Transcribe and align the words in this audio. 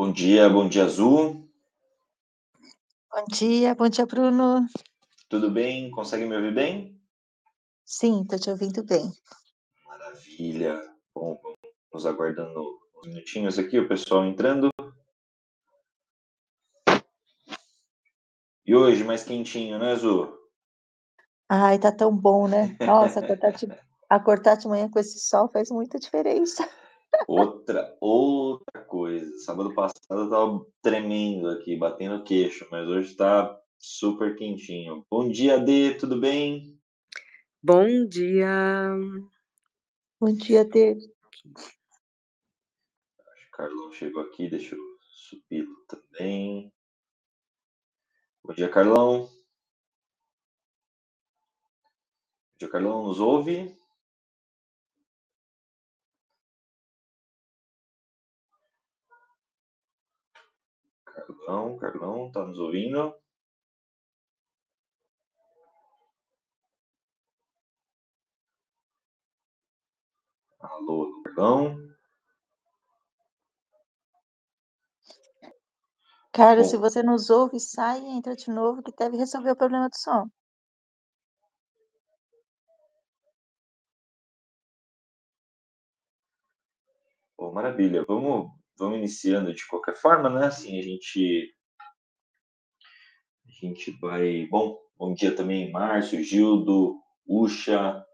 Bom 0.00 0.10
dia, 0.10 0.48
bom 0.48 0.66
dia, 0.66 0.84
Azul. 0.84 1.46
Bom 3.12 3.24
dia, 3.30 3.74
bom 3.74 3.86
dia, 3.86 4.06
Bruno. 4.06 4.66
Tudo 5.28 5.50
bem? 5.50 5.90
Consegue 5.90 6.24
me 6.24 6.34
ouvir 6.34 6.54
bem? 6.54 6.98
Sim, 7.84 8.22
estou 8.22 8.38
te 8.38 8.48
ouvindo 8.48 8.82
bem. 8.82 9.12
Maravilha. 9.86 10.80
Bom, 11.14 11.38
vamos 11.92 12.06
aguardando 12.06 12.78
uns 12.96 13.08
minutinhos 13.08 13.58
aqui, 13.58 13.78
o 13.78 13.86
pessoal 13.86 14.24
entrando. 14.24 14.70
E 18.64 18.74
hoje, 18.74 19.04
mais 19.04 19.22
quentinho, 19.22 19.78
né, 19.78 19.92
Azul? 19.92 20.34
Ai, 21.46 21.78
tá 21.78 21.92
tão 21.92 22.16
bom, 22.16 22.48
né? 22.48 22.74
Nossa, 22.80 23.20
acordar 23.20 23.52
de, 23.52 23.68
acordar 24.08 24.56
de 24.56 24.66
manhã 24.66 24.88
com 24.88 24.98
esse 24.98 25.20
sol 25.20 25.50
faz 25.52 25.70
muita 25.70 25.98
diferença. 25.98 26.66
Outra, 27.26 27.96
outra 28.00 28.84
coisa. 28.84 29.38
Sábado 29.38 29.74
passado 29.74 30.00
eu 30.10 30.30
tava 30.30 30.66
tremendo 30.82 31.48
aqui, 31.48 31.76
batendo 31.76 32.22
queixo, 32.24 32.66
mas 32.70 32.86
hoje 32.88 33.14
tá 33.14 33.58
super 33.78 34.36
quentinho. 34.36 35.06
Bom 35.10 35.28
dia, 35.28 35.58
Dê, 35.58 35.94
tudo 35.94 36.20
bem? 36.20 36.78
Bom 37.62 38.06
dia. 38.06 38.94
Bom 40.20 40.32
dia, 40.32 40.64
Dê. 40.64 40.92
Acho 40.92 41.08
que 43.40 43.48
o 43.48 43.50
Carlão 43.52 43.92
chegou 43.92 44.22
aqui, 44.22 44.50
deixa 44.50 44.74
eu 44.74 44.80
subir 45.00 45.66
também. 45.88 46.72
Bom 48.44 48.52
dia, 48.52 48.68
Carlão. 48.68 49.26
Bom 49.26 49.30
dia, 52.58 52.68
Carlão, 52.68 53.04
nos 53.04 53.20
ouve? 53.20 53.79
Carlão, 61.20 61.76
Carlão, 61.76 62.30
tá 62.32 62.44
nos 62.46 62.58
ouvindo? 62.58 63.14
Alô, 70.60 71.22
Carlão? 71.22 71.76
Cara, 76.32 76.62
Bom. 76.62 76.68
se 76.68 76.76
você 76.76 77.02
nos 77.02 77.30
ouve, 77.30 77.60
sai 77.60 78.00
e 78.00 78.08
entra 78.10 78.36
de 78.36 78.50
novo, 78.50 78.82
que 78.82 78.92
deve 78.96 79.16
resolver 79.16 79.50
o 79.52 79.56
problema 79.56 79.88
do 79.88 79.96
som. 79.96 80.28
Pô, 87.36 87.52
maravilha. 87.52 88.04
Vamos, 88.06 88.50
vamos 88.80 88.98
iniciando 88.98 89.54
de 89.54 89.66
qualquer 89.66 89.94
forma, 89.94 90.30
né? 90.30 90.46
Assim 90.46 90.78
a 90.78 90.82
gente 90.82 91.54
a 93.46 93.66
gente 93.66 93.90
vai. 94.00 94.46
Bom, 94.46 94.80
bom 94.98 95.12
dia 95.12 95.36
também, 95.36 95.70
Márcio, 95.70 96.24
Gildo, 96.24 96.98
Ucha, 97.26 98.04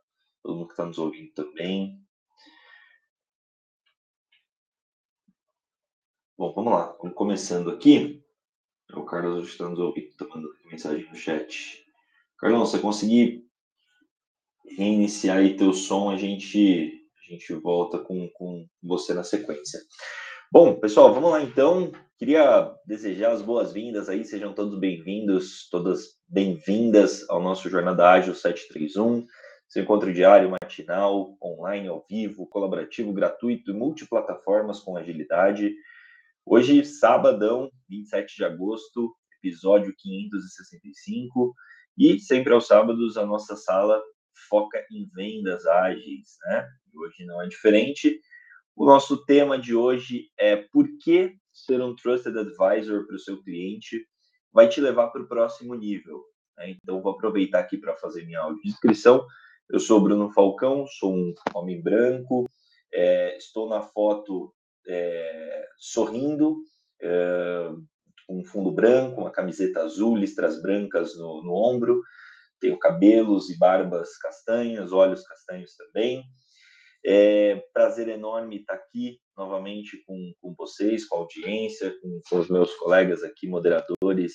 todo 0.42 0.56
mundo 0.56 0.66
que 0.66 0.72
está 0.72 0.84
nos 0.84 0.98
ouvindo 0.98 1.32
também. 1.32 2.04
Bom, 6.36 6.52
vamos 6.52 6.72
lá, 6.72 6.96
vamos 7.00 7.16
começando 7.16 7.70
aqui. 7.70 8.22
O 8.92 9.04
Carlos 9.04 9.48
está 9.48 9.68
nos 9.68 9.78
ouvindo, 9.78 10.08
está 10.08 10.26
mandando 10.26 10.54
mensagem 10.66 11.08
no 11.08 11.14
chat. 11.14 11.86
Carlão, 12.38 12.66
você 12.66 12.78
conseguir 12.78 13.48
reiniciar 14.76 15.38
aí 15.38 15.56
teu 15.56 15.72
som, 15.72 16.10
a 16.10 16.16
gente, 16.16 17.08
a 17.18 17.32
gente 17.32 17.54
volta 17.54 17.98
com, 17.98 18.28
com 18.30 18.68
você 18.82 19.14
na 19.14 19.24
sequência. 19.24 19.80
Bom, 20.52 20.78
pessoal, 20.78 21.12
vamos 21.12 21.32
lá 21.32 21.42
então. 21.42 21.90
Queria 22.16 22.72
desejar 22.86 23.32
as 23.32 23.42
boas-vindas 23.42 24.08
aí, 24.08 24.24
sejam 24.24 24.54
todos 24.54 24.78
bem-vindos, 24.78 25.68
todas 25.68 26.20
bem-vindas 26.28 27.28
ao 27.28 27.42
nosso 27.42 27.68
Jornada 27.68 28.08
Ágil 28.08 28.32
731, 28.32 29.26
seu 29.68 29.82
encontro 29.82 30.14
diário, 30.14 30.48
matinal, 30.48 31.36
online, 31.42 31.88
ao 31.88 32.06
vivo, 32.08 32.46
colaborativo, 32.46 33.12
gratuito 33.12 33.72
e 33.72 33.74
multiplataformas 33.74 34.78
com 34.78 34.96
agilidade. 34.96 35.74
Hoje, 36.44 36.84
sabadão, 36.84 37.68
27 37.88 38.36
de 38.36 38.44
agosto, 38.44 39.12
episódio 39.42 39.92
565, 39.98 41.54
e 41.98 42.20
sempre 42.20 42.52
aos 42.52 42.68
sábados 42.68 43.16
a 43.16 43.26
nossa 43.26 43.56
sala 43.56 44.00
foca 44.48 44.78
em 44.92 45.10
vendas 45.12 45.66
ágeis, 45.66 46.36
né? 46.46 46.68
Hoje 46.94 47.26
não 47.26 47.42
é 47.42 47.48
diferente. 47.48 48.20
O 48.76 48.84
nosso 48.84 49.24
tema 49.24 49.58
de 49.58 49.74
hoje 49.74 50.30
é 50.38 50.54
por 50.54 50.86
que 51.02 51.34
ser 51.50 51.80
um 51.80 51.96
trusted 51.96 52.38
advisor 52.38 53.06
para 53.06 53.16
o 53.16 53.18
seu 53.18 53.42
cliente 53.42 54.06
vai 54.52 54.68
te 54.68 54.82
levar 54.82 55.08
para 55.08 55.22
o 55.22 55.26
próximo 55.26 55.74
nível. 55.74 56.22
Né? 56.58 56.72
Então, 56.72 57.00
vou 57.00 57.12
aproveitar 57.12 57.60
aqui 57.60 57.78
para 57.78 57.96
fazer 57.96 58.26
minha 58.26 58.40
audiodescrição. 58.40 59.26
Eu 59.70 59.80
sou 59.80 59.98
Bruno 59.98 60.30
Falcão, 60.30 60.86
sou 60.86 61.14
um 61.14 61.34
homem 61.54 61.80
branco, 61.82 62.46
é, 62.92 63.38
estou 63.38 63.66
na 63.66 63.80
foto 63.80 64.54
é, 64.86 65.66
sorrindo, 65.78 66.58
é, 67.00 67.70
com 68.26 68.40
um 68.40 68.44
fundo 68.44 68.70
branco, 68.70 69.22
uma 69.22 69.30
camiseta 69.30 69.84
azul, 69.84 70.18
listras 70.18 70.60
brancas 70.60 71.16
no, 71.16 71.42
no 71.42 71.54
ombro, 71.54 72.02
tenho 72.60 72.78
cabelos 72.78 73.48
e 73.48 73.56
barbas 73.58 74.18
castanhas, 74.18 74.92
olhos 74.92 75.22
castanhos 75.22 75.74
também. 75.76 76.22
É 77.04 77.62
prazer 77.72 78.08
enorme 78.08 78.56
estar 78.56 78.74
aqui 78.74 79.18
novamente 79.36 80.02
com, 80.06 80.32
com 80.40 80.54
vocês, 80.56 81.06
com 81.06 81.16
a 81.16 81.18
audiência, 81.20 81.94
com, 82.00 82.20
com 82.28 82.38
os 82.38 82.48
meus 82.48 82.74
colegas 82.74 83.22
aqui, 83.22 83.46
moderadores, 83.46 84.34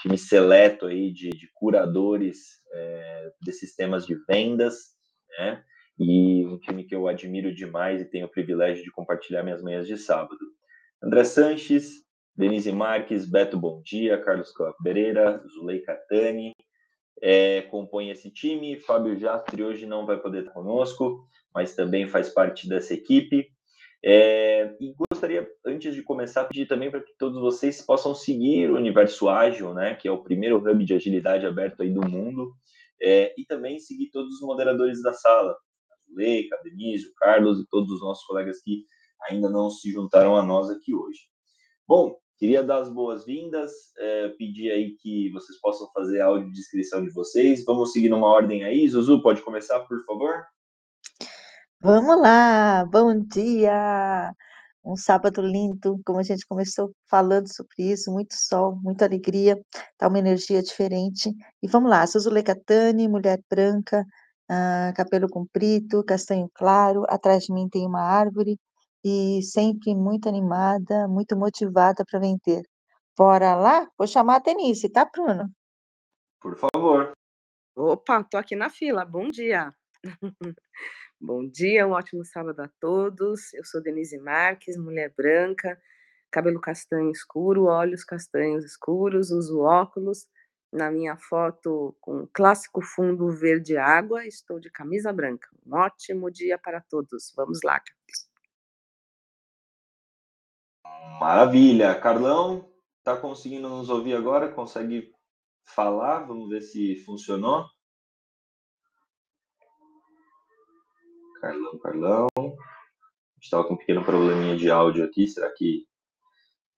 time 0.00 0.16
seleto 0.16 0.86
aí 0.86 1.12
de, 1.12 1.30
de 1.30 1.50
curadores 1.54 2.38
é, 2.72 3.30
desses 3.42 3.74
temas 3.74 4.06
de 4.06 4.14
vendas, 4.26 4.94
né? 5.38 5.62
E 5.98 6.44
um 6.46 6.58
time 6.58 6.84
que 6.84 6.94
eu 6.94 7.08
admiro 7.08 7.54
demais 7.54 8.02
e 8.02 8.04
tenho 8.04 8.26
o 8.26 8.30
privilégio 8.30 8.84
de 8.84 8.90
compartilhar 8.90 9.42
minhas 9.42 9.62
manhãs 9.62 9.86
de 9.86 9.96
sábado. 9.96 10.38
André 11.02 11.24
Sanches, 11.24 12.04
Denise 12.36 12.70
Marques, 12.70 13.24
Beto 13.28 13.58
Bom 13.58 13.80
Dia, 13.82 14.22
Carlos 14.22 14.52
Pereira, 14.82 15.42
Zulei 15.48 15.80
Catani, 15.80 16.52
é, 17.22 17.62
compõe 17.62 18.10
esse 18.10 18.30
time. 18.30 18.78
Fábio 18.80 19.18
Jastri 19.18 19.62
hoje 19.62 19.86
não 19.86 20.06
vai 20.06 20.18
poder 20.18 20.40
estar 20.40 20.52
conosco, 20.52 21.26
mas 21.54 21.74
também 21.74 22.06
faz 22.06 22.28
parte 22.28 22.68
dessa 22.68 22.94
equipe. 22.94 23.48
É, 24.04 24.76
e 24.78 24.94
gostaria, 25.10 25.48
antes 25.64 25.94
de 25.94 26.02
começar, 26.02 26.44
pedir 26.44 26.66
também 26.66 26.90
para 26.90 27.00
que 27.00 27.12
todos 27.18 27.40
vocês 27.40 27.82
possam 27.82 28.14
seguir 28.14 28.70
o 28.70 28.76
Universo 28.76 29.28
Ágil, 29.28 29.74
né, 29.74 29.94
que 29.94 30.06
é 30.06 30.12
o 30.12 30.22
primeiro 30.22 30.58
hub 30.58 30.84
de 30.84 30.94
agilidade 30.94 31.46
aberto 31.46 31.82
aí 31.82 31.90
do 31.90 32.08
mundo, 32.08 32.52
é, 33.02 33.34
e 33.36 33.44
também 33.44 33.78
seguir 33.78 34.10
todos 34.10 34.34
os 34.34 34.40
moderadores 34.42 35.02
da 35.02 35.12
sala, 35.12 35.52
a 35.52 36.08
Zuleika, 36.08 36.56
a 36.56 36.62
Denise, 36.62 37.08
o 37.08 37.14
Carlos 37.14 37.58
e 37.60 37.66
todos 37.68 37.90
os 37.90 38.00
nossos 38.00 38.24
colegas 38.26 38.62
que 38.62 38.84
ainda 39.28 39.48
não 39.50 39.70
se 39.70 39.90
juntaram 39.90 40.36
a 40.36 40.42
nós 40.42 40.70
aqui 40.70 40.94
hoje. 40.94 41.20
Bom, 41.88 42.16
Queria 42.38 42.62
dar 42.62 42.82
as 42.82 42.90
boas-vindas, 42.90 43.72
é, 43.96 44.28
pedir 44.30 44.70
aí 44.70 44.90
que 44.96 45.30
vocês 45.32 45.58
possam 45.58 45.90
fazer 45.92 46.20
a 46.20 46.26
audiodescrição 46.26 47.02
de 47.02 47.10
vocês. 47.10 47.64
Vamos 47.64 47.92
seguir 47.92 48.10
numa 48.10 48.26
ordem 48.26 48.62
aí. 48.62 48.86
Zuzu, 48.86 49.22
pode 49.22 49.40
começar, 49.40 49.80
por 49.80 50.04
favor? 50.04 50.44
Vamos 51.80 52.20
lá, 52.20 52.84
bom 52.84 53.18
dia! 53.20 54.34
Um 54.84 54.96
sábado 54.96 55.40
lindo, 55.40 56.00
como 56.04 56.18
a 56.18 56.22
gente 56.22 56.46
começou 56.46 56.92
falando 57.08 57.52
sobre 57.52 57.90
isso, 57.90 58.12
muito 58.12 58.34
sol, 58.34 58.78
muita 58.82 59.04
alegria, 59.04 59.58
tá 59.96 60.06
uma 60.06 60.18
energia 60.18 60.62
diferente. 60.62 61.34
E 61.62 61.68
vamos 61.68 61.90
lá, 61.90 62.06
Suzule 62.06 62.42
Catani, 62.42 63.08
mulher 63.08 63.40
branca, 63.50 64.04
ah, 64.48 64.92
cabelo 64.94 65.28
comprido, 65.28 66.04
castanho 66.04 66.50
claro, 66.54 67.04
atrás 67.08 67.44
de 67.44 67.52
mim 67.52 67.68
tem 67.68 67.86
uma 67.86 68.00
árvore, 68.00 68.58
e 69.08 69.40
sempre 69.40 69.94
muito 69.94 70.28
animada, 70.28 71.06
muito 71.06 71.36
motivada 71.36 72.04
para 72.04 72.18
vender. 72.18 72.64
Bora 73.16 73.54
lá? 73.54 73.88
Vou 73.96 74.04
chamar 74.04 74.36
a 74.36 74.38
Denise, 74.40 74.88
tá, 74.88 75.04
Bruno? 75.04 75.48
Por 76.40 76.56
favor. 76.56 77.12
Opa, 77.76 78.24
tô 78.24 78.36
aqui 78.36 78.56
na 78.56 78.68
fila. 78.68 79.04
Bom 79.04 79.28
dia. 79.28 79.72
Bom 81.20 81.48
dia, 81.48 81.86
um 81.86 81.92
ótimo 81.92 82.24
sábado 82.24 82.58
a 82.60 82.70
todos. 82.80 83.54
Eu 83.54 83.64
sou 83.64 83.80
Denise 83.80 84.18
Marques, 84.18 84.76
mulher 84.76 85.14
branca, 85.16 85.80
cabelo 86.28 86.60
castanho 86.60 87.12
escuro, 87.12 87.66
olhos 87.66 88.02
castanhos 88.02 88.64
escuros, 88.64 89.30
uso 89.30 89.60
óculos. 89.60 90.26
Na 90.72 90.90
minha 90.90 91.16
foto 91.16 91.96
com 92.00 92.22
um 92.22 92.28
clássico 92.34 92.82
fundo 92.82 93.30
verde 93.30 93.76
água, 93.76 94.26
estou 94.26 94.58
de 94.58 94.68
camisa 94.68 95.12
branca. 95.12 95.48
Um 95.64 95.76
ótimo 95.76 96.28
dia 96.28 96.58
para 96.58 96.80
todos. 96.80 97.32
Vamos 97.36 97.60
lá, 97.62 97.78
Maravilha. 101.20 101.94
Carlão, 101.98 102.70
tá 103.02 103.16
conseguindo 103.16 103.68
nos 103.68 103.88
ouvir 103.88 104.14
agora? 104.14 104.52
Consegue 104.52 105.12
falar? 105.64 106.24
Vamos 106.26 106.48
ver 106.48 106.62
se 106.62 106.96
funcionou. 107.04 107.66
Carlão, 111.40 111.78
Carlão. 111.78 112.28
A 112.36 112.40
gente 112.42 113.44
estava 113.44 113.64
com 113.64 113.74
um 113.74 113.78
pequeno 113.78 114.04
probleminha 114.04 114.56
de 114.56 114.70
áudio 114.70 115.04
aqui. 115.04 115.26
Será 115.28 115.50
que 115.52 115.86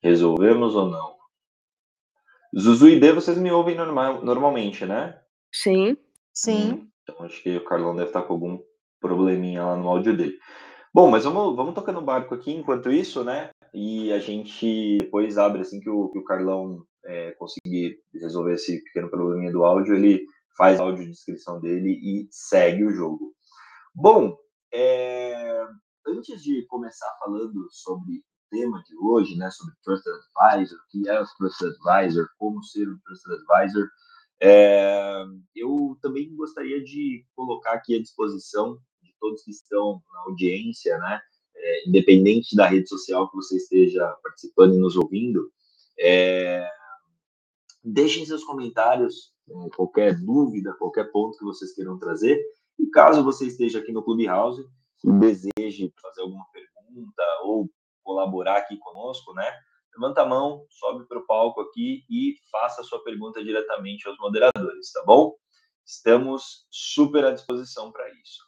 Resolvemos 0.02 0.76
ou 0.76 0.88
não? 0.88 1.16
Zuzu 2.56 2.88
e 2.88 3.00
D, 3.00 3.12
vocês 3.12 3.36
me 3.36 3.50
ouvem 3.50 3.74
normal, 3.74 4.24
normalmente, 4.24 4.86
né? 4.86 5.20
Sim. 5.52 5.96
Sim. 6.32 6.72
Hum, 6.72 6.90
então 7.02 7.24
acho 7.24 7.42
que 7.42 7.56
o 7.56 7.64
Carlão 7.64 7.94
deve 7.96 8.08
estar 8.08 8.22
com 8.22 8.32
algum 8.32 8.62
probleminha 9.00 9.64
lá 9.64 9.76
no 9.76 9.88
áudio 9.88 10.16
dele. 10.16 10.38
Bom, 10.98 11.08
mas 11.08 11.22
vamos, 11.22 11.54
vamos 11.54 11.76
tocando 11.76 12.00
o 12.00 12.04
barco 12.04 12.34
aqui 12.34 12.50
enquanto 12.50 12.90
isso, 12.90 13.22
né? 13.22 13.50
E 13.72 14.12
a 14.12 14.18
gente 14.18 14.98
depois 14.98 15.38
abre 15.38 15.60
assim 15.60 15.78
que 15.78 15.88
o, 15.88 16.08
que 16.08 16.18
o 16.18 16.24
Carlão 16.24 16.84
é, 17.04 17.30
conseguir 17.38 18.00
resolver 18.14 18.54
esse 18.54 18.82
pequeno 18.82 19.08
probleminha 19.08 19.52
do 19.52 19.64
áudio, 19.64 19.94
ele 19.94 20.26
faz 20.56 20.80
a 20.80 20.82
audiodescrição 20.82 21.60
dele 21.60 22.00
e 22.02 22.26
segue 22.32 22.84
o 22.84 22.90
jogo. 22.90 23.32
Bom, 23.94 24.36
é, 24.74 25.64
antes 26.04 26.42
de 26.42 26.66
começar 26.66 27.16
falando 27.20 27.68
sobre 27.70 28.14
o 28.14 28.50
tema 28.50 28.82
de 28.82 28.96
hoje, 29.00 29.36
né, 29.36 29.48
sobre 29.52 29.76
Trusted 29.84 30.16
Advisor, 30.34 30.78
o 30.78 30.90
que 30.90 31.08
é 31.08 31.20
o 31.20 31.26
Trusted 31.38 31.76
Advisor, 31.80 32.26
como 32.38 32.60
ser 32.64 32.88
um 32.88 32.98
Trusted 33.04 33.36
Advisor, 33.48 33.88
é, 34.42 35.24
eu 35.54 35.96
também 36.02 36.34
gostaria 36.34 36.82
de 36.82 37.24
colocar 37.36 37.74
aqui 37.74 37.94
à 37.94 38.00
disposição 38.00 38.80
todos 39.20 39.42
que 39.42 39.50
estão 39.50 40.02
na 40.12 40.20
audiência, 40.20 40.98
né, 40.98 41.20
é, 41.56 41.88
independente 41.88 42.54
da 42.54 42.66
rede 42.66 42.88
social 42.88 43.28
que 43.30 43.36
você 43.36 43.56
esteja 43.56 44.06
participando 44.22 44.74
e 44.74 44.78
nos 44.78 44.96
ouvindo, 44.96 45.50
é, 45.98 46.68
deixem 47.82 48.24
seus 48.24 48.44
comentários, 48.44 49.32
né, 49.46 49.68
qualquer 49.74 50.14
dúvida, 50.18 50.74
qualquer 50.74 51.10
ponto 51.10 51.38
que 51.38 51.44
vocês 51.44 51.74
queiram 51.74 51.98
trazer. 51.98 52.40
E 52.78 52.86
caso 52.86 53.24
você 53.24 53.46
esteja 53.46 53.80
aqui 53.80 53.92
no 53.92 54.02
Clubhouse 54.04 54.64
e 55.04 55.12
deseje 55.12 55.92
fazer 56.00 56.22
alguma 56.22 56.46
pergunta 56.52 57.22
ou 57.42 57.68
colaborar 58.02 58.58
aqui 58.58 58.76
conosco, 58.78 59.34
né? 59.34 59.52
Levanta 59.94 60.22
a 60.22 60.26
mão, 60.26 60.64
sobe 60.70 61.06
para 61.06 61.18
o 61.18 61.26
palco 61.26 61.60
aqui 61.60 62.04
e 62.08 62.36
faça 62.50 62.80
a 62.80 62.84
sua 62.84 63.02
pergunta 63.02 63.42
diretamente 63.42 64.06
aos 64.06 64.16
moderadores, 64.18 64.92
tá 64.92 65.02
bom? 65.04 65.34
Estamos 65.84 66.66
super 66.70 67.24
à 67.24 67.32
disposição 67.32 67.90
para 67.90 68.08
isso. 68.22 68.47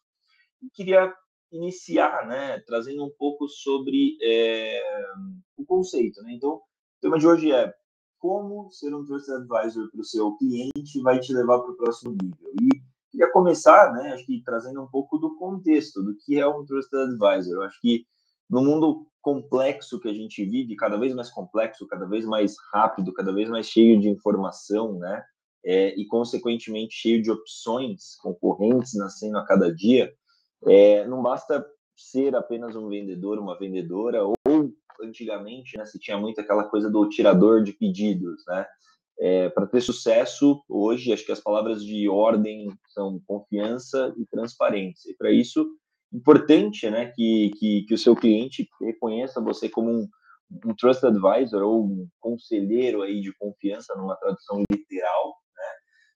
Queria 0.74 1.12
iniciar, 1.52 2.26
né, 2.26 2.60
trazendo 2.60 3.04
um 3.04 3.10
pouco 3.10 3.48
sobre 3.48 4.16
é, 4.22 4.82
o 5.56 5.64
conceito, 5.64 6.22
né? 6.22 6.32
Então, 6.32 6.54
o 6.54 6.62
tema 7.00 7.18
de 7.18 7.26
hoje 7.26 7.52
é 7.52 7.74
como 8.18 8.70
ser 8.70 8.94
um 8.94 9.04
trusted 9.04 9.36
advisor 9.36 9.90
para 9.90 10.00
o 10.00 10.04
seu 10.04 10.36
cliente 10.36 11.00
vai 11.02 11.18
te 11.18 11.32
levar 11.32 11.58
para 11.60 11.72
o 11.72 11.76
próximo 11.76 12.12
nível. 12.12 12.52
E 12.60 12.68
queria 13.10 13.32
começar, 13.32 13.92
né, 13.94 14.12
acho 14.12 14.26
que 14.26 14.42
trazendo 14.44 14.82
um 14.82 14.86
pouco 14.86 15.18
do 15.18 15.34
contexto 15.36 16.02
do 16.02 16.14
que 16.16 16.38
é 16.38 16.46
um 16.46 16.64
trusted 16.64 17.02
advisor. 17.02 17.54
Eu 17.54 17.62
acho 17.62 17.80
que 17.80 18.06
no 18.48 18.62
mundo 18.62 19.06
complexo 19.22 19.98
que 19.98 20.08
a 20.08 20.12
gente 20.12 20.44
vive, 20.44 20.76
cada 20.76 20.98
vez 20.98 21.14
mais 21.14 21.30
complexo, 21.30 21.86
cada 21.86 22.06
vez 22.06 22.24
mais 22.24 22.54
rápido, 22.72 23.12
cada 23.12 23.32
vez 23.32 23.48
mais 23.48 23.66
cheio 23.66 23.98
de 24.00 24.08
informação, 24.08 24.98
né, 24.98 25.24
é, 25.64 25.94
e 25.98 26.06
consequentemente 26.06 26.94
cheio 26.94 27.22
de 27.22 27.30
opções 27.30 28.16
concorrentes 28.16 28.94
nascendo 28.94 29.38
a 29.38 29.44
cada 29.44 29.74
dia, 29.74 30.12
é, 30.66 31.06
não 31.06 31.22
basta 31.22 31.64
ser 31.96 32.34
apenas 32.34 32.76
um 32.76 32.88
vendedor, 32.88 33.38
uma 33.38 33.58
vendedora, 33.58 34.24
ou 34.24 34.34
antigamente, 35.02 35.76
né, 35.76 35.84
se 35.84 35.98
tinha 35.98 36.18
muito 36.18 36.40
aquela 36.40 36.64
coisa 36.64 36.90
do 36.90 37.08
tirador 37.08 37.62
de 37.62 37.72
pedidos, 37.72 38.42
né? 38.46 38.66
É, 39.22 39.50
para 39.50 39.66
ter 39.66 39.82
sucesso 39.82 40.62
hoje, 40.66 41.12
acho 41.12 41.26
que 41.26 41.32
as 41.32 41.40
palavras 41.40 41.84
de 41.84 42.08
ordem 42.08 42.72
são 42.88 43.20
confiança 43.26 44.14
e 44.16 44.24
transparência. 44.24 45.10
E 45.10 45.14
para 45.14 45.30
isso, 45.30 45.66
importante, 46.10 46.88
né, 46.88 47.12
que, 47.14 47.50
que, 47.58 47.82
que, 47.82 47.94
o 47.94 47.98
seu 47.98 48.16
cliente 48.16 48.66
reconheça 48.80 49.38
você 49.38 49.68
como 49.68 49.90
um, 49.90 50.08
um 50.64 50.74
trusted 50.74 51.14
advisor 51.14 51.62
ou 51.62 51.84
um 51.84 52.08
conselheiro 52.18 53.02
aí 53.02 53.20
de 53.20 53.30
confiança, 53.34 53.94
numa 53.94 54.16
tradução 54.16 54.62
literal? 54.72 55.34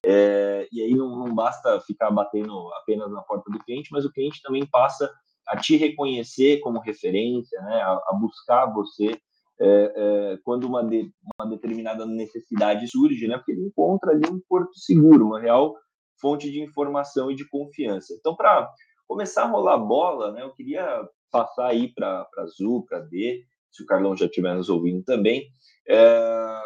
É, 0.05 0.69
e 0.71 0.83
aí 0.83 0.95
não, 0.95 1.17
não 1.17 1.35
basta 1.35 1.81
ficar 1.81 2.11
batendo 2.11 2.69
apenas 2.75 3.11
na 3.11 3.23
porta 3.23 3.51
do 3.51 3.59
cliente, 3.59 3.91
mas 3.91 4.05
o 4.05 4.13
cliente 4.13 4.43
também 4.43 4.67
passa 4.67 5.11
a 5.47 5.57
te 5.57 5.77
reconhecer 5.77 6.61
como 6.61 6.81
referência, 6.81 7.61
né, 7.63 7.83
a, 7.83 7.93
a 8.09 8.19
buscar 8.19 8.67
você 8.67 9.19
é, 9.61 9.93
é, 9.97 10.39
quando 10.43 10.65
uma, 10.65 10.85
de, 10.85 11.13
uma 11.39 11.49
determinada 11.49 12.05
necessidade 12.07 12.89
surge, 12.89 13.27
né, 13.27 13.37
porque 13.37 13.53
ele 13.53 13.67
encontra 13.67 14.13
ali 14.13 14.29
um 14.31 14.41
porto 14.49 14.79
seguro, 14.79 15.27
uma 15.27 15.41
real 15.41 15.75
fonte 16.21 16.51
de 16.51 16.61
informação 16.61 17.31
e 17.31 17.35
de 17.35 17.49
confiança. 17.49 18.15
Então, 18.15 18.35
para 18.35 18.71
começar 19.07 19.45
a 19.45 19.49
rolar 19.49 19.79
bola, 19.79 20.33
né, 20.33 20.43
eu 20.43 20.53
queria 20.53 21.07
passar 21.31 21.69
aí 21.69 21.93
para 21.93 22.27
a 22.37 22.43
Azul, 22.43 22.85
para 22.85 23.01
D, 23.01 23.45
se 23.71 23.83
o 23.83 23.87
Carlão 23.87 24.17
já 24.17 24.27
estiver 24.27 24.55
nos 24.55 24.69
ouvindo 24.69 25.03
também, 25.05 25.49
é, 25.89 26.61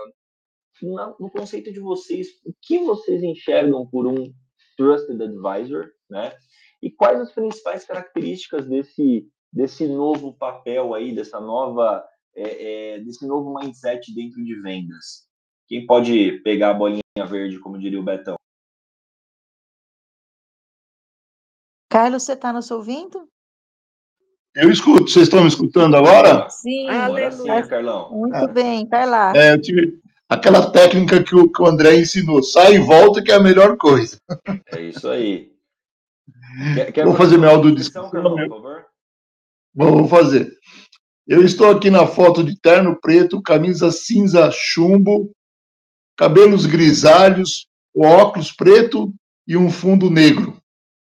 no, 0.82 1.16
no 1.18 1.30
conceito 1.30 1.72
de 1.72 1.80
vocês, 1.80 2.28
o 2.44 2.52
que 2.60 2.78
vocês 2.78 3.22
enxergam 3.22 3.86
por 3.86 4.06
um 4.06 4.32
trusted 4.76 5.22
advisor, 5.22 5.90
né? 6.08 6.32
E 6.80 6.90
quais 6.90 7.20
as 7.20 7.32
principais 7.32 7.84
características 7.84 8.66
desse, 8.66 9.28
desse 9.52 9.86
novo 9.88 10.32
papel 10.32 10.94
aí, 10.94 11.14
dessa 11.14 11.40
nova, 11.40 12.04
é, 12.36 12.94
é, 12.94 13.00
desse 13.00 13.26
novo 13.26 13.52
mindset 13.58 14.14
dentro 14.14 14.42
de 14.44 14.60
vendas? 14.60 15.26
Quem 15.66 15.84
pode 15.84 16.40
pegar 16.42 16.70
a 16.70 16.74
bolinha 16.74 17.02
verde, 17.28 17.58
como 17.58 17.78
diria 17.78 18.00
o 18.00 18.04
Betão? 18.04 18.36
Carlos, 21.90 22.22
você 22.22 22.34
está 22.34 22.52
nos 22.52 22.70
ouvindo? 22.70 23.28
Eu 24.54 24.70
escuto. 24.70 25.08
Vocês 25.08 25.24
estão 25.24 25.42
me 25.42 25.48
escutando 25.48 25.96
agora? 25.96 26.48
Sim. 26.50 26.88
Agora 26.88 27.30
sim, 27.30 27.68
Carlão. 27.68 28.10
Muito 28.10 28.36
é. 28.36 28.48
bem, 28.48 28.86
tá 28.86 29.04
lá. 29.04 29.32
É, 29.36 29.54
eu 29.54 29.60
tive 29.60 30.00
aquela 30.28 30.70
técnica 30.70 31.22
que 31.22 31.34
o, 31.34 31.50
que 31.50 31.62
o 31.62 31.66
André 31.66 31.96
ensinou. 31.96 32.42
Sai 32.42 32.74
e 32.74 32.78
volta, 32.78 33.22
que 33.22 33.32
é 33.32 33.36
a 33.36 33.40
melhor 33.40 33.76
coisa. 33.76 34.20
É 34.72 34.82
isso 34.82 35.08
aí. 35.08 35.50
Quer, 36.74 36.92
quer 36.92 37.04
vou 37.04 37.14
fazer 37.14 37.38
minha 37.38 37.50
audiodescrição, 37.50 38.10
por 38.10 38.22
favor? 38.22 38.86
Vou 39.74 40.08
fazer. 40.08 40.52
Eu 41.26 41.44
estou 41.44 41.70
aqui 41.70 41.90
na 41.90 42.06
foto 42.06 42.42
de 42.42 42.58
terno 42.58 42.98
preto, 43.00 43.42
camisa 43.42 43.92
cinza 43.92 44.50
chumbo, 44.50 45.30
cabelos 46.16 46.66
grisalhos, 46.66 47.66
óculos 47.94 48.50
preto 48.50 49.12
e 49.46 49.56
um 49.56 49.70
fundo 49.70 50.10
negro. 50.10 50.56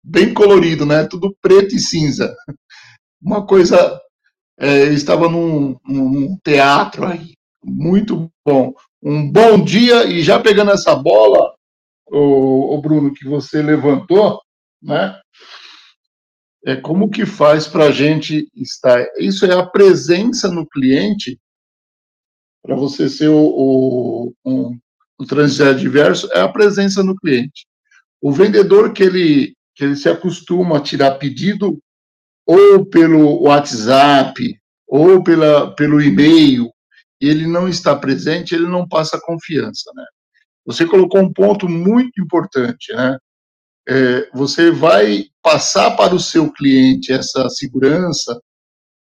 Bem 0.03 0.33
colorido, 0.33 0.85
né? 0.85 1.05
Tudo 1.07 1.35
preto 1.41 1.75
e 1.75 1.79
cinza. 1.79 2.35
Uma 3.21 3.45
coisa. 3.45 3.99
É, 4.59 4.83
eu 4.83 4.93
estava 4.93 5.29
num, 5.29 5.77
num 5.85 6.37
teatro 6.43 7.05
aí. 7.05 7.34
Muito 7.65 8.31
bom. 8.45 8.73
Um 9.01 9.31
bom 9.31 9.63
dia, 9.63 10.05
e 10.05 10.21
já 10.21 10.39
pegando 10.39 10.71
essa 10.71 10.95
bola, 10.95 11.53
o, 12.07 12.79
Bruno, 12.79 13.11
que 13.11 13.25
você 13.25 13.61
levantou, 13.61 14.39
né? 14.81 15.19
É 16.63 16.75
como 16.75 17.09
que 17.09 17.25
faz 17.25 17.67
para 17.67 17.85
a 17.85 17.91
gente 17.91 18.47
estar? 18.55 19.03
Isso 19.17 19.45
é 19.45 19.53
a 19.53 19.65
presença 19.65 20.47
no 20.47 20.65
cliente 20.67 21.39
para 22.63 22.75
você 22.75 23.07
ser 23.07 23.27
o, 23.27 23.35
o, 23.35 24.33
um, 24.43 24.79
o 25.19 25.25
trânsito 25.25 25.63
adverso 25.63 26.27
é 26.33 26.41
a 26.41 26.49
presença 26.49 27.03
no 27.03 27.15
cliente. 27.15 27.67
O 28.21 28.31
vendedor 28.31 28.93
que 28.93 29.03
ele 29.03 29.55
que 29.75 29.83
ele 29.83 29.95
se 29.95 30.07
acostuma 30.07 30.77
a 30.77 30.81
tirar 30.81 31.15
pedido 31.15 31.77
ou 32.47 32.85
pelo 32.85 33.43
WhatsApp 33.43 34.57
ou 34.87 35.21
pela, 35.21 35.75
pelo 35.75 36.01
e-mail, 36.01 36.71
ele 37.19 37.47
não 37.47 37.67
está 37.67 37.95
presente, 37.95 38.53
ele 38.55 38.67
não 38.67 38.87
passa 38.87 39.19
confiança, 39.21 39.91
né? 39.95 40.05
Você 40.65 40.85
colocou 40.85 41.21
um 41.21 41.31
ponto 41.31 41.69
muito 41.69 42.21
importante, 42.21 42.93
né? 42.93 43.17
é, 43.87 44.29
você 44.33 44.71
vai 44.71 45.25
passar 45.41 45.95
para 45.95 46.15
o 46.15 46.19
seu 46.19 46.51
cliente 46.51 47.13
essa 47.13 47.47
segurança 47.49 48.39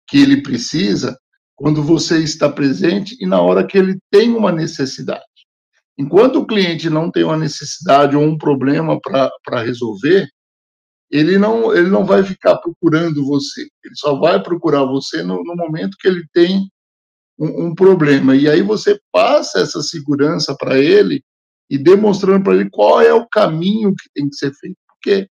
que 0.08 0.18
ele 0.18 0.42
precisa 0.42 1.18
quando 1.56 1.84
você 1.84 2.24
está 2.24 2.50
presente 2.50 3.18
e 3.20 3.26
na 3.26 3.42
hora 3.42 3.68
que 3.68 3.78
ele 3.78 4.00
tem 4.10 4.34
uma 4.34 4.52
necessidade. 4.52 5.24
Enquanto 5.98 6.38
o 6.38 6.48
cliente 6.48 6.90
não 6.90 7.12
tem 7.12 7.26
uma 7.26 7.36
necessidade 7.36 8.16
ou 8.16 8.24
um 8.24 8.38
problema 8.38 8.98
para 9.02 9.62
resolver, 9.62 10.26
ele 11.12 11.38
não, 11.38 11.76
ele 11.76 11.90
não 11.90 12.06
vai 12.06 12.24
ficar 12.24 12.56
procurando 12.58 13.26
você. 13.26 13.62
Ele 13.84 13.96
só 13.96 14.18
vai 14.18 14.42
procurar 14.42 14.86
você 14.86 15.22
no, 15.22 15.44
no 15.44 15.56
momento 15.56 15.98
que 16.00 16.08
ele 16.08 16.24
tem 16.32 16.70
um, 17.40 17.68
um, 17.68 17.76
problema. 17.76 18.36
E 18.36 18.50
aí 18.50 18.62
você 18.62 19.00
passa 19.12 19.60
essa 19.60 19.82
segurança 19.82 20.56
para 20.56 20.78
ele 20.78 21.24
e 21.70 21.78
demonstrando 21.78 22.44
para 22.44 22.56
ele 22.56 22.70
qual 22.70 23.02
é 23.02 23.14
o 23.14 23.28
caminho 23.28 23.96
que 23.96 24.10
tem 24.14 24.30
que 24.30 24.36
ser 24.36 24.54
feito, 24.54 24.78
porque 24.88 25.30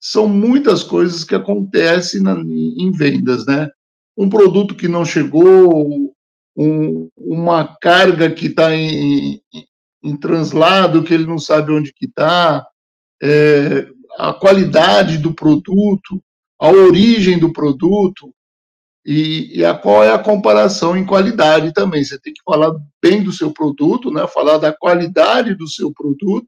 são 0.00 0.28
muitas 0.28 0.82
coisas 0.82 1.24
que 1.24 1.34
acontecem 1.34 2.22
na, 2.22 2.32
em 2.40 2.90
vendas, 2.90 3.44
né? 3.46 3.68
Um 4.16 4.28
produto 4.28 4.74
que 4.74 4.88
não 4.88 5.04
chegou, 5.04 6.14
um, 6.56 7.10
uma 7.16 7.76
carga 7.80 8.30
que 8.30 8.46
está 8.46 8.74
em, 8.74 9.40
em, 10.02 10.16
translado, 10.16 11.02
que 11.02 11.12
ele 11.12 11.26
não 11.26 11.38
sabe 11.38 11.72
onde 11.72 11.92
que 11.92 12.06
está, 12.06 12.66
é, 13.22 13.86
a 14.18 14.32
qualidade 14.32 15.18
do 15.18 15.34
produto, 15.34 16.22
a 16.58 16.70
origem 16.70 17.38
do 17.38 17.52
produto. 17.52 18.32
E, 19.10 19.58
e 19.58 19.64
a, 19.64 19.74
qual 19.74 20.04
é 20.04 20.12
a 20.12 20.18
comparação 20.20 20.96
em 20.96 21.04
qualidade 21.04 21.72
também? 21.72 22.04
Você 22.04 22.16
tem 22.20 22.32
que 22.32 22.40
falar 22.44 22.72
bem 23.02 23.24
do 23.24 23.32
seu 23.32 23.52
produto, 23.52 24.08
né? 24.08 24.24
falar 24.28 24.58
da 24.58 24.72
qualidade 24.72 25.52
do 25.56 25.66
seu 25.66 25.92
produto, 25.92 26.46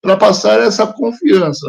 para 0.00 0.16
passar 0.16 0.60
essa 0.60 0.86
confiança. 0.86 1.68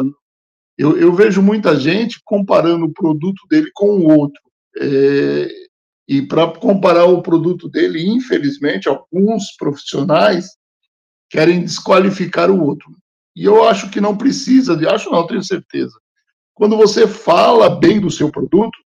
Eu, 0.78 0.96
eu, 0.96 1.12
vejo 1.12 1.42
muita 1.42 1.74
gente 1.74 2.20
comparando 2.24 2.84
o 2.84 2.92
produto 2.92 3.42
dele 3.50 3.68
com 3.74 3.98
o 3.98 4.16
outro. 4.16 4.40
É, 4.78 5.48
e 6.06 6.22
para 6.22 6.52
comparar 6.52 7.06
o 7.06 7.20
produto 7.20 7.68
dele, 7.68 8.06
infelizmente, 8.06 8.88
alguns 8.88 9.56
profissionais 9.58 10.50
querem 11.28 11.62
desqualificar 11.62 12.48
o 12.48 12.64
outro. 12.64 12.92
E 13.34 13.44
eu 13.44 13.64
acho 13.64 13.90
que 13.90 14.00
não 14.00 14.16
precisa, 14.16 14.76
de, 14.76 14.86
acho 14.86 15.10
não, 15.10 15.26
tenho 15.26 15.42
certeza. 15.42 15.98
Quando 16.54 16.76
você 16.76 17.08
fala 17.08 17.68
bem 17.68 17.98
do 17.98 18.08
seu 18.08 18.30
produto, 18.30 18.85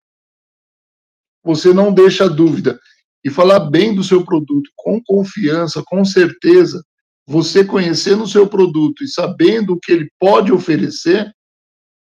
você 1.43 1.73
não 1.73 1.93
deixa 1.93 2.29
dúvida. 2.29 2.79
E 3.23 3.29
falar 3.29 3.59
bem 3.59 3.93
do 3.93 4.03
seu 4.03 4.25
produto 4.25 4.69
com 4.75 5.01
confiança, 5.03 5.83
com 5.85 6.03
certeza, 6.03 6.83
você 7.27 7.63
conhecendo 7.63 8.23
o 8.23 8.27
seu 8.27 8.47
produto 8.47 9.03
e 9.03 9.07
sabendo 9.07 9.73
o 9.73 9.79
que 9.79 9.91
ele 9.91 10.11
pode 10.19 10.51
oferecer, 10.51 11.31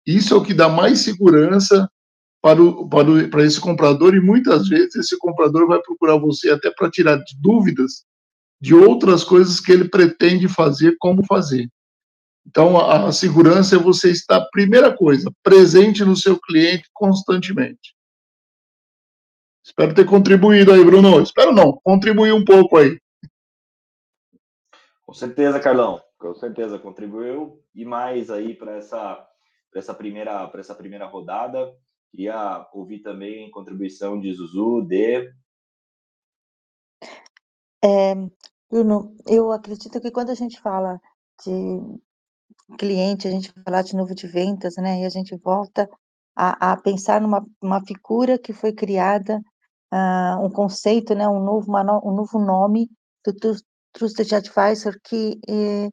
isso 0.07 0.35
é 0.35 0.37
o 0.37 0.43
que 0.43 0.55
dá 0.55 0.69
mais 0.69 1.01
segurança 1.01 1.89
para, 2.43 2.61
o, 2.61 2.89
para, 2.89 3.11
o, 3.11 3.29
para 3.29 3.45
esse 3.45 3.61
comprador, 3.61 4.15
e 4.15 4.21
muitas 4.21 4.69
vezes 4.69 4.97
esse 4.97 5.17
comprador 5.19 5.67
vai 5.69 5.81
procurar 5.81 6.19
você 6.19 6.51
até 6.51 6.71
para 6.71 6.91
tirar 6.91 7.23
dúvidas 7.41 8.05
de 8.61 8.75
outras 8.75 9.23
coisas 9.23 9.61
que 9.61 9.71
ele 9.71 9.89
pretende 9.89 10.49
fazer, 10.49 10.97
como 10.99 11.25
fazer. 11.25 11.69
Então, 12.47 12.77
a, 12.79 13.09
a 13.09 13.12
segurança 13.12 13.77
é 13.77 13.79
você 13.79 14.11
estar, 14.11 14.41
primeira 14.51 14.93
coisa, 14.97 15.31
presente 15.43 16.05
no 16.05 16.17
seu 16.17 16.39
cliente 16.41 16.89
constantemente. 16.93 17.95
Espero 19.64 19.95
ter 19.95 20.04
contribuído 20.04 20.73
aí, 20.73 20.85
Bruno. 20.85 21.21
Espero 21.21 21.52
não, 21.52 21.73
contribuir 21.85 22.33
um 22.33 22.45
pouco 22.45 22.76
aí. 22.76 22.99
Com 25.07 25.14
certeza, 25.14 25.61
Carlão. 25.61 26.00
Com 26.19 26.35
certeza 26.35 26.78
contribuiu 26.78 27.61
e 27.75 27.85
mais 27.85 28.31
aí 28.31 28.54
para 28.54 28.76
essa 28.76 29.28
essa 29.75 29.95
primeira 29.95 30.47
para 30.49 30.61
essa 30.61 30.75
primeira 30.75 31.07
rodada. 31.07 31.75
Queria 32.11 32.69
ouvir 32.73 33.00
também 33.00 33.50
contribuição 33.50 34.21
de 34.21 34.33
Zuzu, 34.33 34.83
de 34.83 35.33
é, 37.85 38.14
Bruno, 38.71 39.16
eu 39.26 39.50
acredito 39.50 40.00
que 40.00 40.12
quando 40.12 40.31
a 40.31 40.35
gente 40.35 40.61
fala 40.61 41.00
de 41.45 41.99
cliente, 42.78 43.26
a 43.26 43.31
gente 43.31 43.52
fala 43.64 43.83
de 43.83 43.97
novo 43.97 44.14
de 44.14 44.26
vendas, 44.28 44.76
né? 44.76 45.02
E 45.02 45.04
a 45.04 45.09
gente 45.09 45.37
volta 45.37 45.90
a, 46.35 46.73
a 46.73 46.76
pensar 46.76 47.21
numa 47.21 47.45
uma 47.61 47.85
figura 47.85 48.38
que 48.38 48.52
foi 48.52 48.73
criada 48.73 49.42
uh, 49.93 50.45
um 50.45 50.51
conceito, 50.51 51.15
né, 51.15 51.29
um 51.29 51.43
novo, 51.45 51.69
uma, 51.69 51.83
um 52.05 52.15
novo 52.15 52.39
nome 52.39 52.91
do 53.25 53.35
Trusted 53.93 54.35
Advisor 54.35 54.99
que 55.05 55.39
eh, 55.49 55.91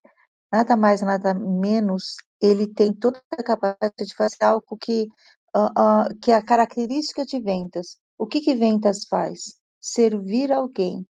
nada 0.52 0.76
mais, 0.76 1.02
nada 1.02 1.34
menos, 1.34 2.16
ele 2.42 2.68
tem 2.68 2.94
toda 2.94 3.22
a 3.32 3.44
capacidade 3.44 4.06
de 4.06 4.16
fazer 4.16 4.44
algo 4.44 4.78
que, 4.80 5.08
uh, 5.56 5.66
uh, 5.78 6.20
que 6.22 6.32
é 6.32 6.36
a 6.36 6.44
característica 6.44 7.26
de 7.26 7.40
vendas. 7.40 7.98
O 8.18 8.26
que, 8.26 8.42
que 8.42 8.56
vendas 8.56 9.06
faz? 9.06 9.60
Servir 9.80 10.52
alguém, 10.52 11.06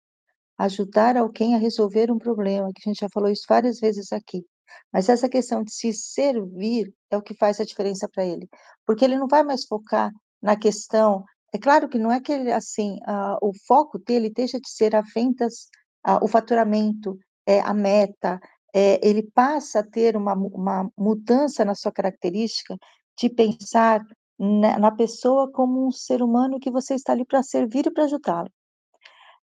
ajudar 0.58 1.16
alguém 1.16 1.54
a 1.54 1.58
resolver 1.58 2.10
um 2.10 2.18
problema, 2.18 2.70
que 2.72 2.82
a 2.84 2.90
gente 2.90 3.00
já 3.00 3.08
falou 3.08 3.30
isso 3.30 3.44
várias 3.48 3.80
vezes 3.80 4.12
aqui. 4.12 4.44
Mas 4.92 5.08
essa 5.08 5.28
questão 5.28 5.62
de 5.62 5.72
se 5.72 5.92
servir 5.92 6.92
é 7.10 7.16
o 7.16 7.22
que 7.22 7.34
faz 7.34 7.60
a 7.60 7.64
diferença 7.64 8.08
para 8.08 8.24
ele, 8.24 8.48
porque 8.86 9.04
ele 9.04 9.18
não 9.18 9.26
vai 9.26 9.42
mais 9.42 9.64
focar 9.64 10.12
na 10.40 10.56
questão 10.56 11.24
é 11.54 11.58
claro 11.58 11.88
que 11.88 11.98
não 12.00 12.10
é 12.10 12.20
que 12.20 12.32
ele, 12.32 12.50
assim, 12.52 12.96
uh, 13.06 13.38
o 13.40 13.52
foco 13.66 13.96
dele 13.96 14.28
deixa 14.28 14.58
de 14.60 14.68
ser 14.68 14.96
a 14.96 15.02
vendas, 15.02 15.68
uh, 16.04 16.18
o 16.20 16.26
faturamento, 16.26 17.16
é, 17.46 17.60
a 17.60 17.72
meta, 17.72 18.40
é, 18.74 18.98
ele 19.08 19.22
passa 19.22 19.78
a 19.78 19.82
ter 19.84 20.16
uma, 20.16 20.34
uma 20.34 20.90
mudança 20.98 21.64
na 21.64 21.76
sua 21.76 21.92
característica 21.92 22.76
de 23.16 23.30
pensar 23.30 24.02
na, 24.36 24.80
na 24.80 24.90
pessoa 24.90 25.48
como 25.52 25.86
um 25.86 25.92
ser 25.92 26.22
humano 26.22 26.58
que 26.58 26.72
você 26.72 26.94
está 26.94 27.12
ali 27.12 27.24
para 27.24 27.40
servir 27.44 27.86
e 27.86 27.90
para 27.92 28.04
ajudá-lo. 28.04 28.50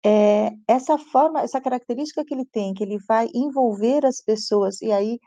É, 0.02 0.52
essa 0.66 0.96
forma, 0.96 1.42
essa 1.42 1.60
característica 1.60 2.24
que 2.24 2.32
ele 2.32 2.46
tem, 2.46 2.72
que 2.72 2.82
ele 2.82 2.96
vai 3.06 3.28
envolver 3.34 4.06
as 4.06 4.22
pessoas, 4.22 4.80
e 4.80 4.90
aí 4.90 5.18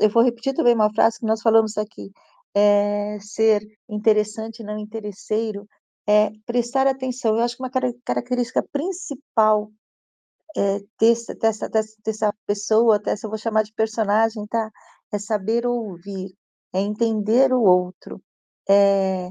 eu 0.00 0.10
vou 0.10 0.24
repetir 0.24 0.52
também 0.52 0.74
uma 0.74 0.92
frase 0.92 1.20
que 1.20 1.26
nós 1.26 1.40
falamos 1.40 1.78
aqui, 1.78 2.10
é, 2.52 3.18
ser 3.20 3.62
interessante, 3.88 4.64
não 4.64 4.76
interesseiro, 4.76 5.64
é 6.12 6.30
prestar 6.44 6.86
atenção. 6.86 7.36
Eu 7.36 7.42
acho 7.42 7.56
que 7.56 7.62
uma 7.62 7.70
característica 8.04 8.62
principal 8.70 9.70
é, 10.56 10.80
dessa, 11.00 11.34
dessa, 11.34 11.68
dessa, 12.04 12.34
pessoa, 12.46 12.98
dessa, 12.98 13.28
vou 13.28 13.38
chamar 13.38 13.62
de 13.62 13.72
personagem, 13.72 14.46
tá? 14.46 14.70
É 15.10 15.18
saber 15.18 15.66
ouvir, 15.66 16.34
é 16.74 16.80
entender 16.80 17.52
o 17.52 17.62
outro, 17.62 18.22
é 18.68 19.30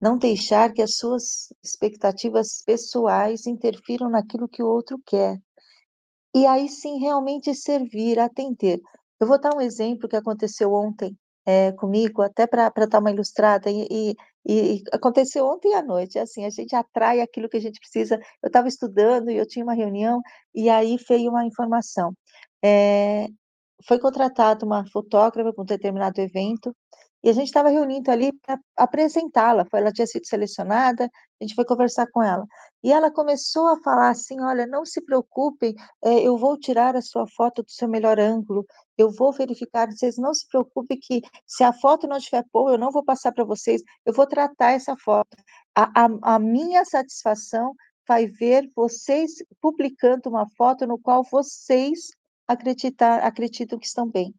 não 0.00 0.16
deixar 0.16 0.72
que 0.72 0.82
as 0.82 0.96
suas 0.96 1.48
expectativas 1.62 2.62
pessoais 2.64 3.46
interfiram 3.46 4.08
naquilo 4.08 4.48
que 4.48 4.62
o 4.62 4.68
outro 4.68 5.00
quer. 5.04 5.36
E 6.34 6.46
aí 6.46 6.68
sim, 6.68 7.00
realmente 7.00 7.54
servir, 7.54 8.18
atender. 8.20 8.80
Eu 9.20 9.26
vou 9.26 9.40
dar 9.40 9.56
um 9.56 9.60
exemplo 9.60 10.08
que 10.08 10.16
aconteceu 10.16 10.72
ontem 10.72 11.16
é, 11.48 11.72
comigo, 11.72 12.20
até 12.20 12.46
para 12.46 12.68
dar 12.86 12.98
uma 12.98 13.10
ilustrada, 13.10 13.70
e, 13.70 13.86
e, 13.90 14.16
e, 14.46 14.82
aconteceu 14.92 15.46
ontem 15.46 15.74
à 15.74 15.82
noite, 15.82 16.18
assim, 16.18 16.44
a 16.44 16.50
gente 16.50 16.76
atrai 16.76 17.22
aquilo 17.22 17.48
que 17.48 17.56
a 17.56 17.60
gente 17.60 17.80
precisa. 17.80 18.20
Eu 18.42 18.48
estava 18.48 18.68
estudando 18.68 19.30
e 19.30 19.36
eu 19.38 19.46
tinha 19.46 19.64
uma 19.64 19.72
reunião, 19.74 20.20
e 20.54 20.68
aí 20.68 20.98
veio 21.08 21.30
uma 21.30 21.46
informação. 21.46 22.12
É, 22.62 23.28
foi 23.86 23.98
contratada 23.98 24.66
uma 24.66 24.84
fotógrafa 24.90 25.52
para 25.52 25.62
um 25.62 25.66
determinado 25.66 26.20
evento, 26.20 26.76
e 27.22 27.30
a 27.30 27.32
gente 27.32 27.46
estava 27.46 27.68
reunindo 27.68 28.10
ali 28.10 28.32
para 28.32 28.58
apresentá-la. 28.76 29.66
Ela 29.72 29.92
tinha 29.92 30.06
sido 30.06 30.26
selecionada, 30.26 31.04
a 31.04 31.44
gente 31.44 31.54
foi 31.54 31.64
conversar 31.64 32.06
com 32.10 32.22
ela. 32.22 32.46
E 32.82 32.92
ela 32.92 33.10
começou 33.10 33.66
a 33.68 33.80
falar 33.82 34.10
assim: 34.10 34.40
olha, 34.40 34.66
não 34.66 34.84
se 34.84 35.00
preocupem, 35.00 35.74
é, 36.02 36.20
eu 36.20 36.36
vou 36.38 36.58
tirar 36.58 36.96
a 36.96 37.02
sua 37.02 37.26
foto 37.26 37.62
do 37.62 37.70
seu 37.70 37.88
melhor 37.88 38.18
ângulo, 38.20 38.64
eu 38.96 39.10
vou 39.10 39.32
verificar, 39.32 39.90
vocês 39.90 40.16
não 40.16 40.32
se 40.32 40.46
preocupem 40.48 40.98
que 41.00 41.22
se 41.46 41.64
a 41.64 41.72
foto 41.72 42.06
não 42.06 42.18
estiver 42.18 42.44
boa, 42.52 42.72
eu 42.72 42.78
não 42.78 42.90
vou 42.90 43.04
passar 43.04 43.32
para 43.32 43.44
vocês, 43.44 43.82
eu 44.04 44.12
vou 44.12 44.26
tratar 44.26 44.72
essa 44.72 44.96
foto. 44.96 45.36
A, 45.74 46.04
a, 46.04 46.34
a 46.34 46.38
minha 46.38 46.84
satisfação 46.84 47.74
vai 48.06 48.26
ver 48.26 48.70
vocês 48.74 49.32
publicando 49.60 50.30
uma 50.30 50.48
foto 50.56 50.86
no 50.86 50.98
qual 50.98 51.22
vocês 51.24 52.08
acreditar, 52.48 53.18
acreditam 53.22 53.78
que 53.78 53.86
estão 53.86 54.08
bem. 54.08 54.34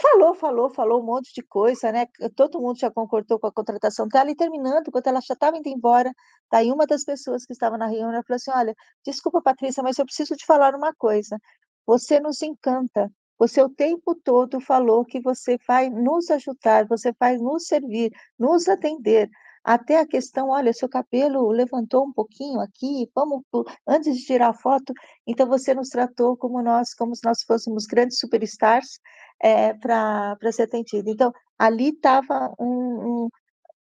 Falou, 0.00 0.34
falou, 0.34 0.70
falou 0.70 1.02
um 1.02 1.04
monte 1.04 1.32
de 1.34 1.42
coisa, 1.42 1.92
né? 1.92 2.06
Todo 2.34 2.60
mundo 2.60 2.78
já 2.78 2.90
concordou 2.90 3.38
com 3.38 3.46
a 3.46 3.52
contratação 3.52 4.08
dela 4.08 4.30
e 4.30 4.34
terminando, 4.34 4.90
quando 4.90 5.06
ela 5.06 5.20
já 5.20 5.34
estava 5.34 5.58
indo 5.58 5.68
embora, 5.68 6.10
daí 6.50 6.72
uma 6.72 6.86
das 6.86 7.04
pessoas 7.04 7.44
que 7.44 7.52
estava 7.52 7.76
na 7.76 7.86
reunião 7.86 8.22
falou 8.22 8.36
assim: 8.36 8.50
Olha, 8.50 8.74
desculpa, 9.04 9.42
Patrícia, 9.42 9.82
mas 9.82 9.98
eu 9.98 10.06
preciso 10.06 10.34
te 10.36 10.46
falar 10.46 10.74
uma 10.74 10.94
coisa. 10.94 11.38
Você 11.86 12.18
nos 12.18 12.40
encanta. 12.42 13.12
Você 13.38 13.62
o 13.62 13.68
tempo 13.68 14.14
todo 14.14 14.60
falou 14.60 15.04
que 15.04 15.20
você 15.20 15.58
vai 15.66 15.90
nos 15.90 16.30
ajudar, 16.30 16.86
você 16.86 17.12
vai 17.18 17.36
nos 17.36 17.66
servir, 17.66 18.10
nos 18.38 18.68
atender. 18.68 19.28
Até 19.62 19.98
a 20.00 20.06
questão, 20.06 20.48
olha, 20.48 20.72
seu 20.72 20.88
cabelo 20.88 21.50
levantou 21.50 22.04
um 22.06 22.12
pouquinho 22.12 22.60
aqui, 22.60 23.10
vamos 23.14 23.42
antes 23.86 24.16
de 24.16 24.24
tirar 24.24 24.48
a 24.48 24.54
foto, 24.54 24.92
então 25.26 25.46
você 25.46 25.74
nos 25.74 25.90
tratou 25.90 26.36
como 26.36 26.62
nós, 26.62 26.94
como 26.94 27.14
se 27.14 27.22
nós 27.24 27.42
fôssemos 27.42 27.84
grandes 27.84 28.18
superstars 28.18 28.98
é, 29.42 29.74
para 29.74 30.36
ser 30.52 30.62
atendida. 30.62 31.10
Então, 31.10 31.32
ali 31.58 31.90
estava 31.90 32.54
um, 32.58 33.24
um, 33.24 33.28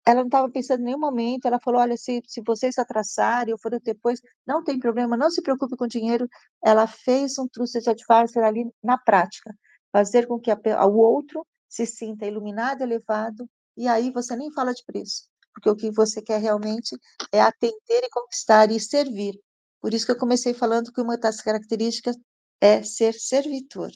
ela 0.06 0.20
não 0.20 0.26
estava 0.26 0.50
pensando 0.50 0.80
em 0.80 0.84
nenhum 0.84 0.98
momento, 0.98 1.46
ela 1.46 1.58
falou, 1.58 1.80
olha, 1.80 1.96
se, 1.96 2.22
se 2.26 2.42
vocês 2.46 2.78
atrasarem 2.78 3.52
ou 3.52 3.58
forem 3.58 3.80
depois, 3.82 4.20
não 4.46 4.62
tem 4.62 4.78
problema, 4.78 5.16
não 5.16 5.30
se 5.30 5.42
preocupe 5.42 5.76
com 5.76 5.86
dinheiro, 5.86 6.28
ela 6.62 6.86
fez 6.86 7.38
um 7.38 7.48
trusted 7.48 7.88
advisor 7.88 8.44
ali 8.44 8.70
na 8.82 8.98
prática, 8.98 9.54
fazer 9.90 10.26
com 10.26 10.38
que 10.38 10.50
a, 10.50 10.86
o 10.86 10.98
outro 10.98 11.46
se 11.68 11.86
sinta 11.86 12.26
iluminado, 12.26 12.82
elevado, 12.82 13.48
e 13.76 13.88
aí 13.88 14.10
você 14.10 14.36
nem 14.36 14.52
fala 14.52 14.72
de 14.74 14.84
preço, 14.84 15.26
porque 15.54 15.70
o 15.70 15.76
que 15.76 15.90
você 15.90 16.20
quer 16.20 16.40
realmente 16.40 16.98
é 17.32 17.40
atender 17.40 18.02
e 18.02 18.10
conquistar 18.10 18.70
e 18.70 18.80
servir. 18.80 19.40
Por 19.80 19.94
isso 19.94 20.04
que 20.04 20.12
eu 20.12 20.18
comecei 20.18 20.52
falando 20.52 20.92
que 20.92 21.00
uma 21.00 21.16
das 21.16 21.40
características 21.40 22.16
é 22.60 22.82
ser 22.82 23.14
servitor. 23.14 23.90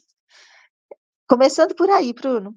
Começando 1.26 1.74
por 1.74 1.90
aí, 1.90 2.12
Bruno. 2.12 2.54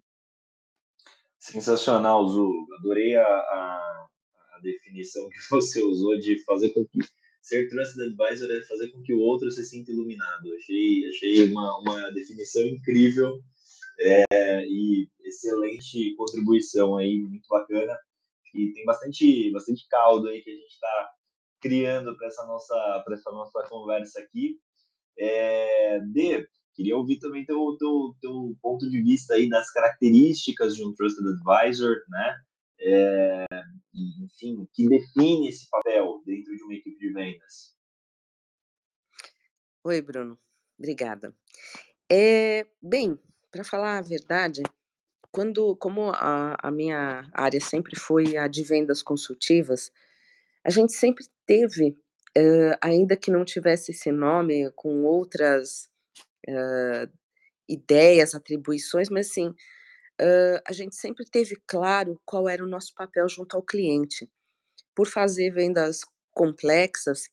Sensacional, 1.39 2.27
Zu. 2.29 2.67
Adorei 2.79 3.15
a, 3.15 3.25
a, 3.25 4.07
a, 4.55 4.59
definição 4.61 5.27
que 5.29 5.37
você 5.49 5.81
usou 5.81 6.17
de 6.19 6.43
fazer 6.43 6.69
com 6.69 6.85
que 6.85 6.99
ser 7.41 7.67
trusted 7.69 8.03
advisor 8.03 8.51
é 8.51 8.61
fazer 8.61 8.91
com 8.91 9.01
que 9.01 9.13
o 9.13 9.19
outro 9.19 9.51
se 9.51 9.65
sinta 9.65 9.91
iluminado. 9.91 10.53
Achei, 10.55 11.09
achei 11.09 11.51
uma, 11.51 11.79
uma 11.79 12.11
definição 12.11 12.61
incrível 12.61 13.41
é, 13.99 14.65
e 14.67 15.09
excelente 15.23 16.15
contribuição 16.15 16.97
aí, 16.97 17.19
muito 17.19 17.47
bacana. 17.49 17.97
E 18.53 18.73
tem 18.73 18.85
bastante, 18.85 19.51
bastante 19.51 19.87
caldo 19.87 20.27
aí 20.27 20.41
que 20.41 20.49
a 20.49 20.55
gente 20.55 20.73
está 20.73 21.11
criando 21.61 22.15
para 22.17 22.27
essa 22.27 22.45
nossa 22.45 23.01
para 23.05 23.15
essa 23.15 23.31
nossa 23.31 23.67
conversa 23.67 24.19
aqui. 24.19 24.59
É, 25.17 25.99
Dê, 25.99 26.47
queria 26.73 26.97
ouvir 26.97 27.19
também 27.19 27.45
teu, 27.45 27.77
teu, 27.77 28.15
teu 28.19 28.57
ponto 28.61 28.89
de 28.89 29.01
vista 29.01 29.35
aí 29.35 29.49
das 29.49 29.71
características 29.71 30.75
de 30.75 30.85
um 30.85 30.93
trusted 30.93 31.27
advisor, 31.27 31.97
né? 32.09 32.41
É, 32.79 33.45
enfim, 33.93 34.67
que 34.73 34.89
define 34.89 35.49
esse 35.49 35.69
papel 35.69 36.21
dentro 36.25 36.55
de 36.55 36.63
uma 36.63 36.73
equipe 36.73 36.97
de 36.97 37.13
vendas. 37.13 37.75
Oi, 39.83 40.01
Bruno. 40.01 40.39
Obrigada. 40.79 41.35
É, 42.11 42.65
bem, 42.81 43.19
para 43.51 43.63
falar 43.63 43.99
a 43.99 44.01
verdade, 44.01 44.63
quando, 45.31 45.75
como 45.77 46.11
a, 46.11 46.55
a, 46.61 46.69
minha 46.69 47.29
área 47.33 47.59
sempre 47.61 47.97
foi 47.97 48.37
a 48.37 48.47
de 48.47 48.63
vendas 48.63 49.01
consultivas, 49.01 49.91
a 50.63 50.69
gente 50.69 50.93
sempre 50.93 51.25
teve, 51.45 51.97
uh, 52.37 52.77
ainda 52.81 53.15
que 53.15 53.31
não 53.31 53.45
tivesse 53.45 53.91
esse 53.91 54.11
nome, 54.11 54.69
com 54.75 55.03
outras 55.03 55.89
uh, 56.47 57.11
ideias, 57.67 58.35
atribuições, 58.35 59.09
mas 59.09 59.31
sim, 59.31 59.47
uh, 59.47 60.61
a 60.67 60.73
gente 60.73 60.95
sempre 60.95 61.25
teve 61.25 61.55
claro 61.65 62.19
qual 62.25 62.49
era 62.49 62.63
o 62.63 62.67
nosso 62.69 62.93
papel 62.93 63.27
junto 63.29 63.55
ao 63.55 63.63
cliente. 63.63 64.29
Por 64.93 65.07
fazer 65.07 65.51
vendas 65.51 66.01
complexas, 66.31 67.29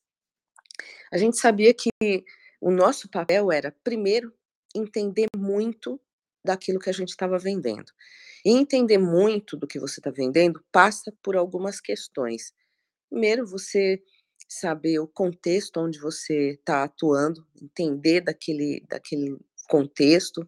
a 1.11 1.17
gente 1.17 1.37
sabia 1.37 1.73
que 1.73 1.89
o 2.61 2.71
nosso 2.71 3.09
papel 3.09 3.51
era, 3.51 3.75
primeiro, 3.83 4.33
entender 4.73 5.27
muito 5.35 5.99
daquilo 6.49 6.79
que 6.79 6.89
a 6.89 6.93
gente 6.93 7.09
estava 7.09 7.37
vendendo. 7.37 7.91
E 8.43 8.51
entender 8.51 8.97
muito 8.97 9.55
do 9.55 9.67
que 9.67 9.79
você 9.79 9.99
está 9.99 10.09
vendendo 10.09 10.63
passa 10.71 11.13
por 11.21 11.35
algumas 11.35 11.79
questões. 11.79 12.53
Primeiro, 13.09 13.45
você 13.45 14.01
saber 14.47 14.97
o 14.99 15.07
contexto 15.07 15.79
onde 15.79 15.99
você 15.99 16.51
está 16.53 16.83
atuando, 16.83 17.45
entender 17.61 18.21
daquele, 18.21 18.83
daquele 18.89 19.37
contexto, 19.67 20.43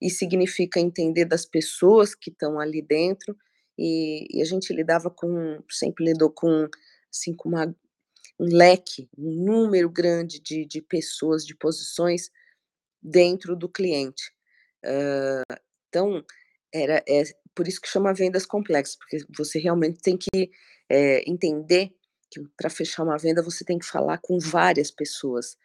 e 0.00 0.10
significa 0.10 0.80
entender 0.80 1.24
das 1.24 1.44
pessoas 1.44 2.14
que 2.14 2.30
estão 2.30 2.58
ali 2.58 2.82
dentro, 2.82 3.36
e, 3.78 4.26
e, 4.36 4.42
a 4.42 4.44
gente 4.44 4.72
lidava 4.72 5.08
com, 5.08 5.62
sempre 5.70 6.04
lidou 6.06 6.30
com, 6.30 6.68
assim, 7.12 7.32
com 7.32 7.48
uma, 7.48 7.66
um 8.40 8.44
leque, 8.44 9.08
um 9.16 9.44
número 9.44 9.88
grande 9.88 10.40
de, 10.40 10.64
de 10.64 10.82
pessoas, 10.82 11.46
de 11.46 11.54
posições 11.54 12.28
dentro 13.00 13.54
do 13.54 13.68
cliente. 13.68 14.32
Então, 15.88 16.24
era, 16.72 17.02
é 17.08 17.22
por 17.54 17.66
isso 17.66 17.80
que 17.80 17.88
chama 17.88 18.12
vendas 18.14 18.46
complexas, 18.46 18.96
porque 18.96 19.18
você 19.36 19.58
realmente 19.58 20.00
tem 20.00 20.16
que 20.16 20.50
é, 20.88 21.28
entender 21.28 21.90
que 22.30 22.40
para 22.56 22.70
fechar 22.70 23.02
uma 23.02 23.18
venda 23.18 23.42
você 23.42 23.64
tem 23.64 23.78
que 23.78 23.86
falar 23.86 24.18
com 24.18 24.38
várias 24.38 24.90
pessoas 24.90 25.56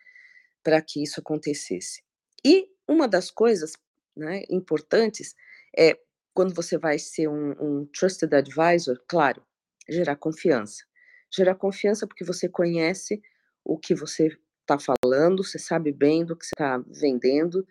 para 0.63 0.81
que 0.81 1.03
isso 1.03 1.19
acontecesse. 1.19 2.01
E 2.43 2.67
uma 2.87 3.07
das 3.07 3.29
coisas 3.29 3.73
né, 4.15 4.43
importantes 4.49 5.35
é 5.77 5.97
quando 6.33 6.53
você 6.53 6.77
vai 6.77 6.97
ser 6.97 7.27
um, 7.27 7.51
um 7.59 7.85
trusted 7.85 8.33
advisor, 8.33 8.97
claro, 9.07 9.43
gerar 9.87 10.15
confiança. 10.15 10.83
Gerar 11.31 11.55
confiança 11.55 12.07
porque 12.07 12.23
você 12.23 12.47
conhece 12.47 13.21
o 13.63 13.77
que 13.77 13.93
você 13.93 14.35
está 14.61 14.77
falando, 14.79 15.43
você 15.43 15.59
sabe 15.59 15.91
bem 15.91 16.25
do 16.25 16.35
que 16.35 16.45
você 16.45 16.53
está 16.55 16.77
vendendo, 16.87 17.67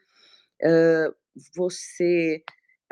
uh, 0.63 1.15
você 1.55 2.43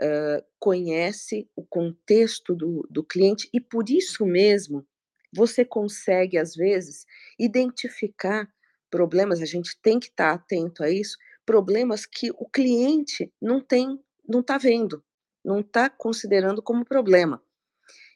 uh, 0.00 0.44
conhece 0.58 1.48
o 1.54 1.64
contexto 1.64 2.54
do, 2.54 2.86
do 2.90 3.04
cliente 3.04 3.48
e 3.52 3.60
por 3.60 3.88
isso 3.90 4.24
mesmo 4.24 4.86
você 5.32 5.64
consegue, 5.64 6.36
às 6.38 6.54
vezes, 6.54 7.06
identificar 7.38 8.48
problemas, 8.90 9.40
a 9.40 9.46
gente 9.46 9.78
tem 9.80 10.00
que 10.00 10.08
estar 10.08 10.30
tá 10.30 10.34
atento 10.34 10.82
a 10.82 10.90
isso, 10.90 11.16
problemas 11.46 12.04
que 12.04 12.30
o 12.32 12.48
cliente 12.48 13.32
não 13.40 13.60
tem, 13.60 13.98
não 14.28 14.40
está 14.40 14.58
vendo, 14.58 15.04
não 15.44 15.60
está 15.60 15.88
considerando 15.88 16.60
como 16.60 16.84
problema. 16.84 17.42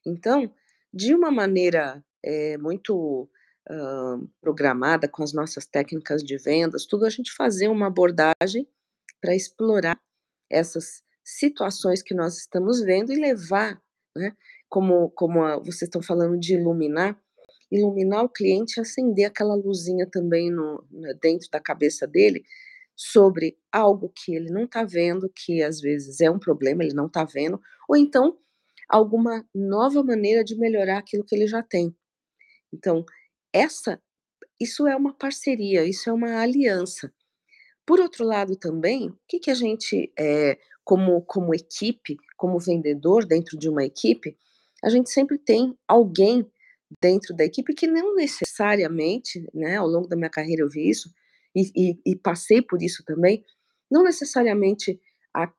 Então, 0.05 0.53
de 0.93 1.15
uma 1.15 1.31
maneira 1.31 2.05
é, 2.23 2.59
muito 2.59 3.29
uh, 3.71 4.29
programada 4.41 5.09
com 5.09 5.23
as 5.23 5.33
nossas 5.33 5.67
técnicas 5.67 6.23
de 6.23 6.37
vendas, 6.37 6.87
tudo 6.87 7.05
a 7.05 7.11
gente 7.11 7.33
fazer 7.33 7.69
uma 7.69 7.87
abordagem 7.87 8.69
para 9.21 9.35
explorar 9.35 9.99
essas 10.55 11.03
situações 11.25 12.03
que 12.03 12.15
nós 12.15 12.39
estamos 12.39 12.81
vendo 12.81 13.13
e 13.13 13.17
levar, 13.17 13.81
né, 14.17 14.37
como, 14.69 15.11
como 15.11 15.43
a, 15.43 15.59
vocês 15.59 15.83
estão 15.83 16.03
falando 16.03 16.39
de 16.39 16.55
iluminar, 16.55 17.19
iluminar 17.71 18.25
o 18.25 18.29
cliente, 18.29 18.81
acender 18.81 19.27
aquela 19.27 19.55
luzinha 19.55 20.07
também 20.07 20.51
no, 20.51 20.85
né, 20.91 21.15
dentro 21.21 21.49
da 21.51 21.61
cabeça 21.61 22.07
dele 22.07 22.45
sobre 22.97 23.59
algo 23.73 24.13
que 24.15 24.35
ele 24.35 24.51
não 24.51 24.65
está 24.65 24.85
vendo, 24.85 25.31
que 25.35 25.63
às 25.63 25.81
vezes 25.81 26.21
é 26.21 26.31
um 26.31 26.39
problema, 26.39 26.85
ele 26.85 26.95
não 26.95 27.07
está 27.07 27.25
vendo, 27.25 27.61
ou 27.89 27.97
então 27.97 28.39
alguma 28.89 29.45
nova 29.55 30.03
maneira 30.03 30.45
de 30.45 30.55
melhorar 30.57 30.99
aquilo 30.99 31.25
que 31.25 31.35
ele 31.35 31.47
já 31.47 31.63
tem. 31.63 31.97
Então, 32.73 33.05
essa, 33.53 34.01
isso 34.61 34.87
é 34.87 34.95
uma 34.95 35.13
parceria, 35.15 35.85
isso 35.85 36.09
é 36.09 36.13
uma 36.13 36.41
aliança. 36.41 37.13
Por 37.87 38.01
outro 38.01 38.25
lado, 38.25 38.57
também, 38.57 39.09
o 39.09 39.19
que, 39.29 39.39
que 39.39 39.51
a 39.51 39.55
gente, 39.55 40.13
é, 40.19 40.59
como, 40.83 41.21
como 41.23 41.55
equipe, 41.55 42.17
como 42.37 42.59
vendedor 42.59 43.27
dentro 43.27 43.59
de 43.59 43.69
uma 43.69 43.85
equipe, 43.85 44.37
a 44.83 44.89
gente 44.89 45.11
sempre 45.11 45.39
tem 45.39 45.77
alguém 45.87 46.47
dentro 47.01 47.35
da 47.35 47.45
equipe 47.45 47.75
que 47.75 47.87
não 47.87 48.15
necessariamente, 48.15 49.47
né, 49.53 49.77
ao 49.77 49.87
longo 49.87 50.07
da 50.09 50.17
minha 50.17 50.31
carreira 50.31 50.63
eu 50.63 50.71
vi 50.71 50.89
isso, 50.89 51.13
e, 51.55 51.71
e, 51.75 52.13
e 52.13 52.17
passei 52.17 52.61
por 52.61 52.83
isso 52.83 53.05
também, 53.05 53.45
não 53.91 54.03
necessariamente 54.03 55.01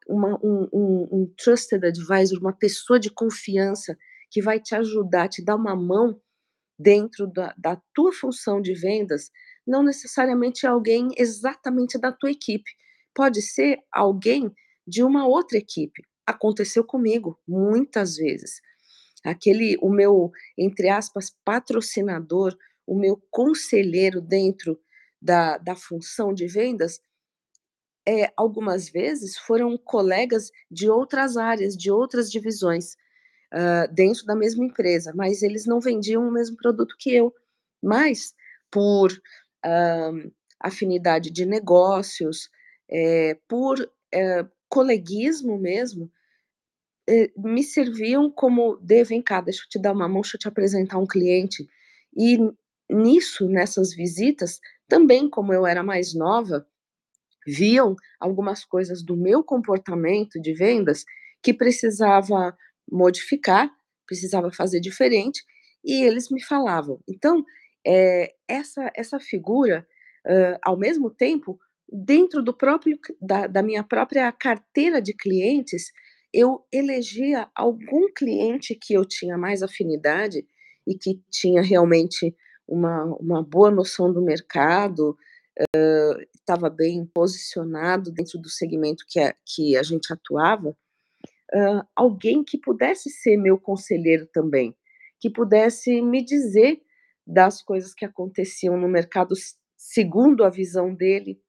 uma, 0.08 0.40
um, 0.44 0.68
um, 0.72 1.08
um 1.12 1.34
trusted 1.38 1.86
advisor, 1.86 2.40
uma 2.40 2.54
pessoa 2.54 3.00
de 3.00 3.10
confiança 3.10 3.98
que 4.30 4.42
vai 4.42 4.60
te 4.60 4.76
ajudar, 4.76 5.28
te 5.28 5.44
dar 5.44 5.56
uma 5.56 5.76
mão 5.76 6.20
dentro 6.78 7.28
da, 7.28 7.54
da 7.58 7.82
tua 7.94 8.12
função 8.12 8.62
de 8.62 8.74
vendas, 8.74 9.32
não 9.66 9.84
necessariamente 9.84 10.66
alguém 10.66 11.10
exatamente 11.18 11.98
da 11.98 12.12
tua 12.12 12.32
equipe. 12.32 12.70
Pode 13.14 13.42
ser 13.42 13.80
alguém 13.92 14.54
de 14.88 15.04
uma 15.04 15.28
outra 15.28 15.58
equipe. 15.58 16.04
Aconteceu 16.26 16.84
comigo 16.84 17.40
muitas 17.48 18.18
vezes. 18.18 18.62
Aquele, 19.24 19.78
o 19.82 19.90
meu, 19.90 20.32
entre 20.58 20.90
aspas, 20.90 21.36
patrocinador, 21.44 22.56
o 22.86 22.98
meu 22.98 23.22
conselheiro 23.32 24.22
dentro 24.22 24.80
da, 25.20 25.58
da 25.58 25.76
função 25.76 26.34
de 26.34 26.46
vendas, 26.48 27.00
é, 28.08 28.32
algumas 28.38 28.88
vezes 28.88 29.36
foram 29.38 29.76
colegas 29.78 30.52
de 30.70 30.90
outras 30.90 31.38
áreas, 31.38 31.76
de 31.76 31.90
outras 31.90 32.30
divisões, 32.30 32.94
uh, 33.52 33.92
dentro 33.92 34.26
da 34.26 34.36
mesma 34.36 34.64
empresa, 34.64 35.12
mas 35.16 35.42
eles 35.42 35.66
não 35.66 35.80
vendiam 35.80 36.28
o 36.28 36.32
mesmo 36.32 36.56
produto 36.58 36.96
que 37.00 37.14
eu. 37.14 37.34
Mas, 37.82 38.34
por 38.70 39.12
afinidade 40.60 41.30
de 41.30 41.46
negócios, 41.46 42.50
é, 42.90 43.38
por 43.48 43.78
é, 44.14 44.46
coleguismo 44.70 45.58
mesmo, 45.58 46.12
é, 47.08 47.32
me 47.38 47.64
serviam 47.64 48.32
como, 48.32 48.78
de, 48.78 49.04
vem 49.04 49.22
cá, 49.22 49.42
deixa 49.42 49.64
eu 49.64 49.70
te 49.70 49.80
dar 49.80 49.94
uma 49.94 50.08
mão, 50.08 50.22
deixa 50.22 50.38
eu 50.38 50.40
te 50.40 50.48
apresentar 50.48 50.98
um 50.98 51.06
cliente. 51.06 51.68
E 52.16 52.38
nisso, 52.90 53.48
nessas 53.48 53.94
visitas, 53.94 54.60
também, 54.88 55.30
como 55.30 55.54
eu 55.54 55.66
era 55.66 55.84
mais 55.84 56.14
nova, 56.14 56.66
viam 57.46 57.96
algumas 58.20 58.66
coisas 58.66 59.04
do 59.04 59.16
meu 59.16 59.44
comportamento 59.44 60.42
de 60.42 60.54
vendas 60.54 61.06
que 61.44 61.54
precisava 61.54 62.58
modificar, 62.92 63.70
precisava 64.08 64.52
fazer 64.52 64.80
diferente, 64.80 65.44
e 65.84 66.04
eles 66.04 66.30
me 66.30 66.44
falavam. 66.44 67.00
Então, 67.08 67.44
é, 67.86 68.34
essa, 68.48 68.92
essa 68.96 69.20
figura, 69.20 69.86
uh, 70.26 70.58
ao 70.64 70.78
mesmo 70.78 71.10
tempo, 71.10 71.60
dentro 71.92 72.42
do 72.42 72.54
próprio 72.54 73.00
da, 73.22 73.48
da 73.48 73.62
minha 73.62 73.84
própria 73.84 74.32
carteira 74.32 75.02
de 75.02 75.14
clientes, 75.14 75.92
eu 76.34 76.66
elegia 76.72 77.48
algum 77.56 78.12
cliente 78.12 78.76
que 78.76 78.94
eu 78.94 79.06
tinha 79.06 79.38
mais 79.38 79.64
afinidade 79.64 80.46
e 80.86 80.98
que 80.98 81.22
tinha 81.30 81.62
realmente 81.62 82.36
uma, 82.68 83.06
uma 83.20 83.44
boa 83.44 83.72
noção 83.72 84.12
do 84.12 84.22
mercado, 84.22 85.18
estava 86.36 86.68
uh, 86.68 86.72
bem 86.72 87.06
posicionado 87.14 88.12
dentro 88.12 88.38
do 88.40 88.50
segmento 88.50 89.06
que 89.08 89.20
a, 89.20 89.34
que 89.46 89.78
a 89.78 89.84
gente 89.84 90.12
atuava, 90.12 90.70
uh, 90.70 91.88
alguém 91.96 92.44
que 92.44 92.58
pudesse 92.58 93.10
ser 93.10 93.38
meu 93.38 93.58
conselheiro 93.58 94.28
também, 94.34 94.76
que 95.20 95.30
pudesse 95.30 96.02
me 96.02 96.24
dizer 96.24 96.82
das 97.26 97.62
coisas 97.62 97.94
que 97.94 98.06
aconteciam 98.06 98.78
no 98.78 98.88
mercado 98.88 99.34
segundo 99.76 100.44
a 100.44 100.50
visão 100.50 100.94
dele, 100.94 101.40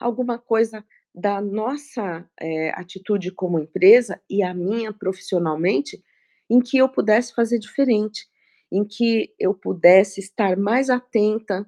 alguma 0.00 0.38
coisa 0.38 0.84
da 1.14 1.40
nossa 1.40 2.28
é, 2.40 2.70
atitude 2.70 3.30
como 3.30 3.58
empresa 3.58 4.20
e 4.28 4.42
a 4.42 4.52
minha 4.52 4.92
profissionalmente 4.92 6.02
em 6.50 6.60
que 6.60 6.78
eu 6.78 6.88
pudesse 6.88 7.32
fazer 7.34 7.58
diferente, 7.58 8.26
em 8.70 8.84
que 8.84 9.32
eu 9.38 9.54
pudesse 9.54 10.20
estar 10.20 10.56
mais 10.56 10.90
atenta, 10.90 11.64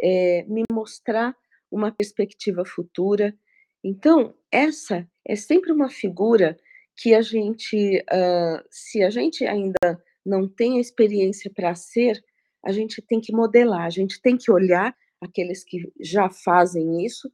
é, 0.00 0.44
me 0.48 0.64
mostrar 0.72 1.34
uma 1.70 1.92
perspectiva 1.92 2.64
futura. 2.64 3.34
Então, 3.82 4.34
essa 4.50 5.08
é 5.26 5.36
sempre 5.36 5.72
uma 5.72 5.88
figura 5.88 6.58
que 6.96 7.14
a 7.14 7.22
gente, 7.22 8.04
uh, 8.10 8.64
se 8.70 9.02
a 9.02 9.10
gente 9.10 9.46
ainda 9.46 10.02
não 10.26 10.48
tem 10.48 10.78
a 10.78 10.80
experiência 10.80 11.50
para 11.54 11.74
ser, 11.74 12.22
a 12.64 12.72
gente 12.72 13.00
tem 13.02 13.20
que 13.20 13.32
modelar, 13.32 13.84
a 13.84 13.90
gente 13.90 14.20
tem 14.20 14.36
que 14.36 14.50
olhar 14.50 14.96
aqueles 15.20 15.64
que 15.64 15.92
já 16.00 16.28
fazem 16.30 17.04
isso 17.04 17.30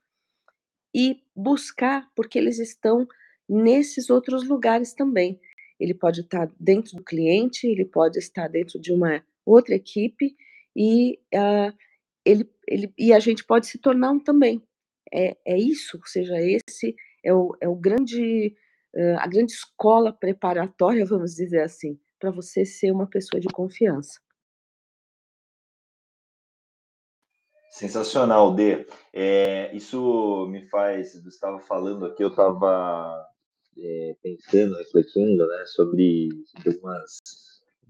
e 0.95 1.21
buscar, 1.35 2.09
porque 2.15 2.39
eles 2.39 2.59
estão 2.59 3.07
nesses 3.49 4.11
outros 4.11 4.47
lugares 4.47 4.95
também. 4.95 5.41
Ele 5.79 5.93
pode 5.93 6.21
estar 6.21 6.51
dentro 6.59 6.97
do 6.97 7.05
cliente, 7.05 7.67
ele 7.67 7.85
pode 7.85 8.19
estar 8.19 8.49
dentro 8.49 8.79
de 8.81 8.93
uma 8.93 9.23
outra 9.45 9.75
equipe 9.75 10.37
e 10.75 11.19
uh, 11.35 11.77
ele, 12.25 12.49
ele, 12.67 12.93
e 12.97 13.13
a 13.13 13.19
gente 13.19 13.45
pode 13.45 13.67
se 13.67 13.79
tornar 13.79 14.13
um 14.13 14.21
também. 14.21 14.63
É, 15.13 15.37
é 15.45 15.59
isso, 15.59 15.99
ou 15.99 16.07
seja, 16.07 16.35
esse 16.41 16.95
é 17.23 17.33
o, 17.33 17.57
é 17.61 17.69
o 17.69 17.75
grande, 17.75 18.57
uh, 18.95 19.19
a 19.19 19.27
grande 19.27 19.53
escola 19.53 20.13
preparatória, 20.13 21.05
vamos 21.07 21.35
dizer 21.35 21.63
assim, 21.63 21.99
para 22.19 22.31
você 22.31 22.65
ser 22.65 22.91
uma 22.93 23.07
pessoa 23.07 23.41
de 23.41 23.49
confiança. 23.49 24.21
Sensacional, 27.75 28.55
Dê. 28.55 28.87
É, 29.13 29.75
isso 29.77 30.47
me 30.47 30.65
faz, 30.69 31.13
você 31.13 31.29
estava 31.29 31.59
falando 31.59 32.07
aqui, 32.07 32.23
eu 32.23 32.29
estava 32.29 33.27
é, 33.77 34.17
pensando, 34.23 34.77
refletindo 34.77 35.45
né, 35.45 35.65
sobre, 35.67 36.29
sobre 36.47 36.79
umas, 36.79 37.19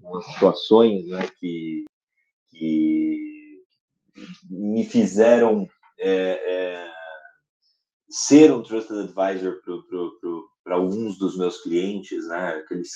umas 0.01 0.25
situações 0.25 1.05
né, 1.05 1.29
que, 1.39 1.85
que 2.49 3.61
me 4.49 4.83
fizeram 4.85 5.69
é, 5.99 6.09
é, 6.11 6.91
ser 8.09 8.51
um 8.51 8.63
trusted 8.63 9.01
advisor 9.01 9.61
para 10.63 10.73
alguns 10.73 11.19
dos 11.19 11.37
meus 11.37 11.61
clientes, 11.61 12.27
né? 12.27 12.55
Aqueles, 12.55 12.89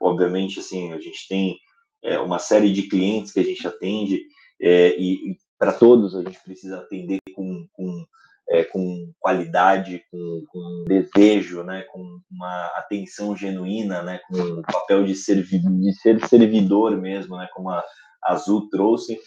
obviamente, 0.00 0.58
assim, 0.58 0.90
a 0.94 0.98
gente 0.98 1.28
tem 1.28 1.58
é, 2.02 2.18
uma 2.18 2.38
série 2.38 2.72
de 2.72 2.88
clientes 2.88 3.30
que 3.30 3.40
a 3.40 3.44
gente 3.44 3.66
atende 3.68 4.22
é, 4.58 4.98
e 4.98 5.36
para 5.64 5.72
todos 5.72 6.14
a 6.14 6.22
gente 6.22 6.38
precisa 6.44 6.80
atender 6.80 7.18
com, 7.34 7.66
com, 7.72 8.04
é, 8.50 8.64
com 8.64 9.10
qualidade, 9.18 10.04
com, 10.10 10.44
com, 10.48 10.84
desejo, 10.86 11.62
né? 11.62 11.84
Com 11.90 12.20
uma 12.30 12.66
atenção 12.76 13.34
genuína, 13.34 14.02
né? 14.02 14.20
Com 14.28 14.36
o 14.36 14.62
papel 14.62 15.06
de, 15.06 15.14
servi 15.14 15.58
de 15.58 15.92
ser 15.94 16.22
servidor 16.28 17.00
mesmo, 17.00 17.38
né? 17.38 17.48
Como 17.54 17.70
a 17.70 17.82
Azul 18.22 18.68
trouxe. 18.68 19.18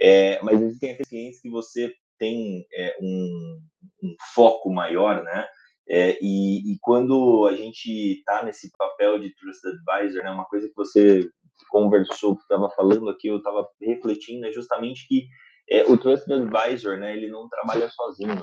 É, 0.00 0.42
mas 0.42 0.58
existem 0.62 0.92
aqueles 0.92 1.08
clientes 1.08 1.40
que 1.42 1.50
você 1.50 1.92
tem 2.18 2.64
é, 2.72 2.96
um, 3.02 3.60
um, 4.02 4.16
foco 4.34 4.72
maior, 4.72 5.22
né? 5.22 5.46
É, 5.86 6.16
e, 6.22 6.72
e, 6.72 6.78
quando 6.80 7.46
a 7.46 7.54
gente 7.54 7.90
está 7.90 8.42
nesse 8.42 8.72
papel 8.78 9.18
de 9.18 9.34
Trusted 9.34 9.76
Advisor, 9.86 10.24
né, 10.24 10.30
uma 10.30 10.46
coisa 10.46 10.66
que 10.66 10.74
você 10.74 11.28
conversou, 11.68 12.36
que 12.36 12.42
estava 12.42 12.70
falando 12.70 13.10
aqui, 13.10 13.28
eu 13.28 13.36
estava 13.36 13.68
refletindo, 13.82 14.46
é 14.46 14.50
justamente 14.50 15.06
que 15.06 15.28
é, 15.68 15.84
o 15.84 15.96
Trusted 15.96 16.42
Advisor, 16.42 16.98
né, 16.98 17.16
ele 17.16 17.28
não 17.28 17.48
trabalha 17.48 17.88
sozinho, 17.90 18.34
né? 18.34 18.42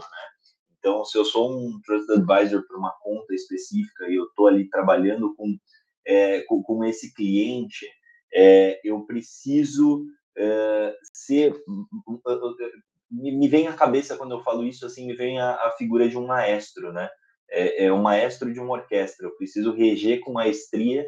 Então, 0.80 1.06
se 1.06 1.16
eu 1.16 1.24
sou 1.24 1.52
um 1.52 1.80
Trusted 1.86 2.20
Advisor 2.20 2.66
para 2.68 2.78
uma 2.78 2.92
conta 3.02 3.36
específica 3.36 4.10
e 4.10 4.16
eu 4.16 4.26
estou 4.26 4.48
ali 4.48 4.68
trabalhando 4.68 5.36
com, 5.36 5.56
é, 6.06 6.42
com, 6.42 6.64
com, 6.64 6.84
esse 6.84 7.14
cliente, 7.14 7.86
é, 8.34 8.82
eu 8.84 9.06
preciso 9.06 10.04
é, 10.36 10.96
ser 11.14 11.56
me, 13.12 13.32
me, 13.32 13.48
vem 13.48 13.68
à 13.68 13.74
cabeça 13.74 14.18
quando 14.18 14.32
eu 14.32 14.42
falo 14.42 14.66
isso, 14.66 14.86
assim, 14.86 15.06
me 15.06 15.14
vem 15.14 15.40
a, 15.40 15.52
a 15.56 15.76
figura 15.78 16.08
de 16.08 16.18
um 16.18 16.26
maestro, 16.26 16.92
né? 16.94 17.10
É, 17.50 17.86
é 17.86 17.94
um 17.94 18.02
maestro 18.02 18.52
de 18.52 18.60
uma 18.60 18.74
orquestra. 18.74 19.28
Eu 19.28 19.36
preciso 19.36 19.74
reger 19.74 20.22
com 20.22 20.32
maestria 20.32 21.06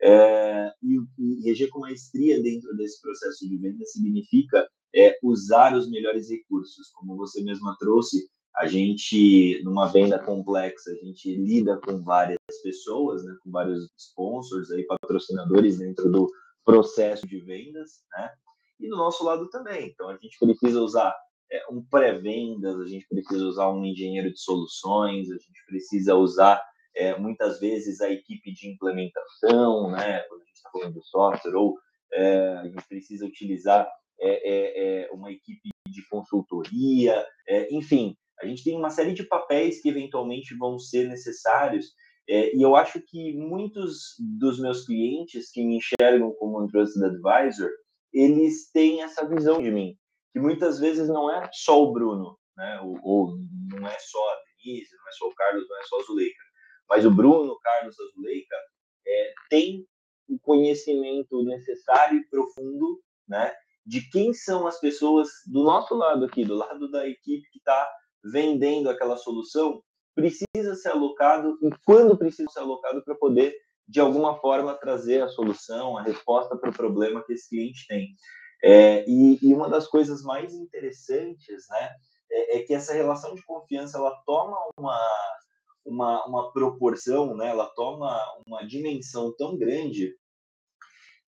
é, 0.00 0.70
e, 0.82 0.98
e, 1.18 1.42
reger 1.42 1.70
com 1.70 1.80
maestria 1.80 2.40
dentro 2.42 2.76
desse 2.76 3.00
processo 3.00 3.48
de 3.48 3.56
venda 3.56 3.84
significa 3.86 4.68
é, 4.96 5.18
usar 5.22 5.74
os 5.76 5.88
melhores 5.88 6.30
recursos. 6.30 6.90
Como 6.94 7.16
você 7.16 7.42
mesma 7.42 7.76
trouxe, 7.78 8.28
a 8.56 8.66
gente, 8.66 9.60
numa 9.62 9.86
venda 9.86 10.18
complexa, 10.18 10.90
a 10.90 10.94
gente 10.94 11.36
lida 11.36 11.78
com 11.78 12.02
várias 12.02 12.38
pessoas, 12.62 13.22
né, 13.22 13.36
com 13.42 13.50
vários 13.50 13.86
sponsors, 13.98 14.70
aí, 14.70 14.84
patrocinadores 14.84 15.78
dentro 15.78 16.10
do 16.10 16.30
processo 16.64 17.26
de 17.26 17.38
vendas, 17.40 18.02
né? 18.16 18.30
E 18.80 18.88
do 18.88 18.96
nosso 18.96 19.22
lado 19.24 19.48
também. 19.50 19.88
Então, 19.88 20.08
a 20.08 20.16
gente 20.16 20.38
precisa 20.38 20.80
usar 20.80 21.14
é, 21.52 21.62
um 21.70 21.84
pré-vendas, 21.84 22.80
a 22.80 22.86
gente 22.86 23.06
precisa 23.08 23.44
usar 23.44 23.70
um 23.70 23.84
engenheiro 23.84 24.32
de 24.32 24.40
soluções, 24.40 25.30
a 25.30 25.34
gente 25.34 25.64
precisa 25.66 26.14
usar 26.14 26.62
é, 26.94 27.16
muitas 27.18 27.60
vezes 27.60 28.00
a 28.00 28.10
equipe 28.10 28.52
de 28.52 28.68
implementação, 28.68 29.90
né, 29.90 30.20
quando 30.22 30.42
a 30.42 30.44
gente 30.46 30.56
está 30.56 30.70
falando 30.70 30.94
de 30.94 31.06
software, 31.06 31.54
ou 31.54 31.78
é, 32.12 32.54
a 32.56 32.64
gente 32.64 32.88
precisa 32.88 33.26
utilizar 33.26 33.86
é, 34.20 34.50
é, 34.50 35.02
é, 35.04 35.10
uma 35.12 35.30
equipe 35.30 35.68
de 35.88 36.06
consultoria, 36.08 37.24
enfim, 37.70 38.16
a 38.40 38.46
gente 38.46 38.64
tem 38.64 38.76
uma 38.76 38.90
série 38.90 39.14
de 39.14 39.24
papéis 39.24 39.80
que 39.80 39.88
eventualmente 39.88 40.56
vão 40.56 40.78
ser 40.78 41.08
necessários, 41.08 41.92
e 42.28 42.60
eu 42.60 42.74
acho 42.74 43.00
que 43.00 43.34
muitos 43.34 44.14
dos 44.18 44.58
meus 44.58 44.84
clientes 44.84 45.50
que 45.50 45.62
me 45.64 45.78
enxergam 45.78 46.32
como 46.32 46.62
um 46.62 46.66
trusted 46.66 47.04
advisor, 47.04 47.70
eles 48.12 48.70
têm 48.72 49.02
essa 49.02 49.26
visão 49.28 49.62
de 49.62 49.70
mim 49.70 49.96
que 50.36 50.40
muitas 50.40 50.78
vezes 50.78 51.08
não 51.08 51.30
é 51.30 51.48
só 51.50 51.82
o 51.82 51.94
Bruno, 51.94 52.38
né? 52.54 52.78
Ou, 52.82 52.98
ou, 53.02 53.38
não 53.72 53.88
é 53.88 53.98
só 53.98 54.18
a 54.18 54.36
Denise, 54.62 54.94
não 54.94 55.08
é 55.08 55.12
só 55.12 55.28
o 55.28 55.34
Carlos, 55.34 55.66
não 55.66 55.80
é 55.80 55.82
só 55.84 55.98
a 55.98 56.02
Zuleika. 56.02 56.44
Mas 56.90 57.06
o 57.06 57.10
Bruno, 57.10 57.52
o 57.52 57.60
Carlos, 57.60 57.98
a 57.98 58.04
Zuleika 58.14 58.56
é, 59.06 59.32
tem 59.48 59.86
o 60.28 60.38
conhecimento 60.38 61.42
necessário 61.42 62.18
e 62.18 62.28
profundo, 62.28 63.00
né? 63.26 63.50
De 63.86 64.00
quem 64.10 64.34
são 64.34 64.66
as 64.66 64.80
pessoas 64.80 65.28
do 65.46 65.62
nosso 65.62 65.94
lado 65.94 66.24
aqui, 66.24 66.44
do 66.44 66.56
lado 66.56 66.90
da 66.90 67.06
equipe 67.06 67.48
que 67.50 67.58
está 67.58 67.88
vendendo 68.24 68.90
aquela 68.90 69.16
solução, 69.16 69.80
precisa 70.14 70.74
ser 70.74 70.88
alocado 70.88 71.58
e 71.62 71.70
quando 71.84 72.16
precisa 72.16 72.50
ser 72.50 72.60
alocado 72.60 73.04
para 73.04 73.14
poder, 73.14 73.54
de 73.86 74.00
alguma 74.00 74.40
forma, 74.40 74.74
trazer 74.74 75.22
a 75.22 75.28
solução, 75.28 75.96
a 75.96 76.02
resposta 76.02 76.56
para 76.56 76.70
o 76.70 76.74
problema 76.74 77.22
que 77.24 77.34
esse 77.34 77.48
cliente 77.48 77.86
tem. 77.86 78.08
É, 78.64 79.04
e, 79.08 79.38
e, 79.40 79.54
uma 79.54 79.68
das 79.68 79.86
coisas 79.86 80.22
mais 80.22 80.54
interessantes, 80.54 81.66
né, 81.70 81.90
é, 82.30 82.56
é, 82.56 82.62
que 82.62 82.74
essa 82.74 82.94
relação 82.94 83.34
de 83.34 83.44
confiança 83.44 83.98
ela 83.98 84.10
toma 84.24 84.56
uma, 84.78 84.98
uma, 85.84 86.26
uma 86.26 86.52
proporção, 86.52 87.36
né, 87.36 87.50
ela 87.50 87.66
toma 87.76 88.18
uma 88.46 88.66
dimensão 88.66 89.32
tão 89.36 89.56
grande 89.56 90.14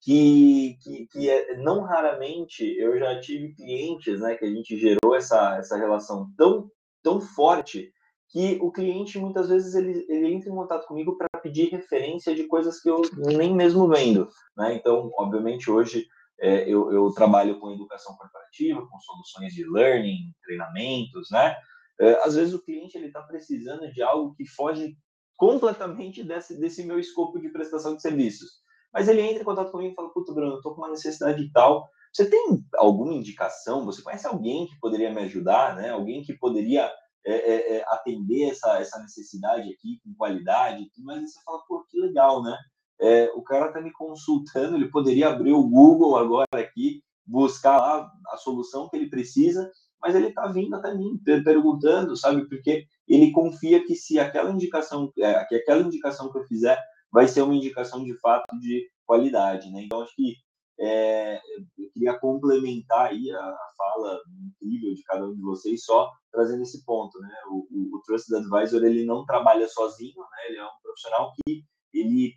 que, 0.01 0.77
que, 0.83 1.07
que 1.07 1.31
é, 1.31 1.57
não 1.57 1.83
raramente 1.83 2.65
eu 2.79 2.99
já 2.99 3.21
tive 3.21 3.55
clientes, 3.55 4.21
né, 4.21 4.37
que 4.37 4.45
a 4.45 4.51
gente 4.51 4.77
gerou 4.77 5.15
essa, 5.15 5.57
essa 5.57 5.77
relação 5.77 6.31
tão, 6.37 6.71
tão 7.03 7.21
forte 7.21 7.93
que 8.31 8.59
o 8.61 8.71
cliente 8.71 9.19
muitas 9.19 9.49
vezes 9.49 9.75
ele, 9.75 10.05
ele 10.09 10.33
entra 10.33 10.51
em 10.51 10.55
contato 10.55 10.87
comigo 10.87 11.17
para 11.17 11.41
pedir 11.41 11.71
referência 11.71 12.35
de 12.35 12.45
coisas 12.45 12.81
que 12.81 12.89
eu 12.89 13.03
nem 13.17 13.55
mesmo 13.55 13.89
vendo, 13.89 14.29
né? 14.57 14.75
Então, 14.75 15.11
obviamente 15.17 15.71
hoje 15.71 16.07
é, 16.41 16.69
eu, 16.69 16.93
eu, 16.93 17.11
trabalho 17.13 17.59
com 17.59 17.73
educação 17.73 18.15
corporativa, 18.17 18.87
com 18.87 19.01
soluções 19.01 19.53
de 19.55 19.69
learning, 19.69 20.33
treinamentos, 20.45 21.29
né? 21.31 21.57
É, 21.99 22.23
às 22.23 22.37
vezes 22.37 22.55
o 22.55 22.63
cliente 22.63 22.97
ele 22.97 23.07
está 23.07 23.23
precisando 23.23 23.91
de 23.91 24.03
algo 24.03 24.35
que 24.35 24.47
foge 24.47 24.97
completamente 25.37 26.23
desse, 26.23 26.59
desse 26.61 26.85
meu 26.85 26.99
escopo 26.99 27.41
de 27.41 27.49
prestação 27.49 27.97
de 27.97 28.03
serviços. 28.03 28.61
Mas 28.93 29.09
ele 29.09 29.21
entra 29.23 29.43
em 29.43 29.45
contato 29.45 29.71
comigo 29.71 29.93
e 29.93 29.95
fala, 29.95 30.11
puta, 30.11 30.33
Bruno, 30.33 30.53
eu 30.53 30.57
estou 30.57 30.75
com 30.75 30.81
uma 30.81 30.91
necessidade 30.91 31.51
tal. 31.53 31.89
Você 32.13 32.29
tem 32.29 32.65
alguma 32.77 33.13
indicação? 33.13 33.85
Você 33.85 34.03
conhece 34.03 34.27
alguém 34.27 34.67
que 34.67 34.79
poderia 34.81 35.13
me 35.13 35.23
ajudar, 35.23 35.77
né? 35.77 35.91
Alguém 35.91 36.23
que 36.23 36.33
poderia 36.33 36.91
é, 37.25 37.33
é, 37.33 37.77
é 37.77 37.85
atender 37.89 38.51
essa, 38.51 38.79
essa 38.79 38.99
necessidade 39.01 39.71
aqui 39.73 40.01
com 40.03 40.15
qualidade? 40.15 40.91
Mas 40.99 41.33
você 41.33 41.41
fala, 41.45 41.63
pô, 41.69 41.85
que 41.89 41.99
legal, 41.99 42.43
né? 42.43 42.57
É, 43.01 43.31
o 43.35 43.43
cara 43.43 43.69
está 43.69 43.81
me 43.81 43.93
consultando, 43.93 44.77
ele 44.77 44.91
poderia 44.91 45.29
abrir 45.29 45.53
o 45.53 45.69
Google 45.69 46.17
agora 46.17 46.49
aqui, 46.55 47.03
buscar 47.25 47.79
lá 47.79 48.11
a 48.33 48.37
solução 48.37 48.89
que 48.89 48.97
ele 48.97 49.09
precisa, 49.09 49.71
mas 50.01 50.15
ele 50.15 50.29
está 50.29 50.47
vindo 50.49 50.75
até 50.75 50.95
mim 50.95 51.21
perguntando, 51.45 52.17
sabe? 52.17 52.49
Porque 52.49 52.87
ele 53.07 53.31
confia 53.31 53.85
que 53.85 53.95
se 53.95 54.19
aquela 54.19 54.51
indicação, 54.51 55.13
é, 55.19 55.45
que 55.45 55.55
aquela 55.57 55.83
indicação 55.83 56.33
que 56.33 56.39
eu 56.39 56.45
fizer 56.45 56.79
vai 57.13 57.29
ser 57.29 57.43
uma 57.43 57.55
indicação 57.55 58.05
de 58.05 58.19
fato 58.19 58.59
de 58.59 58.89
qualidade, 59.07 59.71
né? 59.71 59.83
Então 59.83 60.03
acho 60.03 60.15
que 60.15 60.37
é, 60.81 61.37
eu 61.79 61.91
queria 61.93 62.19
complementar 62.19 63.09
aí 63.09 63.31
a, 63.33 63.41
a, 63.41 63.69
fala 63.77 64.21
incrível 64.47 64.95
de 64.95 65.03
cada 65.03 65.27
um 65.27 65.35
de 65.35 65.41
vocês, 65.41 65.85
só 65.85 66.11
trazendo 66.31 66.63
esse 66.63 66.85
ponto, 66.85 67.19
né? 67.21 67.35
O, 67.51 67.67
o, 67.71 67.97
o 67.97 68.03
Trusted 68.03 68.37
Advisor 68.37 68.85
ele 68.85 69.05
não 69.05 69.25
trabalha 69.25 69.69
sozinho, 69.69 70.21
né? 70.21 70.49
Ele 70.49 70.59
é 70.59 70.65
um 70.65 70.81
profissional 70.83 71.33
que 71.45 71.65
ele 71.93 72.35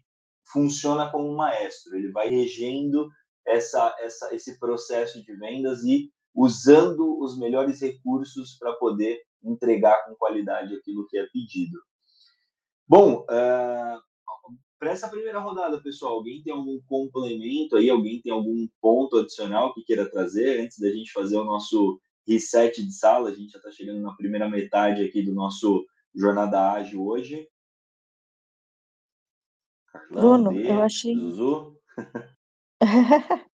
funciona 0.51 1.10
como 1.12 1.29
um 1.29 1.36
maestro, 1.36 1.95
ele 1.95 2.12
vai 2.12 2.29
regendo 2.29 3.07
essa, 3.45 3.95
essa, 3.99 4.34
esse 4.34 4.60
processo 4.60 5.23
de 5.23 5.36
vendas 5.36 5.84
e 5.84 6.12
usando 6.34 7.19
os 7.19 7.38
melhores 7.38 7.81
recursos 7.81 8.57
para 8.57 8.73
poder 8.73 9.19
entregar 9.43 10.05
com 10.05 10.15
qualidade 10.15 10.75
aquilo 10.75 11.07
que 11.07 11.17
é 11.17 11.25
pedido. 11.31 11.79
Bom, 12.88 13.25
uh, 13.29 14.01
para 14.81 14.91
essa 14.93 15.07
primeira 15.07 15.39
rodada, 15.39 15.79
pessoal, 15.79 16.13
alguém 16.13 16.41
tem 16.41 16.51
algum 16.51 16.81
complemento 16.87 17.75
aí? 17.75 17.87
Alguém 17.87 18.19
tem 18.19 18.31
algum 18.31 18.67
ponto 18.81 19.19
adicional 19.19 19.71
que 19.75 19.83
queira 19.83 20.09
trazer 20.09 20.59
antes 20.59 20.79
da 20.79 20.89
gente 20.89 21.11
fazer 21.11 21.37
o 21.37 21.43
nosso 21.43 22.01
reset 22.27 22.83
de 22.83 22.91
sala? 22.91 23.29
A 23.29 23.35
gente 23.35 23.51
já 23.51 23.59
está 23.59 23.69
chegando 23.69 24.01
na 24.01 24.15
primeira 24.15 24.49
metade 24.49 25.03
aqui 25.03 25.21
do 25.21 25.35
nosso 25.35 25.85
Jornada 26.15 26.71
Ágil 26.71 27.05
hoje. 27.05 27.47
Bruno, 30.09 30.51
eu 30.51 30.81
achei. 30.81 31.15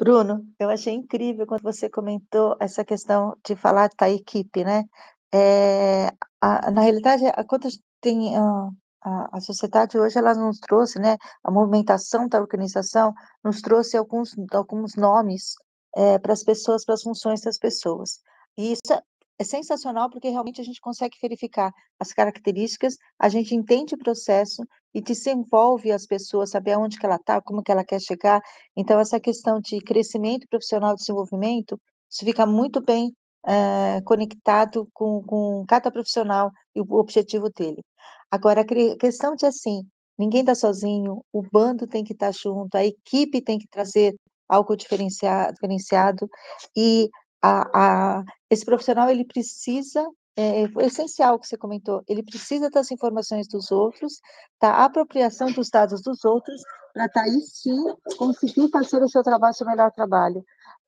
Bruno, 0.00 0.50
eu 0.58 0.70
achei 0.70 0.94
incrível 0.94 1.46
quando 1.46 1.60
você 1.60 1.90
comentou 1.90 2.56
essa 2.58 2.82
questão 2.86 3.36
de 3.46 3.54
falar 3.54 3.90
da 4.00 4.08
equipe, 4.08 4.64
né? 4.64 4.84
É, 5.30 6.06
a, 6.40 6.70
na 6.70 6.80
realidade, 6.80 7.26
a, 7.26 7.44
quando 7.44 7.68
tem 8.00 8.34
a, 8.34 8.70
a, 9.02 9.36
a, 9.38 9.40
sociedade 9.40 9.98
hoje, 9.98 10.18
ela 10.18 10.34
nos 10.34 10.58
trouxe, 10.58 10.98
né? 10.98 11.16
A 11.44 11.50
movimentação 11.50 12.28
da 12.28 12.40
organização 12.40 13.14
nos 13.44 13.60
trouxe 13.60 13.96
alguns, 13.96 14.34
alguns 14.52 14.94
nomes 14.96 15.54
é, 15.96 16.18
para 16.18 16.32
as 16.32 16.42
pessoas, 16.42 16.84
para 16.84 16.94
as 16.94 17.02
funções 17.02 17.40
das 17.40 17.58
pessoas. 17.58 18.20
E 18.56 18.72
isso 18.72 18.92
é 18.92 19.02
é 19.38 19.44
sensacional 19.44 20.10
porque 20.10 20.28
realmente 20.28 20.60
a 20.60 20.64
gente 20.64 20.80
consegue 20.80 21.16
verificar 21.22 21.72
as 21.98 22.12
características, 22.12 22.96
a 23.18 23.28
gente 23.28 23.54
entende 23.54 23.94
o 23.94 23.98
processo 23.98 24.62
e 24.92 25.00
desenvolve 25.00 25.92
as 25.92 26.06
pessoas, 26.06 26.50
saber 26.50 26.72
aonde 26.72 26.98
que 26.98 27.06
ela 27.06 27.14
está, 27.14 27.40
como 27.40 27.62
que 27.62 27.70
ela 27.70 27.84
quer 27.84 28.00
chegar. 28.00 28.40
Então, 28.76 28.98
essa 28.98 29.20
questão 29.20 29.60
de 29.60 29.78
crescimento 29.80 30.46
profissional, 30.48 30.96
desenvolvimento, 30.96 31.80
isso 32.10 32.24
fica 32.24 32.44
muito 32.44 32.80
bem 32.80 33.14
é, 33.46 34.00
conectado 34.02 34.88
com, 34.92 35.22
com 35.22 35.64
cada 35.68 35.90
profissional 35.90 36.50
e 36.74 36.80
o 36.80 36.94
objetivo 36.94 37.48
dele. 37.50 37.84
Agora, 38.30 38.62
a 38.62 38.96
questão 38.98 39.34
de 39.34 39.46
assim, 39.46 39.82
ninguém 40.18 40.40
está 40.40 40.54
sozinho, 40.54 41.24
o 41.32 41.42
bando 41.42 41.86
tem 41.86 42.04
que 42.04 42.12
estar 42.12 42.26
tá 42.26 42.32
junto, 42.32 42.74
a 42.76 42.84
equipe 42.84 43.40
tem 43.40 43.58
que 43.58 43.68
trazer 43.68 44.14
algo 44.48 44.76
diferenciado, 44.76 45.54
diferenciado 45.54 46.28
e 46.76 47.08
a, 47.42 48.18
a, 48.18 48.24
esse 48.50 48.64
profissional 48.64 49.08
ele 49.10 49.24
precisa 49.24 50.04
é, 50.36 50.62
é 50.62 50.86
essencial 50.86 51.34
o 51.34 51.38
que 51.40 51.48
você 51.48 51.56
comentou, 51.56 52.02
ele 52.06 52.22
precisa 52.22 52.70
das 52.70 52.92
informações 52.92 53.48
dos 53.48 53.72
outros, 53.72 54.20
da 54.60 54.84
apropriação 54.84 55.50
dos 55.50 55.68
dados 55.68 56.00
dos 56.00 56.24
outros, 56.24 56.62
para 56.92 57.06
estar 57.06 57.22
tá 57.22 57.26
aí 57.26 57.40
sim 57.40 57.76
conseguir 58.16 58.70
fazer 58.70 59.02
o 59.02 59.08
seu 59.08 59.22
trabalho, 59.24 59.52
o 59.52 59.56
seu 59.56 59.66
melhor 59.66 59.90
trabalho. 59.90 60.44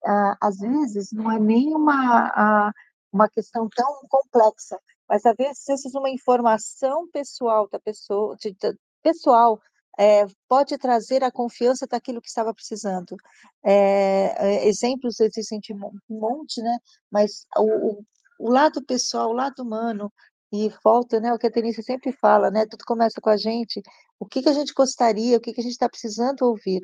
Ah, 0.07 0.37
às 0.41 0.59
vezes 0.59 1.11
não 1.13 1.31
é 1.33 1.39
nem 1.41 1.75
uma, 1.75 2.73
uma 3.13 3.29
questão 3.29 3.69
tão 3.75 4.01
complexa, 4.09 4.79
mas 5.11 5.27
às 5.27 5.35
vezes 5.37 5.93
uma 5.93 6.09
informação 6.09 7.09
pessoal 7.11 7.69
da 7.69 7.81
pessoa, 7.81 8.37
de, 8.37 8.53
de, 8.53 8.79
pessoal 9.03 9.61
é, 9.99 10.25
pode 10.49 10.79
trazer 10.79 11.25
a 11.25 11.33
confiança 11.33 11.85
daquilo 11.85 12.23
que 12.23 12.29
estava 12.29 12.55
precisando. 12.55 13.17
É, 13.65 14.67
exemplos 14.69 15.19
existem 15.19 15.59
de 15.59 15.75
um 15.75 15.91
monte, 16.09 16.63
né? 16.63 16.79
Mas 17.11 17.45
o, 17.57 18.05
o, 18.39 18.51
lado 18.51 18.85
pessoal, 18.87 19.31
o 19.31 19.33
lado 19.33 19.65
humano, 19.65 20.13
e 20.53 20.71
volta, 20.85 21.19
né? 21.19 21.33
O 21.33 21.39
que 21.39 21.49
a 21.49 21.51
Denise 21.51 21.83
sempre 21.83 22.13
fala, 22.13 22.49
né? 22.49 22.65
Tudo 22.67 22.85
começa 22.87 23.21
com 23.21 23.31
a 23.31 23.37
gente. 23.37 23.83
O 24.19 24.27
que, 24.27 24.43
que 24.43 24.49
a 24.49 24.53
gente 24.53 24.73
gostaria, 24.73 25.37
o 25.37 25.41
que, 25.41 25.53
que 25.53 25.61
a 25.61 25.65
gente 25.65 25.73
está 25.73 25.89
precisando 25.89 26.43
ouvir. 26.43 26.81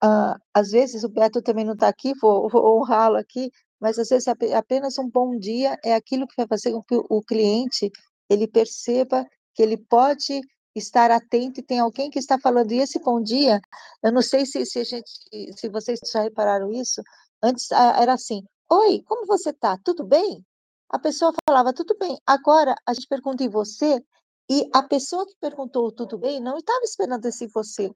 Ah, 0.00 0.36
às 0.54 0.70
vezes 0.70 1.02
o 1.04 1.08
Beto 1.08 1.42
também 1.42 1.64
não 1.64 1.74
está 1.74 1.88
aqui, 1.88 2.14
vou, 2.20 2.48
vou 2.48 2.78
honrá-lo 2.78 3.16
aqui, 3.16 3.50
mas 3.84 3.98
às 3.98 4.08
vezes 4.08 4.26
apenas 4.26 4.96
um 4.98 5.10
bom 5.10 5.38
dia 5.38 5.78
é 5.84 5.94
aquilo 5.94 6.26
que 6.26 6.34
vai 6.38 6.46
fazer 6.46 6.72
com 6.72 6.82
que 6.82 6.96
o 6.96 7.20
cliente 7.20 7.92
ele 8.30 8.48
perceba 8.48 9.26
que 9.54 9.62
ele 9.62 9.76
pode 9.76 10.40
estar 10.74 11.10
atento 11.10 11.60
e 11.60 11.62
tem 11.62 11.80
alguém 11.80 12.08
que 12.08 12.18
está 12.18 12.38
falando, 12.38 12.72
e 12.72 12.78
esse 12.78 12.98
bom 12.98 13.20
dia, 13.20 13.60
eu 14.02 14.10
não 14.10 14.22
sei 14.22 14.46
se, 14.46 14.64
se, 14.64 14.78
a 14.78 14.84
gente, 14.84 15.10
se 15.54 15.68
vocês 15.68 16.00
já 16.10 16.22
repararam 16.22 16.72
isso, 16.72 17.02
antes 17.42 17.70
era 17.70 18.14
assim, 18.14 18.42
oi, 18.72 19.02
como 19.06 19.26
você 19.26 19.50
está? 19.50 19.76
Tudo 19.84 20.02
bem? 20.02 20.42
A 20.88 20.98
pessoa 20.98 21.34
falava, 21.46 21.74
tudo 21.74 21.94
bem. 21.98 22.18
Agora, 22.26 22.74
a 22.86 22.94
gente 22.94 23.06
pergunta 23.06 23.44
em 23.44 23.50
você, 23.50 24.02
e 24.50 24.66
a 24.72 24.82
pessoa 24.82 25.26
que 25.26 25.34
perguntou 25.38 25.92
tudo 25.92 26.16
bem 26.16 26.40
não 26.40 26.56
estava 26.56 26.84
esperando 26.84 27.26
esse 27.26 27.48
você. 27.48 27.90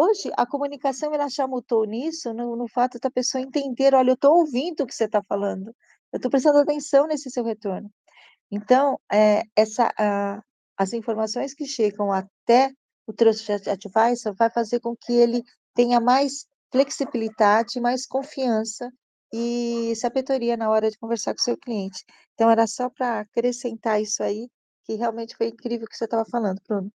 Hoje, 0.00 0.30
a 0.36 0.46
comunicação 0.46 1.12
ela 1.12 1.28
já 1.28 1.44
mudou 1.48 1.84
nisso, 1.84 2.32
no, 2.32 2.54
no 2.54 2.68
fato 2.68 3.00
da 3.00 3.10
pessoa 3.10 3.42
entender, 3.42 3.94
olha, 3.96 4.10
eu 4.10 4.14
estou 4.14 4.38
ouvindo 4.38 4.82
o 4.82 4.86
que 4.86 4.94
você 4.94 5.06
está 5.06 5.20
falando, 5.24 5.74
eu 6.12 6.18
estou 6.18 6.30
prestando 6.30 6.58
atenção 6.58 7.08
nesse 7.08 7.28
seu 7.32 7.42
retorno. 7.42 7.90
Então, 8.48 9.00
é, 9.12 9.42
essa, 9.56 9.92
a, 9.98 10.40
as 10.76 10.92
informações 10.92 11.52
que 11.52 11.66
chegam 11.66 12.12
até 12.12 12.72
o 13.08 13.12
Trust 13.12 13.50
Advisor 13.50 14.36
vai 14.36 14.48
fazer 14.50 14.78
com 14.78 14.94
que 14.96 15.12
ele 15.12 15.42
tenha 15.74 16.00
mais 16.00 16.46
flexibilidade, 16.70 17.80
mais 17.80 18.06
confiança 18.06 18.88
e 19.32 19.92
sabedoria 19.96 20.56
na 20.56 20.70
hora 20.70 20.92
de 20.92 20.98
conversar 20.98 21.34
com 21.34 21.40
o 21.40 21.42
seu 21.42 21.58
cliente. 21.58 22.04
Então, 22.34 22.48
era 22.48 22.68
só 22.68 22.88
para 22.88 23.20
acrescentar 23.20 24.00
isso 24.00 24.22
aí, 24.22 24.48
que 24.84 24.94
realmente 24.94 25.36
foi 25.36 25.48
incrível 25.48 25.86
o 25.86 25.88
que 25.88 25.96
você 25.96 26.04
estava 26.04 26.24
falando, 26.30 26.60
Bruno. 26.68 26.88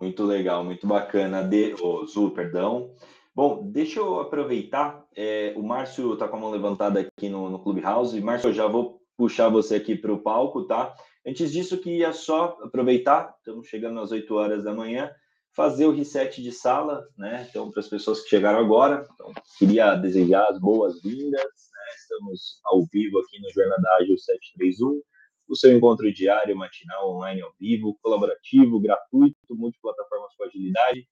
Muito 0.00 0.24
legal, 0.24 0.64
muito 0.64 0.86
bacana. 0.86 1.42
De... 1.42 1.74
Oh, 1.80 2.04
Zu, 2.06 2.30
perdão. 2.30 2.90
Bom, 3.34 3.70
deixa 3.70 4.00
eu 4.00 4.20
aproveitar. 4.20 5.04
É, 5.14 5.52
o 5.56 5.62
Márcio 5.62 6.14
está 6.14 6.26
com 6.28 6.36
a 6.36 6.40
mão 6.40 6.50
levantada 6.50 7.00
aqui 7.00 7.28
no, 7.28 7.50
no 7.50 7.58
Clubhouse. 7.58 8.20
Márcio, 8.20 8.50
eu 8.50 8.54
já 8.54 8.66
vou 8.66 9.00
puxar 9.16 9.48
você 9.48 9.76
aqui 9.76 9.96
para 9.96 10.12
o 10.12 10.20
palco, 10.20 10.64
tá? 10.64 10.94
Antes 11.26 11.52
disso, 11.52 11.78
queria 11.78 12.12
só 12.12 12.56
aproveitar, 12.62 13.34
estamos 13.38 13.66
chegando 13.66 13.98
às 14.00 14.12
8 14.12 14.32
horas 14.34 14.62
da 14.62 14.72
manhã, 14.72 15.10
fazer 15.52 15.86
o 15.86 15.90
reset 15.90 16.42
de 16.42 16.52
sala, 16.52 17.04
né? 17.16 17.46
Então, 17.48 17.70
para 17.70 17.80
as 17.80 17.88
pessoas 17.88 18.20
que 18.20 18.28
chegaram 18.28 18.58
agora, 18.58 19.06
então, 19.14 19.32
queria 19.58 19.94
desejar 19.96 20.46
as 20.48 20.60
boas-vindas, 20.60 21.42
né? 21.42 21.94
Estamos 21.96 22.60
ao 22.64 22.86
vivo 22.92 23.18
aqui 23.18 23.40
no 23.40 23.50
Jornada 23.50 23.96
Ágil 23.98 24.16
731, 24.18 25.00
o 25.48 25.56
seu 25.56 25.76
encontro 25.76 26.12
diário, 26.12 26.56
matinal, 26.56 27.14
online 27.14 27.40
ao 27.42 27.52
vivo, 27.58 27.98
colaborativo, 28.02 28.80
gratuito, 28.80 29.36
multiplataformas 29.50 30.34
com 30.36 30.44
agilidade. 30.44 31.08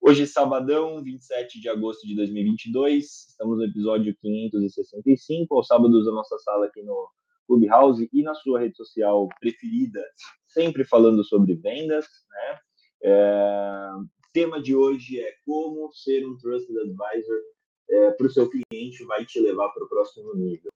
Hoje, 0.00 0.26
sabadão, 0.26 1.02
27 1.02 1.60
de 1.60 1.68
agosto 1.68 2.06
de 2.06 2.16
2022, 2.16 3.28
estamos 3.30 3.58
no 3.58 3.64
episódio 3.64 4.16
565, 4.20 5.54
aos 5.54 5.66
sábados 5.66 6.06
da 6.06 6.12
nossa 6.12 6.38
sala 6.38 6.66
aqui 6.66 6.82
no 6.82 7.08
Clubhouse 7.46 8.08
e 8.12 8.22
na 8.22 8.34
sua 8.34 8.60
rede 8.60 8.76
social 8.76 9.28
preferida, 9.38 10.02
sempre 10.46 10.84
falando 10.84 11.22
sobre 11.22 11.54
vendas, 11.54 12.06
né? 12.30 12.58
É, 13.02 13.90
tema 14.32 14.60
de 14.60 14.74
hoje 14.74 15.20
é 15.20 15.34
como 15.44 15.92
ser 15.92 16.26
um 16.26 16.36
trusted 16.36 16.78
advisor 16.78 17.38
é, 17.90 18.10
para 18.12 18.26
o 18.26 18.30
seu 18.30 18.48
cliente 18.48 19.04
vai 19.04 19.24
te 19.26 19.40
levar 19.40 19.68
para 19.70 19.84
o 19.84 19.88
próximo 19.88 20.34
nível. 20.34 20.70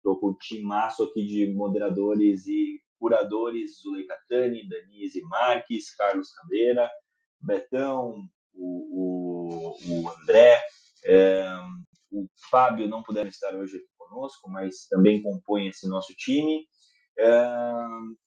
Estou 0.00 0.16
é, 0.16 0.20
com 0.20 0.26
o 0.28 0.34
timaço 0.34 1.04
aqui 1.04 1.26
de 1.26 1.52
moderadores 1.52 2.46
e 2.46 2.80
curadores, 2.98 3.80
Zulei 3.80 4.06
Catani, 4.06 4.68
Danise 4.68 5.20
Marques, 5.22 5.94
Carlos 5.94 6.32
Cadeira, 6.32 6.90
Betão, 7.40 8.24
o, 8.54 9.74
o, 9.84 10.02
o 10.02 10.10
André, 10.10 10.62
é, 11.04 11.46
o 12.10 12.26
Fábio 12.50 12.88
não 12.88 13.02
puderam 13.02 13.28
estar 13.28 13.54
hoje 13.54 13.76
aqui 13.76 13.88
conosco, 13.96 14.50
mas 14.50 14.86
também 14.88 15.22
compõem 15.22 15.68
esse 15.68 15.88
nosso 15.88 16.14
time. 16.14 16.66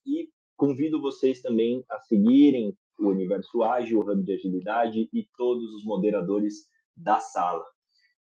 e 0.05 0.29
convido 0.55 1.01
vocês 1.01 1.41
também 1.41 1.83
a 1.89 1.99
seguirem 1.99 2.75
o 2.97 3.09
Universo 3.09 3.63
Ágil, 3.63 3.99
o 3.99 4.09
Hub 4.09 4.23
de 4.23 4.33
Agilidade 4.33 5.09
e 5.11 5.27
todos 5.35 5.73
os 5.73 5.83
moderadores 5.83 6.67
da 6.95 7.19
sala. 7.19 7.65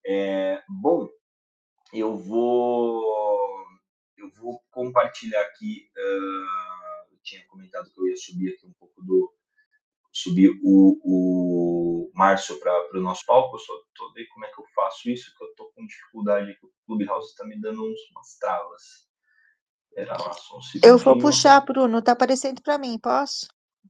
É, 0.05 0.61
bom, 0.67 1.07
eu 1.93 2.17
vou 2.17 3.01
eu 4.17 4.29
vou 4.37 4.61
compartilhar 4.69 5.41
aqui. 5.41 5.89
Uh, 5.97 7.13
eu 7.13 7.19
tinha 7.23 7.45
comentado 7.47 7.91
que 7.91 7.99
eu 7.99 8.07
ia 8.07 8.17
subir 8.17 8.53
aqui 8.53 8.67
um 8.67 8.73
pouco 8.73 9.03
do 9.03 9.33
subir 10.13 10.59
o, 10.61 10.99
o 11.03 12.11
Márcio 12.13 12.59
para 12.59 12.89
o 12.93 13.01
nosso 13.01 13.25
palco, 13.25 13.55
eu 13.55 13.59
só 13.59 13.73
estou 13.73 14.13
vendo 14.13 14.27
como 14.33 14.45
é 14.45 14.49
que 14.49 14.59
eu 14.59 14.65
faço 14.75 15.09
isso, 15.09 15.33
que 15.37 15.43
eu 15.43 15.49
estou 15.49 15.71
com 15.73 15.85
dificuldade 15.85 16.51
aqui, 16.51 16.65
o 16.65 16.71
Clubhouse 16.85 17.29
está 17.29 17.45
me 17.45 17.59
dando 17.59 17.81
uns, 17.83 17.99
umas 18.11 18.37
travas. 18.37 19.09
Era 19.95 20.17
lá, 20.17 20.33
só 20.33 20.57
um 20.57 20.61
eu 20.83 20.97
vou 20.97 21.17
puxar, 21.17 21.59
Bruno, 21.61 21.99
está 21.99 22.11
aparecendo 22.11 22.61
para 22.61 22.77
mim, 22.77 22.97
posso? 22.99 23.47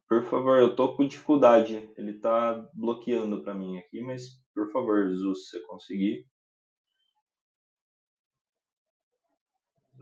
Por 0.07 0.23
favor, 0.29 0.59
eu 0.59 0.71
estou 0.71 0.95
com 0.95 1.07
dificuldade, 1.07 1.89
ele 1.97 2.11
está 2.11 2.53
bloqueando 2.73 3.43
para 3.43 3.53
mim 3.53 3.77
aqui, 3.77 4.01
mas 4.01 4.41
por 4.53 4.71
favor, 4.71 5.07
Jesus, 5.07 5.49
se 5.49 5.59
você 5.59 5.65
conseguir. 5.67 6.30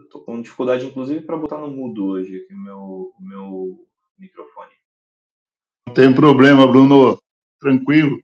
Estou 0.03 0.21
com 0.21 0.41
dificuldade, 0.41 0.85
inclusive, 0.85 1.21
para 1.21 1.37
botar 1.37 1.57
no 1.57 1.69
mudo 1.69 2.05
hoje 2.07 2.37
aqui 2.37 2.53
o 2.53 2.59
meu, 2.59 3.13
meu 3.19 3.87
microfone. 4.17 4.73
tem 5.93 6.13
problema, 6.13 6.67
Bruno. 6.67 7.21
Tranquilo. 7.59 8.21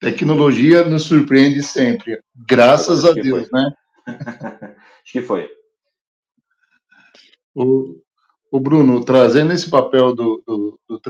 Tecnologia 0.00 0.84
nos 0.84 1.04
surpreende 1.04 1.62
sempre. 1.62 2.22
Graças 2.34 3.04
a 3.04 3.12
Deus, 3.12 3.48
foi. 3.48 3.60
né? 3.60 3.74
Acho 5.02 5.12
que 5.12 5.22
foi. 5.22 5.50
O, 7.54 8.00
o 8.52 8.60
Bruno, 8.60 9.04
trazendo 9.04 9.52
esse 9.52 9.68
papel 9.68 10.14
do, 10.14 10.42
do, 10.46 10.80
do 10.88 11.00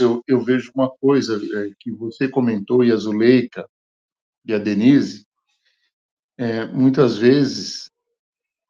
eu, 0.00 0.22
eu, 0.26 0.40
vejo 0.40 0.70
uma 0.74 0.90
coisa 0.90 1.36
é, 1.36 1.70
que 1.80 1.90
você 1.90 2.28
comentou, 2.28 2.84
e 2.84 2.92
a 2.92 2.96
Zuleika 2.96 3.66
e 4.44 4.52
a 4.52 4.58
Denise, 4.58 5.26
é, 6.36 6.66
muitas 6.66 7.16
vezes 7.16 7.90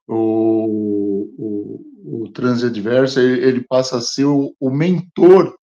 o, 0.06 1.30
o, 1.38 2.24
o 2.24 2.32
trânsito 2.32 2.66
adverso 2.66 3.20
ele 3.20 3.62
passa 3.62 3.98
a 3.98 4.00
ser 4.00 4.24
o, 4.24 4.54
o 4.60 4.70
mentor 4.70 5.56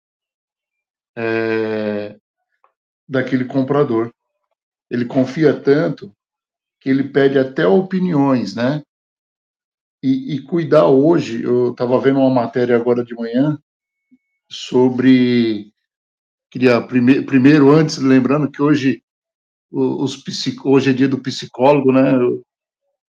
é, 1.16 2.18
daquele 3.08 3.46
comprador. 3.46 4.14
Ele 4.90 5.06
confia 5.06 5.60
tanto 5.60 6.14
que 6.80 6.90
ele 6.90 7.04
pede 7.04 7.38
até 7.38 7.68
opiniões, 7.68 8.56
né? 8.56 8.82
E, 10.02 10.36
e 10.36 10.42
cuidar 10.44 10.88
hoje, 10.88 11.44
eu 11.44 11.72
estava 11.72 12.00
vendo 12.00 12.20
uma 12.20 12.30
matéria 12.30 12.76
agora 12.76 13.04
de 13.04 13.14
manhã 13.14 13.60
sobre 14.50 15.74
queria 16.50 16.82
primeiro, 16.82 17.26
primeiro 17.26 17.70
antes 17.70 17.98
lembrando 17.98 18.50
que 18.50 18.62
hoje 18.62 19.04
os 19.72 20.24
hoje 20.64 20.90
é 20.90 20.94
dia 20.94 21.08
do 21.08 21.22
psicólogo, 21.22 21.92
né? 21.92 22.16
Eu 22.16 22.44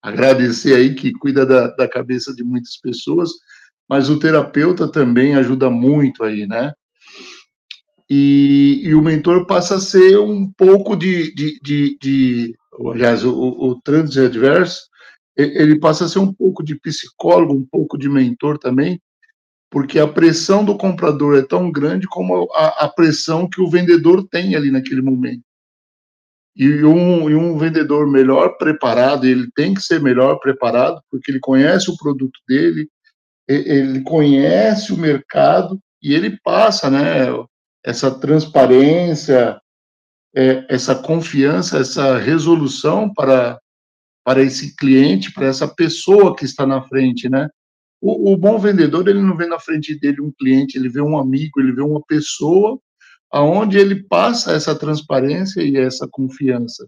agradecer 0.02 0.74
aí 0.74 0.94
que 0.94 1.12
cuida 1.12 1.46
da, 1.46 1.68
da 1.68 1.88
cabeça 1.88 2.34
de 2.34 2.42
muitas 2.42 2.76
pessoas, 2.76 3.30
mas 3.88 4.10
o 4.10 4.18
terapeuta 4.18 4.90
também 4.90 5.34
ajuda 5.34 5.70
muito 5.70 6.24
aí, 6.24 6.46
né? 6.46 6.72
E, 8.10 8.82
e, 8.84 8.94
o 8.94 9.00
mentor 9.00 9.46
passa 9.46 9.76
a 9.76 9.80
ser 9.80 10.18
um 10.18 10.50
pouco 10.52 10.96
de, 10.96 11.32
de, 11.34 11.58
de, 11.62 11.98
de 11.98 12.54
aliás, 12.90 13.24
o, 13.24 13.32
o 13.32 13.80
trânsito 13.80 14.20
adverso, 14.20 14.82
ele 15.34 15.78
passa 15.78 16.04
a 16.04 16.08
ser 16.08 16.18
um 16.18 16.32
pouco 16.32 16.62
de 16.62 16.78
psicólogo, 16.78 17.54
um 17.54 17.64
pouco 17.64 17.96
de 17.96 18.08
mentor 18.10 18.58
também, 18.58 19.00
porque 19.70 19.98
a 19.98 20.06
pressão 20.06 20.62
do 20.62 20.76
comprador 20.76 21.38
é 21.38 21.42
tão 21.42 21.72
grande 21.72 22.06
como 22.06 22.50
a, 22.52 22.84
a 22.84 22.88
pressão 22.88 23.48
que 23.48 23.62
o 23.62 23.70
vendedor 23.70 24.26
tem 24.28 24.54
ali 24.54 24.70
naquele 24.70 25.00
momento. 25.00 25.42
E 26.54 26.84
um, 26.84 27.30
e 27.30 27.34
um 27.34 27.56
vendedor 27.56 28.06
melhor 28.06 28.56
preparado, 28.58 29.26
ele 29.26 29.48
tem 29.54 29.72
que 29.72 29.80
ser 29.80 30.00
melhor 30.00 30.38
preparado, 30.38 31.00
porque 31.10 31.30
ele 31.30 31.40
conhece 31.40 31.90
o 31.90 31.96
produto 31.96 32.38
dele, 32.46 32.88
ele 33.48 34.02
conhece 34.02 34.92
o 34.92 34.98
mercado 34.98 35.80
e 36.02 36.14
ele 36.14 36.38
passa, 36.42 36.90
né? 36.90 37.28
essa 37.84 38.10
transparência, 38.10 39.60
é, 40.34 40.64
essa 40.68 40.94
confiança, 40.94 41.78
essa 41.78 42.16
resolução 42.18 43.12
para, 43.12 43.58
para 44.24 44.42
esse 44.42 44.76
cliente, 44.76 45.32
para 45.32 45.46
essa 45.46 45.66
pessoa 45.66 46.36
que 46.36 46.44
está 46.44 46.66
na 46.66 46.82
frente, 46.82 47.28
né? 47.28 47.48
O, 48.00 48.32
o, 48.32 48.36
bom 48.36 48.58
vendedor, 48.58 49.06
ele 49.06 49.20
não 49.20 49.36
vê 49.36 49.46
na 49.46 49.60
frente 49.60 49.98
dele 49.98 50.20
um 50.20 50.32
cliente, 50.32 50.76
ele 50.76 50.88
vê 50.88 51.00
um 51.00 51.16
amigo, 51.16 51.60
ele 51.60 51.72
vê 51.72 51.82
uma 51.82 52.02
pessoa 52.04 52.80
aonde 53.32 53.78
ele 53.78 54.04
passa 54.04 54.52
essa 54.52 54.74
transparência 54.74 55.62
e 55.62 55.76
essa 55.76 56.06
confiança. 56.10 56.86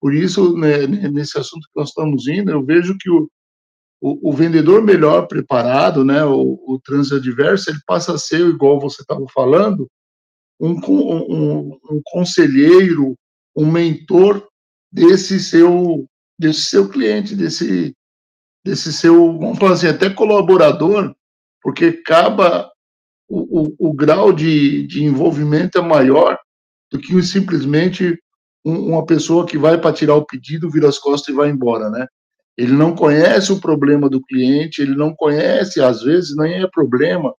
Por 0.00 0.14
isso, 0.14 0.56
né, 0.56 0.86
nesse 0.86 1.38
assunto 1.38 1.68
que 1.68 1.78
nós 1.78 1.88
estamos 1.90 2.26
indo, 2.26 2.50
eu 2.50 2.64
vejo 2.64 2.96
que 2.98 3.10
o, 3.10 3.28
o, 4.00 4.30
o 4.30 4.32
vendedor 4.32 4.82
melhor 4.82 5.26
preparado, 5.26 6.04
né, 6.04 6.24
o, 6.24 6.58
o 6.66 6.80
transadverso, 6.82 7.70
ele 7.70 7.78
passa 7.86 8.14
a 8.14 8.18
ser, 8.18 8.40
igual 8.40 8.80
você 8.80 9.02
estava 9.02 9.24
falando, 9.32 9.86
um, 10.60 10.72
um, 10.72 11.78
um 11.90 12.00
conselheiro, 12.04 13.14
um 13.56 13.70
mentor 13.70 14.46
desse 14.90 15.38
seu, 15.40 16.06
desse 16.38 16.62
seu 16.62 16.88
cliente, 16.88 17.34
desse, 17.34 17.94
desse 18.64 18.92
seu, 18.92 19.38
vamos 19.38 19.58
falar 19.58 19.72
assim, 19.72 19.88
até 19.88 20.08
colaborador, 20.08 21.14
porque 21.62 21.86
acaba 21.86 22.70
o, 23.34 23.62
o, 23.62 23.90
o 23.90 23.92
grau 23.92 24.32
de, 24.32 24.86
de 24.86 25.04
envolvimento 25.04 25.78
é 25.78 25.82
maior 25.82 26.38
do 26.90 26.98
que 26.98 27.20
simplesmente 27.22 28.16
um, 28.64 28.90
uma 28.90 29.04
pessoa 29.04 29.44
que 29.44 29.58
vai 29.58 29.80
para 29.80 29.92
tirar 29.92 30.14
o 30.14 30.24
pedido, 30.24 30.70
vira 30.70 30.88
as 30.88 30.98
costas 30.98 31.34
e 31.34 31.36
vai 31.36 31.50
embora, 31.50 31.90
né? 31.90 32.06
Ele 32.56 32.72
não 32.72 32.94
conhece 32.94 33.52
o 33.52 33.60
problema 33.60 34.08
do 34.08 34.22
cliente, 34.22 34.80
ele 34.80 34.94
não 34.94 35.12
conhece, 35.12 35.80
às 35.80 36.02
vezes, 36.02 36.36
nem 36.36 36.62
é 36.62 36.68
problema, 36.68 37.34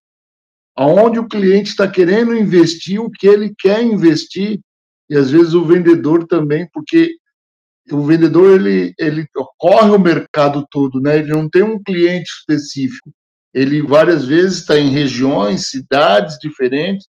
aonde 0.76 1.18
o 1.18 1.26
cliente 1.26 1.70
está 1.70 1.88
querendo 1.88 2.36
investir, 2.36 3.00
o 3.00 3.10
que 3.10 3.26
ele 3.26 3.54
quer 3.58 3.82
investir, 3.82 4.60
e 5.08 5.16
às 5.16 5.30
vezes 5.30 5.54
o 5.54 5.64
vendedor 5.64 6.26
também, 6.26 6.68
porque 6.70 7.16
o 7.90 8.02
vendedor 8.02 8.60
ele, 8.60 8.92
ele 8.98 9.26
corre 9.56 9.90
o 9.90 9.98
mercado 9.98 10.66
todo, 10.70 11.00
né? 11.00 11.18
Ele 11.18 11.30
não 11.30 11.48
tem 11.48 11.62
um 11.62 11.82
cliente 11.82 12.28
específico. 12.30 13.10
Ele 13.56 13.80
várias 13.80 14.26
vezes 14.26 14.58
está 14.58 14.78
em 14.78 14.90
regiões, 14.90 15.70
cidades 15.70 16.36
diferentes, 16.38 17.08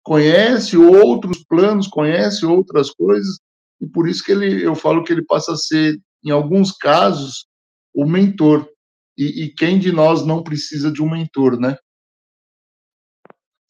conhece 0.00 0.76
outros 0.76 1.44
planos, 1.44 1.88
conhece 1.88 2.46
outras 2.46 2.88
coisas, 2.90 3.40
e 3.80 3.86
por 3.86 4.08
isso 4.08 4.22
que 4.24 4.30
ele, 4.30 4.64
eu 4.64 4.76
falo 4.76 5.02
que 5.02 5.12
ele 5.12 5.24
passa 5.24 5.54
a 5.54 5.56
ser, 5.56 6.00
em 6.24 6.30
alguns 6.30 6.70
casos, 6.70 7.48
o 7.92 8.06
mentor. 8.06 8.70
E, 9.16 9.42
e 9.42 9.54
quem 9.54 9.76
de 9.76 9.90
nós 9.90 10.24
não 10.24 10.40
precisa 10.40 10.92
de 10.92 11.02
um 11.02 11.10
mentor, 11.10 11.58
né? 11.58 11.76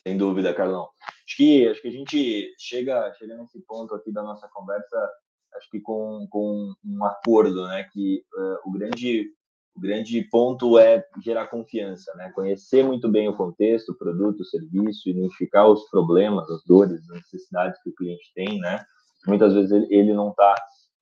Sem 0.07 0.19
dúvida, 0.19 0.53
Carlão. 0.53 0.87
Acho 1.27 1.35
que, 1.35 1.67
acho 1.67 1.81
que 1.81 1.89
a 1.89 1.93
gente 1.93 2.55
chega, 2.59 3.11
chega 3.15 3.39
nesse 3.39 3.59
ponto 3.67 3.95
aqui 3.95 4.13
da 4.13 4.23
nossa 4.23 4.47
conversa, 4.49 5.11
acho 5.55 5.71
que 5.71 5.81
com, 5.81 6.27
com 6.31 6.75
um 6.85 7.05
acordo, 7.07 7.67
né? 7.69 7.89
Que 7.91 8.23
uh, 8.35 8.69
o, 8.69 8.73
grande, 8.73 9.31
o 9.79 9.81
grande 9.81 10.21
ponto 10.29 10.77
é 10.77 11.05
gerar 11.25 11.47
confiança, 11.47 12.13
né? 12.17 12.33
Conhecer 12.35 12.85
muito 12.85 13.09
bem 13.09 13.29
o 13.29 13.37
contexto, 13.37 13.91
o 13.91 13.97
produto, 13.97 14.41
o 14.41 14.45
serviço, 14.45 15.09
identificar 15.09 15.69
os 15.69 15.89
problemas, 15.89 16.51
as 16.51 16.65
dores, 16.65 17.01
as 17.01 17.09
necessidades 17.09 17.81
que 17.83 17.91
o 17.91 17.95
cliente 17.95 18.33
tem, 18.35 18.59
né? 18.59 18.85
Muitas 19.27 19.55
vezes 19.55 19.71
ele, 19.89 20.13
não 20.13 20.31
está 20.31 20.55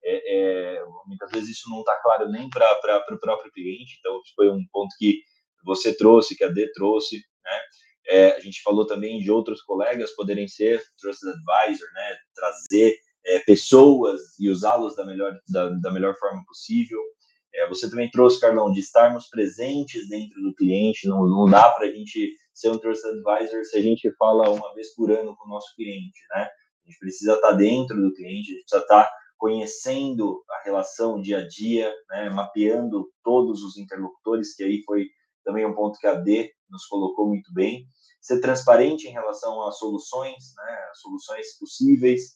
é, 0.03 0.77
é, 0.77 0.85
muitas 1.07 1.31
vezes 1.31 1.57
isso 1.57 1.69
não 1.69 1.79
está 1.79 1.95
claro 2.03 2.29
nem 2.29 2.47
para 2.49 3.03
o 3.11 3.19
próprio 3.19 3.51
cliente, 3.51 3.97
então 3.99 4.21
foi 4.35 4.51
um 4.51 4.63
ponto 4.71 4.95
que 4.99 5.21
você 5.65 5.91
trouxe, 5.95 6.35
que 6.35 6.43
a 6.43 6.47
D 6.47 6.71
trouxe, 6.73 7.17
né? 7.43 7.59
É, 8.09 8.31
a 8.35 8.39
gente 8.39 8.61
falou 8.61 8.85
também 8.85 9.19
de 9.19 9.31
outros 9.31 9.61
colegas 9.63 10.11
poderem 10.11 10.47
ser 10.47 10.83
trusted 11.01 11.31
advisor, 11.31 11.87
né? 11.93 12.17
Trazer 12.35 12.95
é, 13.25 13.39
pessoas 13.39 14.21
e 14.39 14.49
usá-los 14.49 14.95
da 14.95 15.03
melhor, 15.03 15.35
da, 15.49 15.69
da, 15.69 15.91
melhor 15.91 16.15
forma 16.17 16.43
possível. 16.45 17.01
É, 17.57 17.67
você 17.67 17.89
também 17.89 18.09
trouxe, 18.11 18.39
Carlão, 18.39 18.71
de 18.71 18.79
estarmos 18.79 19.27
presentes 19.27 20.07
dentro 20.07 20.41
do 20.41 20.53
cliente. 20.53 21.07
Não, 21.07 21.25
não 21.25 21.49
dá 21.49 21.71
para 21.71 21.87
a 21.87 21.91
gente 21.91 22.37
ser 22.53 22.69
um 22.69 22.77
trusted 22.77 23.19
advisor 23.19 23.65
se 23.65 23.77
a 23.77 23.81
gente 23.81 24.11
fala 24.15 24.49
uma 24.49 24.73
vez 24.75 24.93
por 24.95 25.11
ano 25.11 25.35
com 25.35 25.45
o 25.45 25.49
nosso 25.49 25.75
cliente, 25.75 26.19
né? 26.31 26.43
A 26.43 26.89
gente 26.89 26.99
precisa 26.99 27.33
estar 27.33 27.51
dentro 27.53 27.99
do 27.99 28.13
cliente, 28.13 28.51
a 28.51 28.53
gente 28.53 28.61
precisa 28.61 28.81
estar 28.81 29.11
conhecendo 29.37 30.43
a 30.49 30.63
relação 30.63 31.21
dia 31.21 31.39
a 31.39 31.47
dia, 31.47 31.93
né? 32.09 32.29
mapeando 32.29 33.07
todos 33.23 33.61
os 33.63 33.77
interlocutores, 33.77 34.55
que 34.55 34.63
aí 34.63 34.81
foi 34.85 35.07
também 35.43 35.65
um 35.65 35.73
ponto 35.73 35.99
que 35.99 36.07
a 36.07 36.15
D 36.15 36.51
nos 36.69 36.85
colocou 36.85 37.27
muito 37.27 37.53
bem 37.53 37.87
ser 38.27 38.41
transparente 38.41 39.07
em 39.07 39.11
relação 39.11 39.65
às 39.65 39.77
soluções, 39.77 40.53
né, 40.57 40.89
soluções 40.95 41.57
possíveis. 41.57 42.35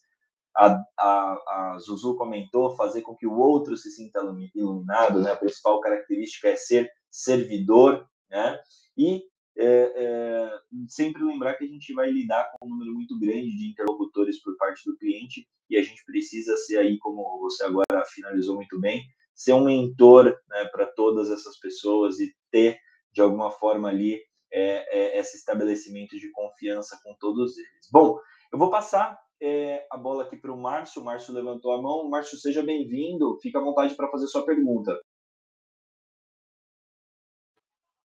A, 0.55 0.83
a, 0.97 1.73
a 1.73 1.79
Zuzu 1.79 2.15
comentou 2.15 2.75
fazer 2.75 3.01
com 3.01 3.15
que 3.15 3.25
o 3.25 3.37
outro 3.37 3.77
se 3.77 3.89
sinta 3.91 4.19
iluminado, 4.53 5.21
né? 5.21 5.31
A 5.31 5.37
principal 5.37 5.79
característica 5.79 6.49
é 6.49 6.55
ser 6.55 6.91
servidor, 7.09 8.05
né? 8.29 8.59
E 8.97 9.23
é, 9.57 9.93
é, 9.95 10.59
sempre 10.87 11.23
lembrar 11.23 11.55
que 11.55 11.63
a 11.63 11.67
gente 11.67 11.93
vai 11.93 12.09
lidar 12.09 12.51
com 12.51 12.65
um 12.65 12.69
número 12.69 12.93
muito 12.93 13.19
grande 13.19 13.55
de 13.55 13.69
interlocutores 13.69 14.41
por 14.41 14.55
parte 14.57 14.83
do 14.85 14.97
cliente 14.97 15.47
e 15.69 15.77
a 15.77 15.83
gente 15.83 16.03
precisa 16.05 16.55
ser 16.57 16.77
aí, 16.77 16.97
como 16.99 17.39
você 17.39 17.63
agora 17.63 18.05
finalizou 18.13 18.55
muito 18.55 18.79
bem, 18.79 19.05
ser 19.33 19.53
um 19.53 19.63
mentor 19.63 20.37
né, 20.49 20.65
para 20.65 20.85
todas 20.85 21.29
essas 21.29 21.57
pessoas 21.59 22.19
e 22.19 22.33
ter 22.51 22.77
de 23.13 23.21
alguma 23.21 23.51
forma 23.51 23.89
ali 23.89 24.21
é, 24.51 25.15
é, 25.15 25.19
esse 25.19 25.37
estabelecimento 25.37 26.17
de 26.17 26.29
confiança 26.31 26.99
com 27.03 27.15
todos 27.19 27.57
eles. 27.57 27.87
Bom, 27.91 28.19
eu 28.51 28.59
vou 28.59 28.69
passar 28.69 29.17
é, 29.41 29.87
a 29.91 29.97
bola 29.97 30.23
aqui 30.23 30.37
para 30.37 30.53
o 30.53 30.57
Márcio. 30.57 31.01
O 31.01 31.05
Márcio 31.05 31.33
levantou 31.33 31.73
a 31.73 31.81
mão. 31.81 32.07
Márcio, 32.07 32.37
seja 32.37 32.61
bem-vindo. 32.61 33.39
Fica 33.41 33.59
à 33.59 33.61
vontade 33.61 33.95
para 33.95 34.09
fazer 34.09 34.27
sua 34.27 34.45
pergunta. 34.45 34.97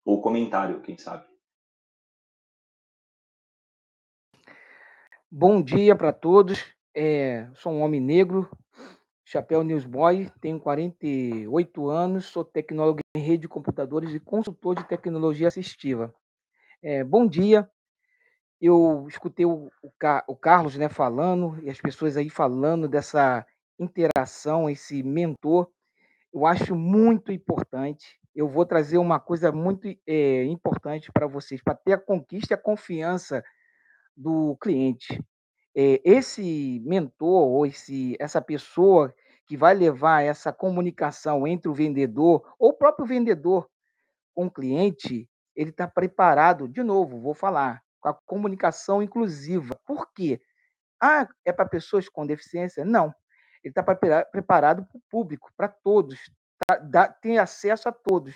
Ou 0.04 0.22
comentário, 0.22 0.80
quem 0.80 0.96
sabe. 0.96 1.26
Bom 5.30 5.62
dia 5.62 5.94
para 5.94 6.12
todos. 6.12 6.64
É, 6.94 7.50
sou 7.56 7.72
um 7.72 7.82
homem 7.82 8.00
negro, 8.00 8.48
chapéu 9.22 9.62
newsboy, 9.62 10.30
tenho 10.40 10.58
48 10.58 11.90
anos, 11.90 12.24
sou 12.24 12.42
tecnólogo 12.42 13.00
em 13.14 13.20
rede 13.20 13.42
de 13.42 13.48
computadores 13.48 14.14
e 14.14 14.20
consultor 14.20 14.76
de 14.76 14.88
tecnologia 14.88 15.48
assistiva. 15.48 16.14
É, 16.82 17.04
bom 17.04 17.26
dia. 17.26 17.68
Eu 18.60 19.06
escutei 19.08 19.44
o, 19.44 19.70
o, 19.82 19.92
o, 20.28 20.36
Carlos 20.36 20.76
né, 20.76 20.88
falando, 20.88 21.58
e 21.62 21.70
as 21.70 21.80
pessoas 21.80 22.16
aí 22.16 22.30
falando 22.30 22.88
dessa 22.88 23.46
interação, 23.78 24.68
esse 24.70 25.02
mentor, 25.02 25.68
eu 26.32 26.46
acho 26.46 26.74
muito 26.74 27.32
importante. 27.32 28.18
Eu 28.34 28.48
vou 28.48 28.66
trazer 28.66 28.98
uma 28.98 29.18
coisa 29.18 29.50
muito 29.50 29.88
é, 30.06 30.44
importante 30.44 31.10
para 31.12 31.26
vocês, 31.26 31.62
para 31.62 31.74
ter 31.74 31.94
a 31.94 31.98
conquista 31.98 32.52
e 32.52 32.56
a 32.56 32.60
confiança 32.60 33.42
do 34.16 34.56
cliente. 34.60 35.22
É, 35.74 36.00
esse 36.04 36.80
mentor 36.84 37.48
ou 37.48 37.66
esse, 37.66 38.16
essa 38.18 38.40
pessoa 38.40 39.14
que 39.46 39.56
vai 39.56 39.74
levar 39.74 40.22
essa 40.22 40.52
comunicação 40.52 41.46
entre 41.46 41.68
o 41.68 41.74
vendedor 41.74 42.54
ou 42.58 42.70
o 42.70 42.76
próprio 42.76 43.06
vendedor 43.06 43.68
com 44.34 44.46
o 44.46 44.50
cliente, 44.50 45.28
ele 45.54 45.70
está 45.70 45.86
preparado, 45.86 46.68
de 46.68 46.82
novo, 46.82 47.20
vou 47.20 47.34
falar, 47.34 47.82
com 48.06 48.10
a 48.10 48.26
comunicação 48.26 49.02
inclusiva. 49.02 49.78
Por 49.84 50.12
quê? 50.12 50.40
Ah, 51.00 51.28
é 51.44 51.52
para 51.52 51.66
pessoas 51.66 52.08
com 52.08 52.26
deficiência? 52.26 52.84
Não. 52.84 53.14
Ele 53.62 53.72
está 53.72 53.82
preparado 54.24 54.86
para 54.86 54.96
o 54.96 55.02
público, 55.10 55.50
para 55.56 55.68
todos, 55.68 56.18
tá, 56.66 56.76
dá, 56.76 57.08
tem 57.08 57.38
acesso 57.38 57.88
a 57.88 57.92
todos. 57.92 58.34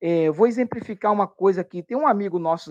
É, 0.00 0.30
vou 0.30 0.46
exemplificar 0.46 1.12
uma 1.12 1.26
coisa 1.26 1.60
aqui. 1.60 1.82
Tem 1.82 1.96
um 1.96 2.06
amigo 2.06 2.38
nosso, 2.38 2.70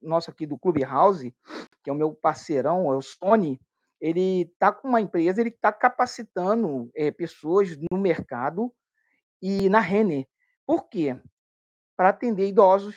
nosso 0.00 0.30
aqui 0.30 0.46
do 0.46 0.58
Clubhouse, 0.58 1.34
que 1.82 1.90
é 1.90 1.92
o 1.92 1.96
meu 1.96 2.14
parceirão, 2.14 2.92
é 2.92 2.96
o 2.96 3.02
Sony. 3.02 3.60
Ele 4.00 4.42
está 4.42 4.72
com 4.72 4.88
uma 4.88 5.00
empresa, 5.00 5.40
ele 5.40 5.50
está 5.50 5.72
capacitando 5.72 6.90
é, 6.94 7.10
pessoas 7.10 7.76
no 7.90 7.98
mercado 7.98 8.72
e 9.42 9.68
na 9.68 9.80
Renner. 9.80 10.26
Por 10.66 10.88
quê? 10.88 11.18
Para 11.96 12.10
atender 12.10 12.48
idosos, 12.48 12.96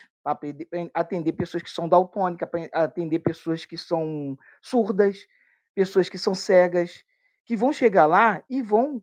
atender 0.93 1.33
pessoas 1.33 1.63
que 1.63 1.69
são 1.69 1.87
daltônicas, 1.87 2.49
atender 2.73 3.19
pessoas 3.19 3.65
que 3.65 3.77
são 3.77 4.37
surdas, 4.61 5.27
pessoas 5.73 6.09
que 6.09 6.17
são 6.17 6.35
cegas, 6.35 7.03
que 7.45 7.55
vão 7.55 7.71
chegar 7.71 8.05
lá 8.05 8.43
e 8.49 8.61
vão 8.61 9.01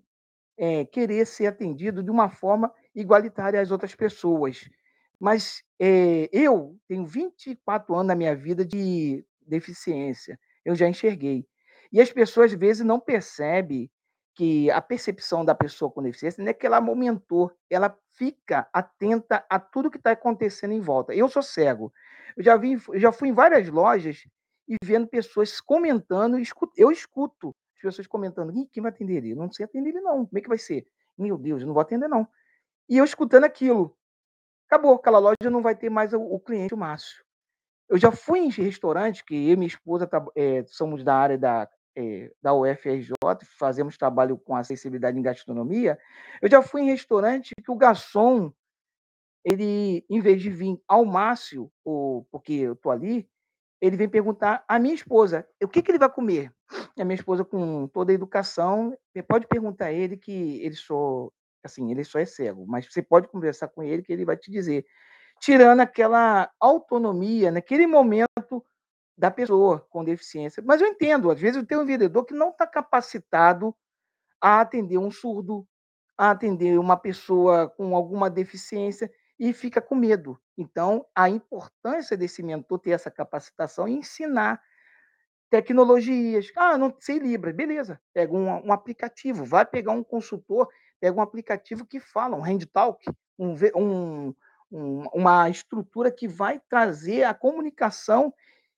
é, 0.57 0.85
querer 0.85 1.27
ser 1.27 1.47
atendido 1.47 2.03
de 2.03 2.11
uma 2.11 2.29
forma 2.29 2.73
igualitária 2.95 3.61
às 3.61 3.71
outras 3.71 3.95
pessoas. 3.95 4.69
Mas 5.19 5.63
é, 5.79 6.29
eu 6.33 6.79
tenho 6.87 7.07
24 7.07 7.95
anos 7.95 8.07
na 8.09 8.15
minha 8.15 8.37
vida 8.37 8.65
de 8.65 9.25
deficiência, 9.47 10.39
eu 10.65 10.75
já 10.75 10.89
enxerguei. 10.89 11.47
E 11.93 12.01
as 12.01 12.11
pessoas, 12.13 12.53
às 12.53 12.59
vezes, 12.59 12.85
não 12.85 12.99
percebem 12.99 13.91
que 14.35 14.71
a 14.71 14.81
percepção 14.81 15.45
da 15.45 15.55
pessoa 15.55 15.91
com 15.91 16.03
deficiência 16.03 16.43
não 16.43 16.51
é 16.51 16.55
que 16.55 16.67
ela 16.67 16.79
aumentou, 16.79 17.53
ela 17.71 17.97
fica 18.15 18.69
atenta 18.73 19.45
a 19.49 19.59
tudo 19.61 19.91
que 19.91 19.97
está 19.97 20.11
acontecendo 20.11 20.73
em 20.73 20.81
volta. 20.81 21.15
Eu 21.15 21.29
sou 21.29 21.43
cego. 21.43 21.93
Eu 22.37 22.43
já, 22.43 22.57
vi, 22.57 22.73
eu 22.89 22.99
já 22.99 23.13
fui 23.13 23.29
em 23.29 23.33
várias 23.33 23.69
lojas 23.69 24.27
e 24.69 24.77
vendo 24.83 25.07
pessoas 25.07 25.61
comentando, 25.61 26.37
eu 26.77 26.91
escuto 26.91 27.55
as 27.77 27.83
pessoas 27.83 28.07
comentando, 28.07 28.53
quem 28.73 28.83
vai 28.83 28.91
atender 28.91 29.19
ele? 29.19 29.35
Não 29.35 29.53
sei 29.53 29.65
atender 29.65 29.91
ele, 29.91 30.01
não. 30.01 30.27
Como 30.27 30.39
é 30.39 30.41
que 30.41 30.49
vai 30.49 30.59
ser? 30.59 30.87
Meu 31.17 31.39
Deus, 31.39 31.61
eu 31.61 31.67
não 31.67 31.75
vou 31.75 31.83
atender, 31.83 32.09
não. 32.09 32.27
E 32.89 32.99
eu 32.99 33.05
escutando 33.05 33.45
aquilo. 33.45 33.97
Acabou, 34.67 34.95
aquela 34.95 35.19
loja 35.19 35.51
não 35.51 35.63
vai 35.63 35.77
ter 35.77 35.91
mais 35.91 36.13
o, 36.13 36.21
o 36.21 36.41
cliente, 36.41 36.75
o 36.75 36.79
Márcio. 36.79 37.23
Eu 37.89 37.99
já 37.99 38.11
fui 38.11 38.41
em 38.41 38.49
restaurante, 38.49 39.25
que 39.25 39.35
eu 39.35 39.53
e 39.53 39.57
minha 39.57 39.69
esposa 39.69 40.09
é, 40.35 40.65
somos 40.65 41.05
da 41.05 41.15
área 41.15 41.39
da, 41.39 41.69
é, 41.97 42.33
da 42.43 42.55
UFRJ, 42.55 43.15
fazemos 43.59 43.97
trabalho 43.97 44.37
com 44.37 44.57
acessibilidade 44.57 45.19
em 45.19 45.23
gastronomia. 45.23 45.99
Eu 46.41 46.51
já 46.51 46.63
fui 46.63 46.83
em 46.83 46.91
restaurante 46.91 47.53
que 47.63 47.71
o 47.71 47.77
garçom, 47.77 48.53
ele, 49.45 50.05
em 50.09 50.21
vez 50.21 50.43
de 50.43 50.51
vir 50.51 50.81
ao 50.89 51.05
Márcio, 51.05 51.71
ou, 51.85 52.27
porque 52.31 52.53
eu 52.53 52.73
estou 52.73 52.91
ali, 52.91 53.29
ele 53.81 53.97
vem 53.97 54.09
perguntar 54.09 54.65
à 54.67 54.79
minha 54.79 54.95
esposa 54.95 55.47
o 55.63 55.69
que, 55.69 55.83
que 55.83 55.91
ele 55.91 55.99
vai 55.99 56.11
comer. 56.11 56.53
E 56.97 57.03
a 57.03 57.05
minha 57.05 57.17
esposa, 57.17 57.45
com 57.45 57.87
toda 57.89 58.13
a 58.13 58.15
educação, 58.15 58.97
pode 59.29 59.47
perguntar 59.47 59.87
a 59.87 59.93
ele 59.93 60.17
que 60.17 60.63
ele 60.63 60.75
só, 60.75 61.31
assim, 61.63 61.91
ele 61.91 62.03
só 62.03 62.19
é 62.19 62.25
cego, 62.25 62.67
mas 62.67 62.87
você 62.87 63.03
pode 63.03 63.29
conversar 63.29 63.69
com 63.69 63.83
ele 63.83 64.03
que 64.03 64.13
ele 64.13 64.25
vai 64.25 64.37
te 64.37 64.51
dizer, 64.51 64.87
tirando 65.41 65.81
aquela 65.81 66.51
autonomia 66.59 67.51
naquele 67.51 67.87
momento 67.87 68.65
da 69.17 69.31
pessoa 69.31 69.87
com 69.91 70.05
deficiência. 70.05 70.63
Mas 70.65 70.81
eu 70.81 70.89
entendo, 70.89 71.31
às 71.31 71.41
vezes 71.41 71.57
eu 71.57 71.67
tenho 71.67 71.83
um 71.83 71.87
vendedor 71.87 72.25
que 72.25 72.35
não 72.35 72.51
está 72.51 72.67
capacitado 72.67 73.75
a 74.41 74.61
atender 74.61 74.99
um 74.99 75.11
surdo, 75.11 75.67
a 76.19 76.31
atender 76.31 76.79
uma 76.79 76.97
pessoa 76.97 77.69
com 77.69 77.95
alguma 77.95 78.29
deficiência 78.29 79.11
e 79.39 79.53
fica 79.53 79.81
com 79.81 79.95
medo. 79.95 80.39
Então, 80.57 81.07
a 81.15 81.29
importância 81.29 82.17
desse 82.17 82.43
mentor 82.43 82.79
ter 82.79 82.91
essa 82.91 83.11
capacitação 83.11 83.89
e 83.89 83.93
ensinar 83.93 84.61
tecnologias. 85.51 86.51
Ah, 86.57 86.77
não 86.77 86.95
sei 86.99 87.19
Libras, 87.19 87.55
beleza. 87.55 88.01
Pega 88.13 88.33
um, 88.33 88.67
um, 88.67 88.73
aplicativo, 88.73 89.45
vai 89.45 89.65
pegar 89.65 89.93
um 89.93 90.03
consultor, 90.03 90.69
pega 91.01 91.17
um 91.17 91.23
aplicativo 91.23 91.87
que 91.87 92.01
fala, 92.01 92.37
um 92.37 92.45
HandTalk, 92.45 93.05
um, 93.39 93.55
um, 93.77 94.35
um, 94.71 95.07
uma 95.13 95.49
estrutura 95.49 96.11
que 96.11 96.27
vai 96.27 96.61
trazer 96.69 97.25
a 97.25 97.35
comunicação 97.35 98.33